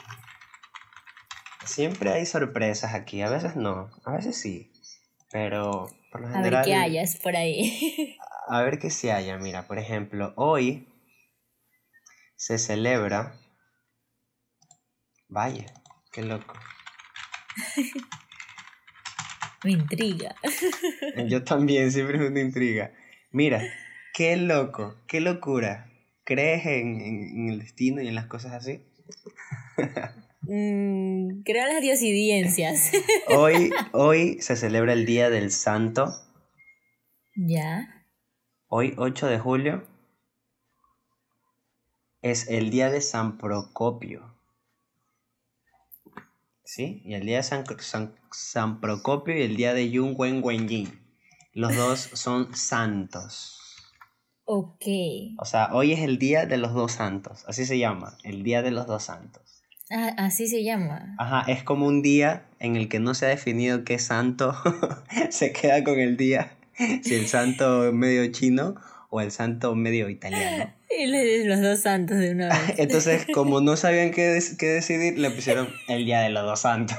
Siempre 1.66 2.12
hay 2.12 2.26
sorpresas 2.26 2.94
aquí, 2.94 3.22
a 3.22 3.30
veces 3.30 3.56
no, 3.56 3.90
a 4.04 4.12
veces 4.14 4.38
sí, 4.38 4.72
pero 5.32 5.90
por 6.12 6.22
lo 6.22 6.28
general... 6.28 6.56
A 6.56 6.58
ver 6.58 6.66
qué 6.66 6.76
hayas 6.76 7.16
por 7.18 7.36
ahí. 7.36 8.18
A 8.50 8.62
ver 8.62 8.78
qué 8.78 8.90
se 8.90 9.14
haya, 9.14 9.38
mira, 9.38 9.68
por 9.68 9.80
ejemplo, 9.80 10.34
hoy 10.36 10.86
se 12.36 12.58
celebra... 12.58 13.40
Vaya, 15.30 15.66
qué 16.12 16.24
loco. 16.24 16.54
me 19.64 19.72
intriga. 19.72 20.36
Yo 21.28 21.44
también, 21.44 21.92
siempre 21.92 22.18
me 22.18 22.42
intriga. 22.42 22.92
Mira, 23.32 23.64
qué 24.14 24.36
loco, 24.36 24.98
qué 25.08 25.22
locura. 25.22 25.90
¿Crees 26.26 26.66
en, 26.66 27.02
en 27.02 27.50
el 27.50 27.60
destino 27.60 28.02
y 28.02 28.10
en 28.10 28.16
las 28.16 28.28
cosas 28.28 28.52
así? 28.52 28.86
Mm, 30.44 31.44
creo 31.44 31.68
las 31.68 31.82
diosidencias. 31.82 32.92
hoy, 33.30 33.72
hoy 33.94 34.42
se 34.42 34.56
celebra 34.56 34.94
el 34.94 35.06
Día 35.06 35.30
del 35.30 35.52
Santo. 35.52 36.14
Ya. 37.36 38.06
Hoy, 38.68 38.94
8 38.98 39.28
de 39.28 39.40
julio, 39.40 39.88
es 42.22 42.50
el 42.50 42.72
Día 42.72 42.90
de 42.90 43.02
San 43.02 43.38
Procopio. 43.38 44.34
¿Sí? 46.64 47.02
Y 47.06 47.14
el 47.14 47.26
Día 47.26 47.38
de 47.38 47.44
San, 47.44 47.66
San, 48.32 48.82
Procopio 48.82 49.38
y 49.38 49.44
el 49.44 49.56
Día 49.56 49.74
de 49.74 49.92
Yung 49.92 50.16
Wen 50.18 50.42
Wen 50.44 50.68
Yin. 50.68 51.00
Los 51.54 51.76
dos 51.76 52.00
son 52.14 52.56
santos. 52.56 53.60
Ok. 54.46 54.86
O 55.38 55.46
sea, 55.46 55.70
hoy 55.74 55.94
es 55.94 56.00
el 56.00 56.18
Día 56.18 56.46
de 56.46 56.58
los 56.58 56.74
Dos 56.74 56.94
Santos. 56.94 57.46
Así 57.48 57.66
se 57.66 57.78
llama, 57.78 58.18
el 58.24 58.44
Día 58.44 58.62
de 58.62 58.72
los 58.72 58.88
Dos 58.88 59.04
Santos. 59.04 59.53
Ah, 59.96 60.14
así 60.18 60.48
se 60.48 60.64
llama. 60.64 61.14
Ajá, 61.20 61.44
es 61.52 61.64
como 61.64 61.86
un 61.86 62.02
día 62.02 62.48
en 62.60 62.76
el 62.76 62.90
que 62.90 63.00
no 63.00 63.14
se 63.14 63.28
ha 63.28 63.30
definido 63.30 63.84
qué 63.84 64.00
santo 64.00 64.56
se 65.30 65.54
queda 65.54 65.84
con 65.84 66.00
el 66.00 66.18
día. 66.18 66.58
Si 67.04 67.14
el 67.14 67.28
santo 67.28 67.94
medio 67.94 68.26
chino 68.32 68.74
o 69.12 69.22
el 69.22 69.32
santo 69.32 69.76
medio 69.76 70.10
italiano. 70.10 70.74
Y 70.96 71.08
los 71.48 71.60
dos 71.60 71.80
santos 71.80 72.20
de 72.20 72.30
una 72.30 72.50
vez. 72.50 72.76
Entonces, 72.78 73.26
como 73.34 73.62
no 73.62 73.76
sabían 73.78 74.12
qué, 74.12 74.40
qué 74.60 74.68
decidir, 74.68 75.18
le 75.18 75.32
pusieron 75.32 75.68
el 75.88 76.06
día 76.06 76.22
de 76.22 76.30
los 76.30 76.44
dos 76.44 76.60
santos. 76.60 76.98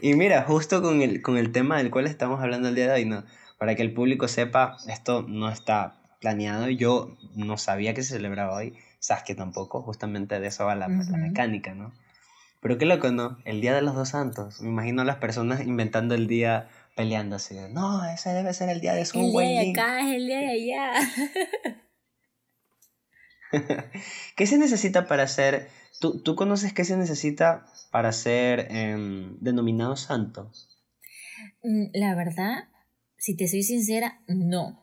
y 0.00 0.14
mira, 0.14 0.42
justo 0.42 0.82
con 0.82 1.02
el, 1.02 1.20
con 1.20 1.36
el 1.36 1.50
tema 1.50 1.78
del 1.78 1.90
cual 1.90 2.06
estamos 2.06 2.40
hablando 2.40 2.68
el 2.68 2.76
día 2.76 2.86
de 2.86 2.92
hoy, 2.92 3.04
¿no? 3.06 3.24
para 3.62 3.76
que 3.76 3.82
el 3.82 3.94
público 3.94 4.26
sepa, 4.26 4.76
esto 4.88 5.24
no 5.28 5.48
está 5.48 6.01
planeado. 6.22 6.70
Yo 6.70 7.14
no 7.34 7.58
sabía 7.58 7.92
que 7.92 8.02
se 8.02 8.14
celebraba 8.14 8.54
hoy. 8.54 8.74
que 9.26 9.34
tampoco. 9.34 9.82
Justamente 9.82 10.40
de 10.40 10.46
eso 10.46 10.64
va 10.64 10.74
la, 10.74 10.88
mecánica, 10.88 11.74
¿no? 11.74 11.92
Pero 12.62 12.78
qué 12.78 12.86
loco, 12.86 13.10
¿no? 13.10 13.38
El 13.44 13.60
Día 13.60 13.74
de 13.74 13.82
los 13.82 13.94
Dos 13.94 14.10
Santos. 14.10 14.62
Me 14.62 14.68
imagino 14.68 15.02
a 15.02 15.04
las 15.04 15.16
personas 15.16 15.66
inventando 15.66 16.14
el 16.14 16.28
día 16.28 16.68
peleándose. 16.96 17.68
No, 17.68 18.08
ese 18.08 18.30
debe 18.30 18.54
ser 18.54 18.70
el 18.70 18.80
día 18.80 18.94
de 18.94 19.04
su 19.04 19.18
El 19.18 19.32
día 19.32 19.60
de 19.60 19.70
acá 19.70 20.00
es 20.00 20.16
el 20.16 20.26
día 20.26 20.38
de 20.38 20.48
allá. 20.48 20.92
¿Qué 24.36 24.46
se 24.46 24.56
necesita 24.58 25.06
para 25.06 25.26
ser... 25.26 25.68
¿Tú, 26.00 26.22
¿Tú, 26.22 26.34
conoces 26.36 26.72
qué 26.72 26.84
se 26.84 26.96
necesita 26.96 27.66
para 27.90 28.12
ser 28.12 28.68
em, 28.70 29.36
denominado 29.40 29.96
santo? 29.96 30.50
Mm, 31.62 31.86
la 31.92 32.14
verdad, 32.14 32.68
si 33.16 33.36
te 33.36 33.46
soy 33.46 33.62
sincera, 33.62 34.20
no. 34.26 34.81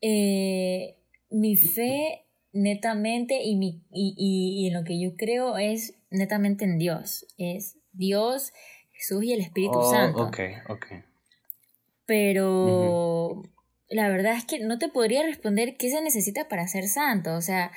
Eh, 0.00 0.96
mi 1.30 1.56
fe 1.56 2.24
netamente 2.52 3.42
y, 3.42 3.56
mi, 3.56 3.82
y, 3.90 4.14
y, 4.16 4.68
en 4.68 4.74
lo 4.74 4.84
que 4.84 5.00
yo 5.00 5.16
creo 5.16 5.58
es 5.58 5.94
netamente 6.10 6.64
en 6.64 6.78
Dios. 6.78 7.26
Es 7.36 7.78
Dios, 7.92 8.52
Jesús 8.92 9.24
y 9.24 9.32
el 9.32 9.40
Espíritu 9.40 9.78
oh, 9.78 9.90
Santo. 9.90 10.24
Ok, 10.24 10.40
ok. 10.68 10.86
Pero 12.06 13.42
la 13.88 14.08
verdad 14.08 14.34
es 14.34 14.44
que 14.44 14.60
no 14.60 14.78
te 14.78 14.88
podría 14.88 15.22
responder 15.22 15.76
qué 15.76 15.90
se 15.90 16.00
necesita 16.00 16.48
para 16.48 16.66
ser 16.68 16.88
santo. 16.88 17.34
O 17.34 17.40
sea, 17.40 17.70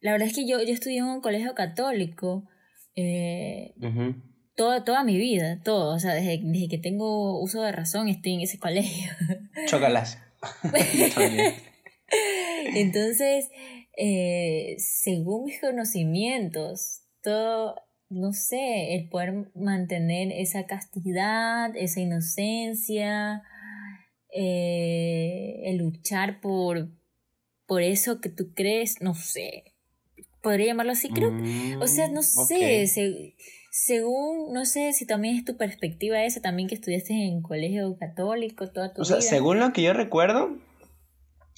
la 0.00 0.12
verdad 0.12 0.28
es 0.28 0.34
que 0.34 0.46
yo, 0.46 0.62
yo 0.62 0.72
estudié 0.72 0.98
en 0.98 1.04
un 1.04 1.20
colegio 1.20 1.54
católico 1.54 2.44
eh, 2.94 3.74
toda, 4.54 4.84
toda 4.84 5.04
mi 5.04 5.16
vida, 5.16 5.60
todo. 5.62 5.94
O 5.94 5.98
sea, 5.98 6.14
desde, 6.14 6.40
desde 6.42 6.68
que 6.68 6.78
tengo 6.78 7.40
uso 7.40 7.62
de 7.62 7.72
razón 7.72 8.08
estoy 8.08 8.34
en 8.34 8.40
ese 8.42 8.58
colegio. 8.58 9.12
Chócalas. 9.66 10.18
Entonces, 12.74 13.50
eh, 13.96 14.76
según 14.78 15.44
mis 15.44 15.60
conocimientos, 15.60 17.02
todo, 17.22 17.76
no 18.08 18.32
sé, 18.32 18.94
el 18.94 19.08
poder 19.08 19.50
mantener 19.54 20.32
esa 20.32 20.66
castidad, 20.66 21.76
esa 21.76 22.00
inocencia, 22.00 23.42
eh, 24.32 25.60
el 25.64 25.78
luchar 25.78 26.40
por, 26.40 26.90
por 27.66 27.82
eso 27.82 28.20
que 28.20 28.28
tú 28.28 28.52
crees, 28.54 29.00
no 29.00 29.14
sé, 29.14 29.69
podría 30.42 30.66
llamarlo 30.66 30.92
así, 30.92 31.08
creo. 31.10 31.32
o 31.80 31.86
sea, 31.86 32.08
no 32.08 32.20
mm, 32.20 32.24
sé, 32.24 33.34
según, 33.70 34.52
no 34.52 34.66
sé 34.66 34.92
si 34.92 35.06
también 35.06 35.36
es 35.36 35.44
tu 35.44 35.56
perspectiva 35.56 36.24
esa, 36.24 36.40
también 36.40 36.68
que 36.68 36.74
estudiaste 36.74 37.12
en 37.12 37.40
colegio 37.40 37.96
católico 37.96 38.70
toda 38.70 38.92
tu 38.92 39.02
o 39.02 39.04
sea, 39.04 39.20
según 39.20 39.60
lo 39.60 39.72
que 39.72 39.82
yo 39.82 39.92
recuerdo, 39.92 40.58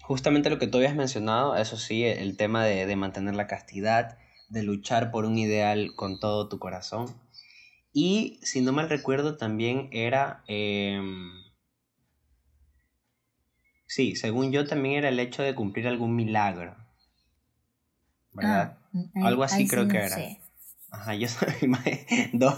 justamente 0.02 0.50
lo 0.50 0.58
que 0.58 0.66
tú 0.66 0.78
habías 0.78 0.94
mencionado, 0.94 1.56
eso 1.56 1.76
sí, 1.76 2.04
el 2.04 2.36
tema 2.36 2.64
de, 2.64 2.94
mantener 2.96 3.34
la 3.34 3.46
castidad, 3.46 4.18
de 4.50 4.62
luchar 4.62 5.10
por 5.10 5.24
un 5.24 5.38
ideal 5.38 5.94
con 5.96 6.20
todo 6.20 6.48
tu 6.48 6.58
corazón. 6.58 7.06
Y 7.94 8.38
si 8.42 8.60
no 8.60 8.72
mal 8.72 8.90
recuerdo, 8.90 9.36
también 9.36 9.88
era... 9.92 10.42
Em, 10.46 11.30
sí, 13.86 14.16
según 14.16 14.52
yo 14.52 14.66
también 14.66 14.96
era 14.96 15.08
el 15.08 15.20
hecho 15.20 15.42
de 15.42 15.54
cumplir 15.54 15.86
algún 15.86 16.14
milagro. 16.14 16.76
¿Verdad? 18.32 18.78
Ah, 18.94 19.26
Algo 19.26 19.44
así 19.44 19.66
creo 19.66 19.88
que 19.88 19.98
era. 19.98 20.16
Ajá, 20.92 21.14
yo 21.14 21.26
soy 21.26 21.48
dos, 22.34 22.54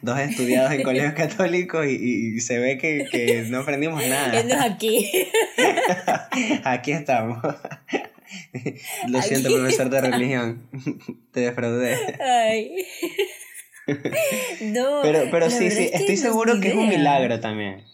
dos 0.00 0.18
estudiados 0.18 0.72
en 0.72 0.82
colegios 0.82 1.12
católicos 1.16 1.84
y, 1.86 2.36
y, 2.36 2.40
se 2.40 2.58
ve 2.58 2.78
que, 2.78 3.06
que, 3.10 3.42
no 3.50 3.58
aprendimos 3.58 4.02
nada. 4.06 4.64
aquí. 4.64 5.10
aquí 6.64 6.92
estamos. 6.92 7.38
Lo 9.08 9.20
siento, 9.20 9.50
profesor 9.54 9.90
de 9.90 10.00
religión. 10.00 10.66
Te 11.32 11.40
defraudé. 11.40 11.96
Ay. 12.20 12.86
No. 14.62 15.00
Pero, 15.02 15.28
pero 15.30 15.50
sí, 15.50 15.70
sí, 15.70 15.90
estoy 15.92 16.16
seguro 16.16 16.58
que 16.60 16.68
es 16.68 16.74
un 16.74 16.88
milagro 16.88 17.38
también. 17.40 17.84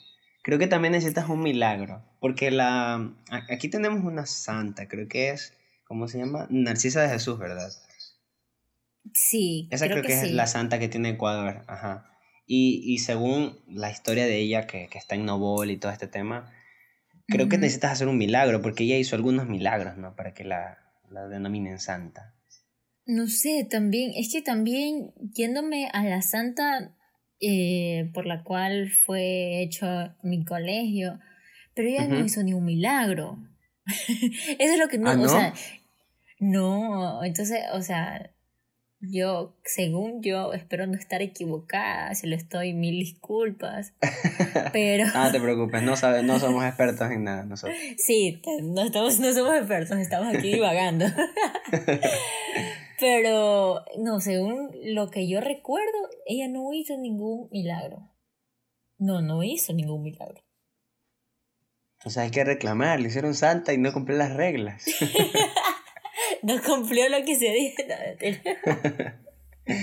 Creo 0.43 0.59
que 0.61 0.69
también 0.69 0.93
necesitas 0.93 1.29
un 1.29 1.43
milagro. 1.43 2.03
Porque 2.21 2.53
la. 2.53 3.13
Aquí 3.51 3.69
tenemos 3.69 4.05
una 4.05 4.25
santa, 4.25 4.87
creo 4.87 5.09
que 5.09 5.31
es. 5.31 5.53
¿Cómo 5.91 6.07
se 6.07 6.19
llama? 6.19 6.47
Narcisa 6.51 7.03
de 7.03 7.09
Jesús, 7.09 7.37
¿verdad? 7.37 7.69
Sí. 9.13 9.67
Esa 9.73 9.89
creo, 9.89 10.05
que, 10.05 10.13
es 10.13 10.31
la 10.31 10.47
santa 10.47 10.79
que 10.79 10.87
tiene 10.87 11.09
Ecuador, 11.09 11.65
ajá. 11.67 12.17
Y, 12.47 12.81
y 12.87 12.99
según 12.99 13.59
la 13.67 13.91
historia 13.91 14.25
de 14.25 14.39
ella, 14.39 14.69
que, 14.69 14.87
que 14.87 14.99
está 14.99 15.17
en 15.17 15.25
Nobol 15.25 15.69
y 15.69 15.79
todo 15.79 15.91
este 15.91 16.07
tema, 16.07 16.55
creo 17.27 17.49
que 17.49 17.59
necesitas 17.59 17.91
hacer 17.91 18.07
un 18.07 18.19
milagro, 18.19 18.63
porque 18.63 18.85
ella 18.85 18.99
hizo 18.99 19.17
algunos 19.17 19.49
milagros, 19.49 19.97
¿no? 19.97 20.15
Para 20.15 20.33
que 20.33 20.45
la, 20.45 20.79
la 21.11 21.27
denominen 21.27 21.81
santa. 21.81 22.37
No 23.05 23.27
sé, 23.27 23.67
también, 23.69 24.13
es 24.15 24.33
que 24.33 24.43
también 24.43 25.13
yéndome 25.35 25.89
a 25.93 26.05
la 26.05 26.23
santa 26.23 26.97
eh, 27.41 28.13
por 28.15 28.27
la 28.27 28.45
cual 28.45 28.93
fue 28.93 29.61
hecho 29.61 30.15
mi 30.23 30.45
colegio, 30.45 31.19
pero 31.75 31.89
ella 31.89 32.07
no 32.07 32.25
hizo 32.25 32.45
ni 32.45 32.55
un 32.55 32.65
milagro. 32.65 33.39
Eso 34.07 34.73
es 34.73 34.79
lo 34.79 34.87
que 34.87 34.99
no, 34.99 35.11
¿Ah, 35.11 35.17
no, 35.17 35.25
o 35.25 35.29
sea, 35.29 35.53
no, 36.41 37.23
entonces, 37.23 37.61
o 37.73 37.83
sea, 37.83 38.33
yo, 39.01 39.57
según 39.65 40.23
yo, 40.23 40.53
espero 40.53 40.87
no 40.87 40.95
estar 40.95 41.23
equivocada, 41.23 42.15
si 42.15 42.27
lo 42.27 42.37
estoy, 42.37 42.75
mil 42.75 42.99
disculpas. 42.99 43.95
Pero... 44.73 45.05
ah, 45.15 45.31
te 45.33 45.41
preocupes, 45.41 45.83
no, 45.83 45.95
no 46.23 46.39
somos 46.39 46.65
expertos 46.67 47.11
en 47.11 47.25
nada 47.25 47.45
nosotros. 47.45 47.79
Sí, 47.97 48.43
no, 48.63 48.83
estamos, 48.83 49.19
no 49.21 49.33
somos 49.33 49.55
expertos, 49.57 49.99
estamos 49.99 50.35
aquí 50.35 50.53
divagando. 50.53 51.07
Pero, 53.01 53.83
no, 53.99 54.21
según 54.21 54.71
lo 54.85 55.11
que 55.11 55.27
yo 55.29 55.41
recuerdo, 55.41 56.11
ella 56.27 56.49
no 56.49 56.73
hizo 56.75 56.99
ningún 56.99 57.49
milagro. 57.51 58.11
No, 58.99 59.23
no 59.23 59.43
hizo 59.43 59.73
ningún 59.73 60.03
milagro. 60.03 60.43
O 62.05 62.11
sea, 62.11 62.25
hay 62.25 62.31
que 62.31 62.45
reclamar, 62.45 63.01
le 63.01 63.09
hicieron 63.09 63.35
santa 63.35 63.73
y 63.73 63.79
no 63.79 63.93
cumplió 63.93 64.19
las 64.19 64.35
reglas. 64.35 64.85
No 66.43 66.63
cumplió 66.63 67.09
lo 67.09 67.25
que 67.25 67.37
se 67.37 67.51
dijo. 67.51 67.83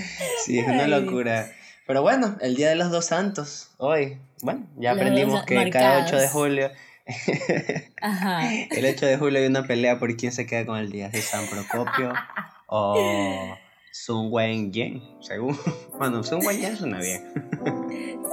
sí, 0.44 0.58
es 0.58 0.66
una 0.68 0.86
locura. 0.86 1.50
Pero 1.86 2.02
bueno, 2.02 2.36
el 2.40 2.54
Día 2.54 2.68
de 2.68 2.76
los 2.76 2.90
Dos 2.90 3.06
Santos, 3.06 3.70
hoy, 3.78 4.18
bueno, 4.42 4.66
ya 4.76 4.92
aprendimos 4.92 5.44
que 5.44 5.70
cada 5.70 6.04
8 6.04 6.16
de 6.16 6.28
julio, 6.28 6.70
Ajá. 8.02 8.52
el 8.52 8.84
8 8.84 9.06
de 9.06 9.16
julio 9.16 9.40
hay 9.40 9.46
una 9.46 9.66
pelea 9.66 9.98
por 9.98 10.14
quién 10.16 10.32
se 10.32 10.46
queda 10.46 10.66
con 10.66 10.76
el 10.78 10.92
día, 10.92 11.08
de 11.08 11.22
San 11.22 11.46
Procopio 11.46 12.12
o 12.66 13.56
Sun 13.90 14.28
Wen 14.30 14.70
Yen, 14.70 15.02
según. 15.20 15.58
Bueno, 15.96 16.22
Sun 16.22 16.44
Wen 16.44 16.60
Yen 16.60 16.76
suena 16.76 17.00
bien. 17.00 17.32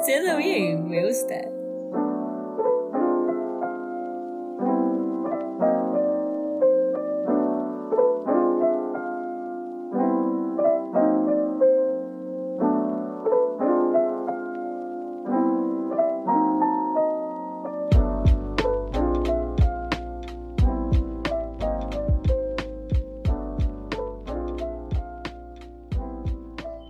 suena 0.05 0.36
bien, 0.36 0.89
me 0.89 1.07
gusta. 1.07 1.36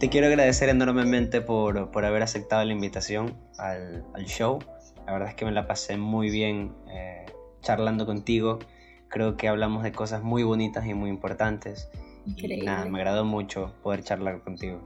Te 0.05 0.11
quiero 0.11 0.27
agradecer 0.27 0.69
enormemente 0.69 1.41
por, 1.41 1.89
por 1.89 2.05
haber 2.05 2.21
aceptado 2.21 2.63
la 2.63 2.71
invitación 2.71 3.35
al, 3.57 4.05
al, 4.13 4.25
show. 4.27 4.59
La 5.07 5.13
verdad 5.13 5.29
es 5.29 5.33
que 5.33 5.45
me 5.45 5.51
la 5.51 5.65
pasé 5.65 5.97
muy 5.97 6.29
bien 6.29 6.75
eh, 6.93 7.25
charlando 7.63 8.05
contigo. 8.05 8.59
Creo 9.07 9.35
que 9.35 9.47
hablamos 9.47 9.81
de 9.81 9.91
cosas 9.91 10.21
muy 10.21 10.43
bonitas 10.43 10.85
y 10.85 10.93
muy 10.93 11.09
importantes. 11.09 11.89
Increíble. 12.27 12.57
Y 12.57 12.61
nada, 12.67 12.85
me 12.85 12.99
agradó 12.99 13.25
mucho 13.25 13.73
poder 13.81 14.03
charlar 14.03 14.41
contigo. 14.41 14.79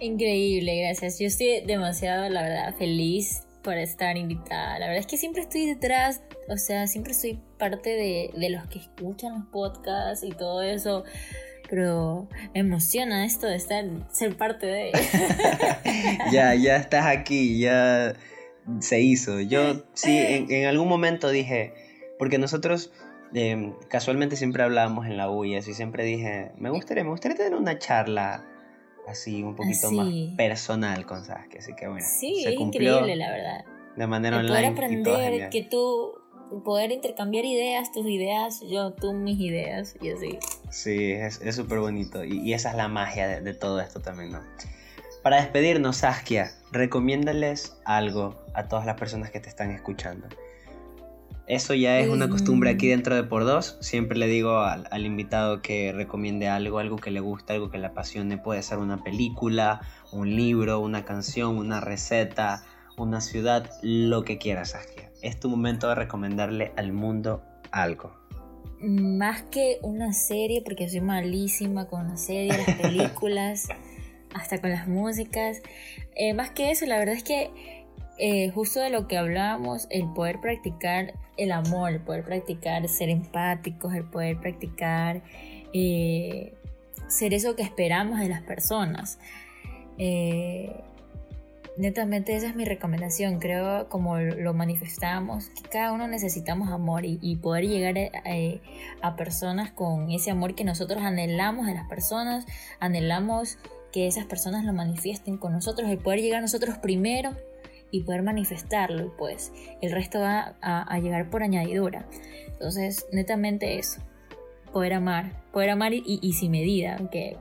Increíble, 0.00 0.76
gracias. 0.80 1.20
Yo 1.20 1.28
estoy 1.28 1.60
demasiado, 1.64 2.28
la 2.28 2.42
verdad, 2.42 2.74
feliz 2.74 3.44
por 3.62 3.76
estar 3.76 4.16
invitada. 4.16 4.80
La 4.80 4.86
verdad 4.86 5.02
es 5.02 5.06
que 5.06 5.18
siempre 5.18 5.42
estoy 5.42 5.66
detrás, 5.66 6.20
o 6.48 6.56
sea, 6.56 6.88
siempre 6.88 7.14
soy 7.14 7.38
parte 7.60 7.90
de, 7.90 8.32
de 8.36 8.50
los 8.50 8.66
que 8.66 8.80
escuchan 8.80 9.34
los 9.34 9.46
podcasts 9.52 10.24
y 10.24 10.32
todo 10.32 10.62
eso 10.62 11.04
pero 11.72 12.28
me 12.52 12.60
emociona 12.60 13.24
esto 13.24 13.46
de 13.46 13.56
estar, 13.56 13.82
ser 14.10 14.36
parte 14.36 14.66
de 14.66 14.92
ya, 16.30 16.54
ya 16.54 16.76
estás 16.76 17.06
aquí, 17.06 17.58
ya 17.58 18.12
se 18.80 19.00
hizo. 19.00 19.40
Yo 19.40 19.82
sí, 19.94 20.18
en, 20.18 20.66
algún 20.66 20.86
momento 20.86 21.30
dije, 21.30 21.72
porque 22.18 22.36
nosotros 22.36 22.92
em, 23.32 23.72
casualmente 23.88 24.36
siempre 24.36 24.62
hablábamos 24.62 25.06
en 25.06 25.16
la 25.16 25.30
U 25.30 25.46
y 25.46 25.56
así 25.56 25.72
siempre 25.72 26.04
dije, 26.04 26.52
me 26.58 26.68
gustaría, 26.68 27.04
me 27.04 27.10
gustaría 27.10 27.38
tener 27.38 27.54
una 27.54 27.78
charla 27.78 28.44
así 29.08 29.42
un 29.42 29.56
poquito 29.56 29.90
más 29.92 30.12
personal 30.36 31.06
con 31.06 31.24
Saskia, 31.24 31.60
así 31.60 31.74
que 31.74 31.88
bueno. 31.88 32.06
Sí, 32.06 32.44
es 32.46 32.52
increíble 32.52 33.16
la 33.16 33.30
verdad. 33.30 33.64
De 33.96 34.06
manera 34.06 34.36
online. 34.36 34.52
Poder 34.52 34.72
aprender 34.72 35.48
que 35.48 35.62
tú 35.62 36.21
poder 36.60 36.92
intercambiar 36.92 37.44
ideas, 37.44 37.92
tus 37.92 38.06
ideas, 38.06 38.60
yo, 38.68 38.92
tú, 38.92 39.12
mis 39.12 39.40
ideas 39.40 39.94
y 40.00 40.10
así. 40.10 40.38
Sí, 40.70 41.12
es 41.12 41.40
súper 41.54 41.80
bonito 41.80 42.24
y, 42.24 42.52
esa 42.52 42.70
es 42.70 42.76
la 42.76 42.88
magia 42.88 43.40
de, 43.40 43.54
todo 43.54 43.80
esto 43.80 44.00
también, 44.00 44.32
¿no? 44.32 44.40
Para 45.22 45.36
despedirnos, 45.36 45.98
Saskia, 45.98 46.52
recomiéndales 46.72 47.76
algo 47.84 48.42
a 48.54 48.68
todas 48.68 48.86
las 48.86 48.98
personas 48.98 49.30
que 49.30 49.40
te 49.40 49.48
están 49.48 49.70
escuchando. 49.70 50.26
Eso 51.46 51.74
ya 51.74 51.98
es 51.98 52.08
una 52.08 52.28
costumbre 52.28 52.70
aquí 52.70 52.86
mm. 52.86 52.90
dentro 52.90 53.14
de 53.14 53.24
Por 53.24 53.44
Dos. 53.44 53.76
Siempre 53.80 54.18
le 54.18 54.26
digo 54.26 54.60
al, 54.60 54.88
al, 54.90 55.04
invitado 55.04 55.60
que 55.60 55.92
recomiende 55.92 56.48
algo, 56.48 56.78
algo 56.78 56.96
que 56.96 57.10
le 57.10 57.20
guste, 57.20 57.52
algo 57.52 57.70
que 57.70 57.78
le 57.78 57.88
apasione. 57.88 58.38
Puede 58.38 58.62
ser 58.62 58.78
una 58.78 59.02
película, 59.02 59.80
un 60.12 60.34
libro, 60.34 60.80
una 60.80 61.04
canción, 61.04 61.58
una 61.58 61.80
receta, 61.80 62.64
una 62.96 63.20
ciudad, 63.20 63.70
lo 63.82 64.24
que 64.24 64.38
quieras, 64.38 64.70
Saskia 64.70 65.11
es 65.22 65.38
tu 65.38 65.48
momento 65.48 65.88
de 65.88 65.94
recomendarle 65.94 66.72
al 66.76 66.92
mundo 66.92 67.42
algo. 67.70 68.12
Más 68.80 69.42
que 69.42 69.78
una 69.82 70.12
serie, 70.12 70.60
porque 70.62 70.88
soy 70.88 71.00
malísima 71.00 71.86
con 71.86 72.08
las 72.08 72.24
series, 72.24 72.66
las 72.66 72.76
películas, 72.76 73.68
hasta 74.34 74.60
con 74.60 74.70
las 74.70 74.88
músicas. 74.88 75.62
Eh, 76.16 76.34
más 76.34 76.50
que 76.50 76.70
eso, 76.70 76.84
la 76.86 76.98
verdad 76.98 77.14
es 77.14 77.22
que 77.22 77.50
eh, 78.18 78.50
justo 78.50 78.80
de 78.80 78.90
lo 78.90 79.06
que 79.06 79.16
hablábamos, 79.16 79.86
el 79.90 80.12
poder 80.12 80.40
practicar 80.40 81.14
el 81.36 81.52
amor, 81.52 81.92
el 81.92 82.00
poder 82.00 82.24
practicar 82.24 82.86
ser 82.88 83.08
empáticos, 83.08 83.94
el 83.94 84.04
poder 84.04 84.38
practicar 84.38 85.22
eh, 85.72 86.52
ser 87.08 87.34
eso 87.34 87.56
que 87.56 87.62
esperamos 87.62 88.18
de 88.18 88.28
las 88.28 88.42
personas 88.42 89.18
netamente 91.76 92.36
esa 92.36 92.48
es 92.48 92.56
mi 92.56 92.64
recomendación. 92.64 93.38
Creo, 93.38 93.88
como 93.88 94.18
lo 94.18 94.54
manifestamos, 94.54 95.48
que 95.50 95.68
cada 95.68 95.92
uno 95.92 96.06
necesitamos 96.08 96.70
amor 96.70 97.04
y, 97.04 97.36
poder 97.36 97.66
llegar 97.66 97.98
a, 97.98 99.08
a, 99.08 99.16
personas 99.16 99.72
con 99.72 100.10
ese 100.10 100.30
amor 100.30 100.54
que 100.54 100.64
nosotros 100.64 101.02
anhelamos 101.02 101.66
de 101.66 101.74
las 101.74 101.88
personas, 101.88 102.46
anhelamos 102.80 103.58
que 103.92 104.06
esas 104.06 104.24
personas 104.24 104.64
lo 104.64 104.72
manifiesten 104.72 105.36
con 105.36 105.52
nosotros, 105.52 105.90
el 105.90 105.98
poder 105.98 106.20
llegar 106.20 106.38
a 106.38 106.42
nosotros 106.42 106.78
primero 106.78 107.30
y 107.90 108.02
poder 108.02 108.22
manifestarlo, 108.22 109.14
pues 109.16 109.52
el 109.82 109.92
resto 109.92 110.20
va 110.20 110.56
a, 110.62 110.98
llegar 110.98 111.28
por 111.30 111.42
añadidura. 111.42 112.06
Entonces, 112.46 113.06
netamente 113.12 113.78
eso, 113.78 114.00
poder 114.72 114.94
amar, 114.94 115.42
poder 115.52 115.70
amar 115.70 115.92
y, 115.92 116.02
y 116.06 116.32
sin 116.32 116.52
medida, 116.52 116.96
aunque 116.98 117.36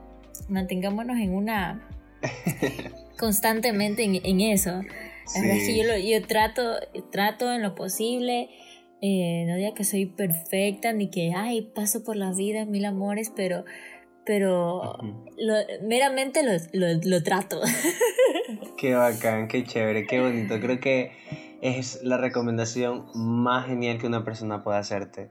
mantengámonos 0.49 1.17
en 1.17 1.33
una 1.33 1.87
constantemente 3.21 4.03
en, 4.03 4.41
eso. 4.41 4.71
La 4.71 5.41
verdad 5.41 5.57
es 5.57 5.67
que 5.67 5.77
yo, 5.77 5.83
yo 5.95 6.27
trato, 6.27 6.63
trato 7.11 7.53
en 7.53 7.61
lo 7.61 7.75
posible, 7.75 8.49
eh, 9.01 9.45
no 9.47 9.55
diga 9.55 9.73
que 9.75 9.83
soy 9.83 10.07
perfecta 10.07 10.91
ni 10.91 11.11
que, 11.11 11.31
ay, 11.35 11.61
paso 11.61 12.03
por 12.03 12.15
la 12.15 12.33
vida 12.33 12.65
mil 12.65 12.83
amores, 12.83 13.31
pero, 13.33 13.63
pero 14.25 14.97
meramente 15.87 16.41
lo, 16.43 16.87
lo 17.03 17.23
trato. 17.23 17.61
Qué 18.77 18.95
bacán, 18.95 19.47
qué 19.47 19.63
chévere, 19.63 20.07
qué 20.07 20.19
bonito. 20.19 20.59
Creo 20.59 20.79
que 20.79 21.11
es 21.61 21.99
la 22.01 22.17
recomendación 22.17 23.05
más 23.13 23.67
genial 23.67 23.99
que 23.99 24.07
una 24.07 24.25
persona 24.25 24.63
puede 24.63 24.79
hacerte. 24.79 25.29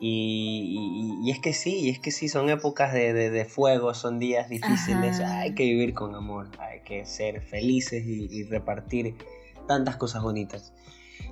Y, 0.00 1.18
y, 1.24 1.30
es 1.30 1.40
que 1.40 1.52
sí, 1.52 1.80
y 1.80 1.90
es 1.90 1.98
que 1.98 2.12
sí, 2.12 2.28
son 2.28 2.48
épocas 2.50 2.92
de, 2.92 3.12
de, 3.12 3.44
fuego, 3.44 3.94
son 3.94 4.18
días 4.18 4.48
difíciles, 4.48 5.18
hay 5.20 5.54
que 5.54 5.64
vivir 5.64 5.92
con 5.92 6.14
amor, 6.14 6.48
hay 6.60 6.80
que 6.80 7.04
ser 7.04 7.42
felices 7.42 8.04
y, 8.06 8.44
repartir 8.44 9.16
tantas 9.66 9.96
cosas 9.96 10.22
bonitas. 10.22 10.72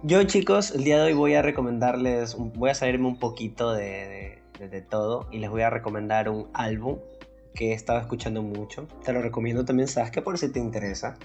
Yo 0.02 0.22
chicos, 0.24 0.72
el 0.72 0.82
día 0.82 0.98
de 0.98 1.04
hoy 1.04 1.12
voy 1.12 1.34
a 1.34 1.42
recomendarles, 1.42 2.36
voy 2.36 2.70
a 2.70 2.74
salirme 2.74 3.06
un 3.06 3.18
poquito 3.18 3.72
de, 3.72 4.42
de 4.58 4.82
todo 4.82 5.28
y 5.30 5.38
les 5.38 5.48
voy 5.48 5.62
a 5.62 5.70
recomendar 5.70 6.28
un 6.28 6.48
álbum 6.52 6.98
que 7.54 7.70
he 7.70 7.72
estado 7.72 8.00
escuchando 8.00 8.42
mucho. 8.42 8.88
Te 9.04 9.12
lo 9.12 9.22
recomiendo 9.22 9.64
también, 9.64 9.88
sabes 9.88 10.10
que 10.10 10.22
por 10.22 10.38
si 10.38 10.50
te 10.50 10.58
interesa. 10.58 11.16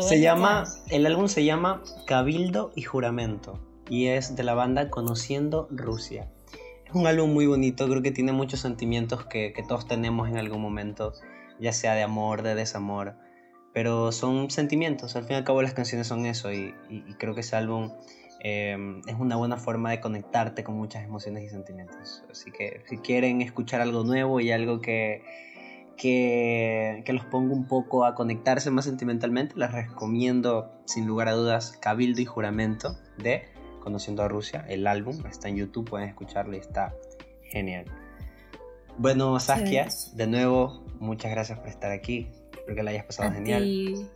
se 0.00 0.20
llama, 0.20 0.64
el 0.90 1.06
álbum 1.06 1.26
se 1.26 1.44
llama 1.44 1.82
Cabildo 2.06 2.70
y 2.76 2.82
Juramento 2.82 3.58
y 3.88 4.06
es 4.08 4.36
de 4.36 4.42
la 4.42 4.54
banda 4.54 4.90
Conociendo 4.90 5.68
Rusia. 5.70 6.28
Es 6.86 6.94
un 6.94 7.06
álbum 7.06 7.32
muy 7.32 7.46
bonito, 7.46 7.86
creo 7.88 8.02
que 8.02 8.10
tiene 8.10 8.32
muchos 8.32 8.60
sentimientos 8.60 9.26
que, 9.26 9.52
todos 9.66 9.86
tenemos 9.86 10.28
en 10.28 10.38
algún 10.38 10.62
momento, 10.62 11.12
ya 11.60 11.72
sea 11.72 11.94
de 11.94 12.02
amor, 12.02 12.42
de 12.42 12.54
desamor, 12.54 13.14
pero 13.74 14.10
son 14.12 14.50
sentimientos, 14.50 15.14
al 15.16 15.24
fin 15.24 15.34
y 15.34 15.36
al 15.36 15.44
cabo 15.44 15.62
las 15.62 15.74
canciones 15.74 16.06
son 16.06 16.26
eso 16.26 16.52
y, 16.52 16.74
creo 17.18 17.34
que 17.34 17.40
ese 17.40 17.56
álbum 17.56 17.92
em, 18.40 19.02
es 19.06 19.14
una 19.18 19.36
buena 19.36 19.56
forma 19.56 19.90
de 19.90 20.00
conectarte 20.00 20.64
con 20.64 20.76
muchas 20.76 21.04
emociones 21.04 21.44
y 21.44 21.48
sentimientos. 21.48 22.24
Así 22.30 22.50
que 22.50 22.82
si 22.88 22.98
quieren 22.98 23.42
escuchar 23.42 23.80
algo 23.80 24.04
nuevo 24.04 24.40
y 24.40 24.50
algo 24.50 24.80
que, 24.80 25.22
que, 25.98 27.02
que, 27.04 27.12
los 27.12 27.26
ponga 27.26 27.52
un 27.52 27.66
poco 27.66 28.06
a 28.06 28.14
conectarse 28.14 28.70
más 28.70 28.86
sentimentalmente, 28.86 29.54
les 29.56 29.72
recomiendo 29.72 30.72
sin 30.86 31.06
lugar 31.06 31.28
a 31.28 31.32
dudas 31.32 31.76
Cabildo 31.82 32.22
y 32.22 32.24
Juramento 32.24 32.96
de 33.18 33.57
Conociendo 33.88 34.22
a 34.22 34.28
Rusia, 34.28 34.66
el 34.68 34.86
álbum, 34.86 35.16
está 35.24 35.48
en 35.48 35.56
YouTube, 35.56 35.88
pueden 35.88 36.10
escucharlo 36.10 36.54
y 36.54 36.58
está 36.58 36.94
genial. 37.44 37.86
Bueno, 38.98 39.40
Saskia, 39.40 39.88
de 40.12 40.26
nuevo, 40.26 40.84
muchas 41.00 41.30
gracias 41.30 41.58
por 41.58 41.68
estar 41.68 41.90
aquí. 41.90 42.28
Espero 42.52 42.76
que 42.76 42.82
la 42.82 42.90
hayas 42.90 43.06
pasado 43.06 43.32
genial. 43.32 44.06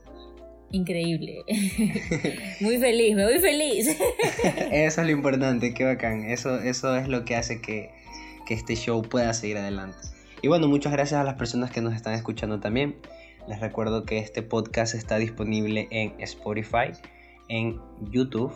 Increíble. 0.72 1.38
muy 2.60 2.76
feliz, 2.76 3.16
me 3.16 3.24
voy 3.24 3.38
feliz. 3.38 3.96
eso 4.72 5.00
es 5.00 5.06
lo 5.06 5.10
importante, 5.16 5.72
qué 5.72 5.84
bacán. 5.84 6.24
Eso, 6.24 6.58
eso 6.58 6.94
es 6.94 7.08
lo 7.08 7.24
que 7.24 7.34
hace 7.36 7.62
que, 7.62 7.92
que 8.44 8.52
este 8.52 8.76
show 8.76 9.00
pueda 9.00 9.32
seguir 9.32 9.56
adelante. 9.56 9.96
Y 10.42 10.48
bueno, 10.48 10.68
muchas 10.68 10.92
gracias 10.92 11.18
a 11.18 11.24
las 11.24 11.36
personas 11.36 11.70
que 11.70 11.80
nos 11.80 11.94
están 11.94 12.12
escuchando 12.12 12.60
también. 12.60 12.96
Les 13.48 13.58
recuerdo 13.58 14.04
que 14.04 14.18
este 14.18 14.42
podcast 14.42 14.94
está 14.94 15.16
disponible 15.16 15.88
en 15.90 16.12
Spotify, 16.20 16.92
en 17.48 17.80
YouTube 18.10 18.52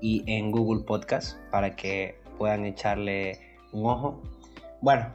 y 0.00 0.24
en 0.26 0.50
Google 0.50 0.84
Podcast 0.84 1.38
para 1.50 1.76
que 1.76 2.18
puedan 2.36 2.64
echarle 2.64 3.38
un 3.72 3.86
ojo. 3.86 4.22
Bueno, 4.80 5.06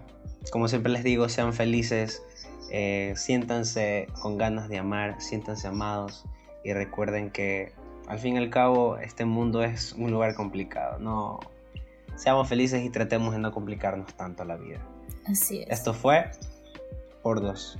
como 0.52 0.68
siempre 0.68 0.92
les 0.92 1.04
digo, 1.04 1.30
sean 1.30 1.54
felices, 1.54 2.24
eh, 2.72 3.14
siéntanse 3.16 4.08
con 4.22 4.38
ganas 4.38 4.70
de 4.70 4.78
amar, 4.78 5.22
siéntanse 5.22 5.68
amados 5.68 6.26
y 6.64 6.74
recuerden 6.74 7.30
que 7.30 7.72
al 8.08 8.20
fin 8.20 8.36
y 8.36 8.38
al 8.38 8.50
cabo 8.50 8.98
este 8.98 9.26
mundo 9.26 9.64
es 9.64 9.94
un 9.94 10.12
lugar 10.12 10.36
complicado. 10.36 11.00
No 11.00 11.40
seamos 12.16 12.48
felices 12.50 12.84
y 12.84 12.90
tratemos 12.90 13.34
de 13.34 13.40
no 13.40 13.52
complicarnos 13.52 14.14
tanto 14.16 14.44
la 14.44 14.58
vida. 14.58 14.80
Así 15.26 15.62
es. 15.62 15.70
Esto 15.70 15.94
fue 15.94 16.30
por 17.22 17.42
dos. 17.42 17.80